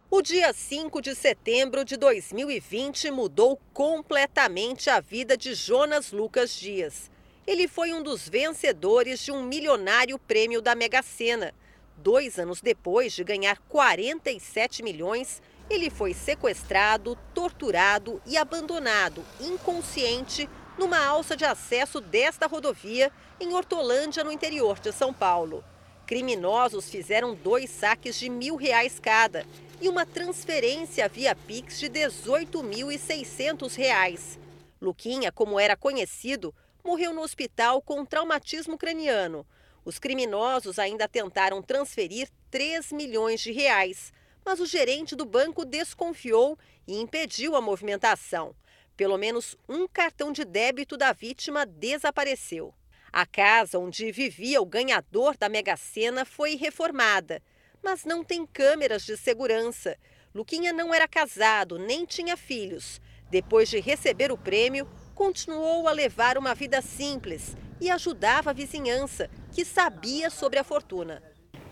O 0.09 0.21
dia 0.21 0.51
5 0.51 1.01
de 1.01 1.15
setembro 1.15 1.85
de 1.85 1.95
2020 1.95 3.09
mudou 3.11 3.57
completamente 3.73 4.89
a 4.89 4.99
vida 4.99 5.37
de 5.37 5.53
Jonas 5.53 6.11
Lucas 6.11 6.53
Dias. 6.53 7.09
Ele 7.47 7.67
foi 7.67 7.93
um 7.93 8.03
dos 8.03 8.27
vencedores 8.27 9.21
de 9.21 9.31
um 9.31 9.43
milionário 9.43 10.19
prêmio 10.19 10.61
da 10.61 10.75
Mega 10.75 11.01
Sena. 11.01 11.53
Dois 12.01 12.39
anos 12.39 12.61
depois 12.61 13.13
de 13.13 13.23
ganhar 13.23 13.59
47 13.69 14.81
milhões, 14.81 15.39
ele 15.69 15.91
foi 15.91 16.15
sequestrado, 16.15 17.15
torturado 17.31 18.19
e 18.25 18.37
abandonado, 18.37 19.23
inconsciente, 19.39 20.49
numa 20.79 20.97
alça 20.97 21.37
de 21.37 21.45
acesso 21.45 22.01
desta 22.01 22.47
rodovia 22.47 23.11
em 23.39 23.53
Hortolândia, 23.53 24.23
no 24.23 24.31
interior 24.31 24.79
de 24.79 24.91
São 24.91 25.13
Paulo. 25.13 25.63
Criminosos 26.07 26.89
fizeram 26.89 27.35
dois 27.35 27.69
saques 27.69 28.17
de 28.17 28.29
mil 28.29 28.55
reais 28.55 28.99
cada 28.99 29.45
e 29.79 29.87
uma 29.87 30.03
transferência 30.03 31.07
via 31.07 31.35
Pix 31.35 31.79
de 31.79 31.87
18.600 31.87 33.75
reais. 33.75 34.39
Luquinha, 34.81 35.31
como 35.31 35.59
era 35.59 35.77
conhecido, 35.77 36.51
morreu 36.83 37.13
no 37.13 37.21
hospital 37.21 37.79
com 37.79 38.03
traumatismo 38.03 38.75
craniano. 38.75 39.45
Os 39.83 39.97
criminosos 39.97 40.77
ainda 40.77 41.07
tentaram 41.07 41.61
transferir 41.61 42.29
3 42.51 42.91
milhões 42.91 43.41
de 43.41 43.51
reais, 43.51 44.13
mas 44.45 44.59
o 44.59 44.65
gerente 44.65 45.15
do 45.15 45.25
banco 45.25 45.65
desconfiou 45.65 46.57
e 46.87 46.99
impediu 46.99 47.55
a 47.55 47.61
movimentação. 47.61 48.55
Pelo 48.95 49.17
menos 49.17 49.57
um 49.67 49.87
cartão 49.87 50.31
de 50.31 50.45
débito 50.45 50.97
da 50.97 51.13
vítima 51.13 51.65
desapareceu. 51.65 52.73
A 53.11 53.25
casa 53.25 53.79
onde 53.79 54.11
vivia 54.11 54.61
o 54.61 54.65
ganhador 54.65 55.35
da 55.35 55.49
Mega 55.49 55.75
Sena 55.75 56.25
foi 56.25 56.55
reformada, 56.55 57.41
mas 57.81 58.05
não 58.05 58.23
tem 58.23 58.45
câmeras 58.45 59.03
de 59.03 59.17
segurança. 59.17 59.97
Luquinha 60.33 60.71
não 60.71 60.93
era 60.93 61.07
casado, 61.07 61.79
nem 61.79 62.05
tinha 62.05 62.37
filhos. 62.37 63.01
Depois 63.29 63.67
de 63.69 63.79
receber 63.79 64.31
o 64.31 64.37
prêmio, 64.37 64.87
continuou 65.15 65.87
a 65.87 65.91
levar 65.91 66.37
uma 66.37 66.53
vida 66.53 66.81
simples 66.81 67.55
e 67.81 67.89
ajudava 67.89 68.51
a 68.51 68.53
vizinhança, 68.53 69.27
que 69.51 69.65
sabia 69.65 70.29
sobre 70.29 70.59
a 70.59 70.63
fortuna. 70.63 71.21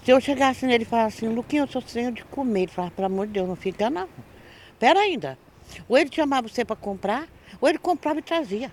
Se 0.04 0.12
eu 0.12 0.20
chegasse 0.20 0.66
nele 0.66 0.84
e 0.84 0.88
falasse 0.88 1.18
assim, 1.18 1.36
Luquinha, 1.36 1.62
eu 1.62 1.68
sou 1.68 1.82
sem 1.84 2.12
de 2.12 2.24
comer, 2.26 2.64
ele 2.64 2.72
falava, 2.72 2.96
pelo 2.96 3.06
amor 3.06 3.28
de 3.28 3.34
Deus, 3.34 3.48
não 3.48 3.56
fica 3.56 3.90
não. 3.92 4.10
Pera 4.80 5.02
ainda. 5.02 5.38
Ou 5.88 5.96
ele 5.98 6.10
chamava 6.12 6.48
você 6.48 6.66
para 6.66 6.76
comprar, 6.76 7.28
ou 7.62 7.70
ele 7.70 7.78
comprava 7.78 8.20
e 8.20 8.24
trazia. 8.24 8.72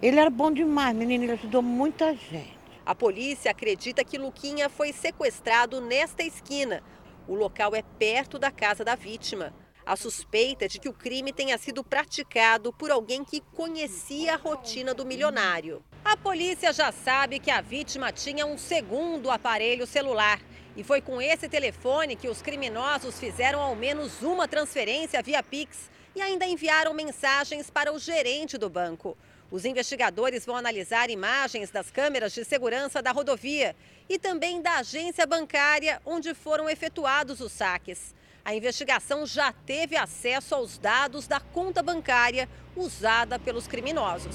Ele 0.00 0.18
era 0.18 0.30
bom 0.30 0.50
demais, 0.50 0.96
menino, 0.96 1.24
ele 1.24 1.32
ajudou 1.32 1.60
muita 1.60 2.14
gente. 2.14 2.58
A 2.86 2.94
polícia 2.94 3.50
acredita 3.50 4.02
que 4.02 4.16
Luquinha 4.16 4.70
foi 4.70 4.94
sequestrado 4.94 5.80
nesta 5.80 6.22
esquina. 6.22 6.82
O 7.28 7.34
local 7.34 7.74
é 7.74 7.82
perto 7.82 8.38
da 8.38 8.50
casa 8.50 8.82
da 8.82 8.94
vítima. 8.94 9.52
A 9.90 9.96
suspeita 9.96 10.66
é 10.66 10.68
de 10.68 10.78
que 10.78 10.88
o 10.88 10.92
crime 10.92 11.32
tenha 11.32 11.58
sido 11.58 11.82
praticado 11.82 12.72
por 12.72 12.92
alguém 12.92 13.24
que 13.24 13.40
conhecia 13.40 14.34
a 14.34 14.36
rotina 14.36 14.94
do 14.94 15.04
milionário. 15.04 15.82
A 16.04 16.16
polícia 16.16 16.72
já 16.72 16.92
sabe 16.92 17.40
que 17.40 17.50
a 17.50 17.60
vítima 17.60 18.12
tinha 18.12 18.46
um 18.46 18.56
segundo 18.56 19.32
aparelho 19.32 19.88
celular. 19.88 20.40
E 20.76 20.84
foi 20.84 21.00
com 21.00 21.20
esse 21.20 21.48
telefone 21.48 22.14
que 22.14 22.28
os 22.28 22.40
criminosos 22.40 23.18
fizeram 23.18 23.60
ao 23.60 23.74
menos 23.74 24.22
uma 24.22 24.46
transferência 24.46 25.20
via 25.24 25.42
Pix 25.42 25.90
e 26.14 26.22
ainda 26.22 26.46
enviaram 26.46 26.94
mensagens 26.94 27.68
para 27.68 27.92
o 27.92 27.98
gerente 27.98 28.56
do 28.56 28.70
banco. 28.70 29.18
Os 29.50 29.64
investigadores 29.64 30.46
vão 30.46 30.54
analisar 30.54 31.10
imagens 31.10 31.68
das 31.72 31.90
câmeras 31.90 32.32
de 32.32 32.44
segurança 32.44 33.02
da 33.02 33.10
rodovia 33.10 33.74
e 34.08 34.20
também 34.20 34.62
da 34.62 34.76
agência 34.76 35.26
bancária 35.26 36.00
onde 36.06 36.32
foram 36.32 36.70
efetuados 36.70 37.40
os 37.40 37.50
saques. 37.50 38.14
A 38.44 38.54
investigação 38.54 39.26
já 39.26 39.52
teve 39.52 39.96
acesso 39.96 40.54
aos 40.54 40.78
dados 40.78 41.26
da 41.26 41.40
conta 41.40 41.82
bancária 41.82 42.48
usada 42.74 43.38
pelos 43.38 43.66
criminosos. 43.66 44.34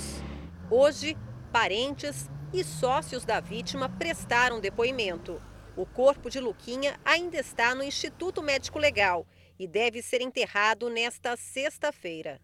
Hoje, 0.69 1.17
parentes 1.51 2.29
e 2.53 2.63
sócios 2.63 3.25
da 3.25 3.39
vítima 3.39 3.89
prestaram 3.89 4.59
depoimento. 4.59 5.41
O 5.75 5.85
corpo 5.85 6.29
de 6.29 6.39
Luquinha 6.39 6.99
ainda 7.03 7.37
está 7.37 7.75
no 7.75 7.83
Instituto 7.83 8.41
Médico 8.41 8.79
Legal 8.79 9.25
e 9.59 9.67
deve 9.67 10.01
ser 10.01 10.21
enterrado 10.21 10.89
nesta 10.89 11.35
sexta-feira. 11.35 12.39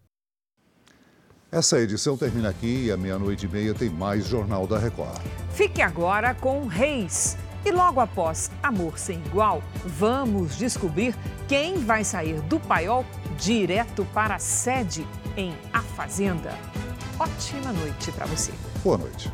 Essa 1.52 1.80
edição 1.80 2.18
termina 2.18 2.50
aqui 2.50 2.86
e 2.86 2.92
à 2.92 2.98
meia-noite 2.98 3.46
e 3.46 3.50
meia 3.50 3.74
tem 3.74 3.90
mais 3.90 4.26
Jornal 4.26 4.66
da 4.66 4.80
Record. 4.80 5.22
Fique 5.54 5.82
agora 5.82 6.34
com 6.34 6.66
Reis. 6.66 7.38
E 7.64 7.72
logo 7.72 8.00
após 8.00 8.50
Amor 8.64 8.98
Sem 8.98 9.20
Igual, 9.26 9.62
vamos 9.86 10.58
descobrir 10.58 11.16
quem 11.48 11.78
vai 11.78 12.04
sair 12.04 12.42
do 12.42 12.60
paiol 12.60 13.06
direto 13.38 14.06
para 14.14 14.36
a 14.36 14.40
sede 14.40 15.08
em 15.38 15.56
A 15.72 15.82
Fazenda. 15.82 16.54
Ótima 17.20 17.72
noite 17.72 18.12
para 18.12 18.26
você. 18.26 18.52
Boa 18.84 18.98
noite. 18.98 19.32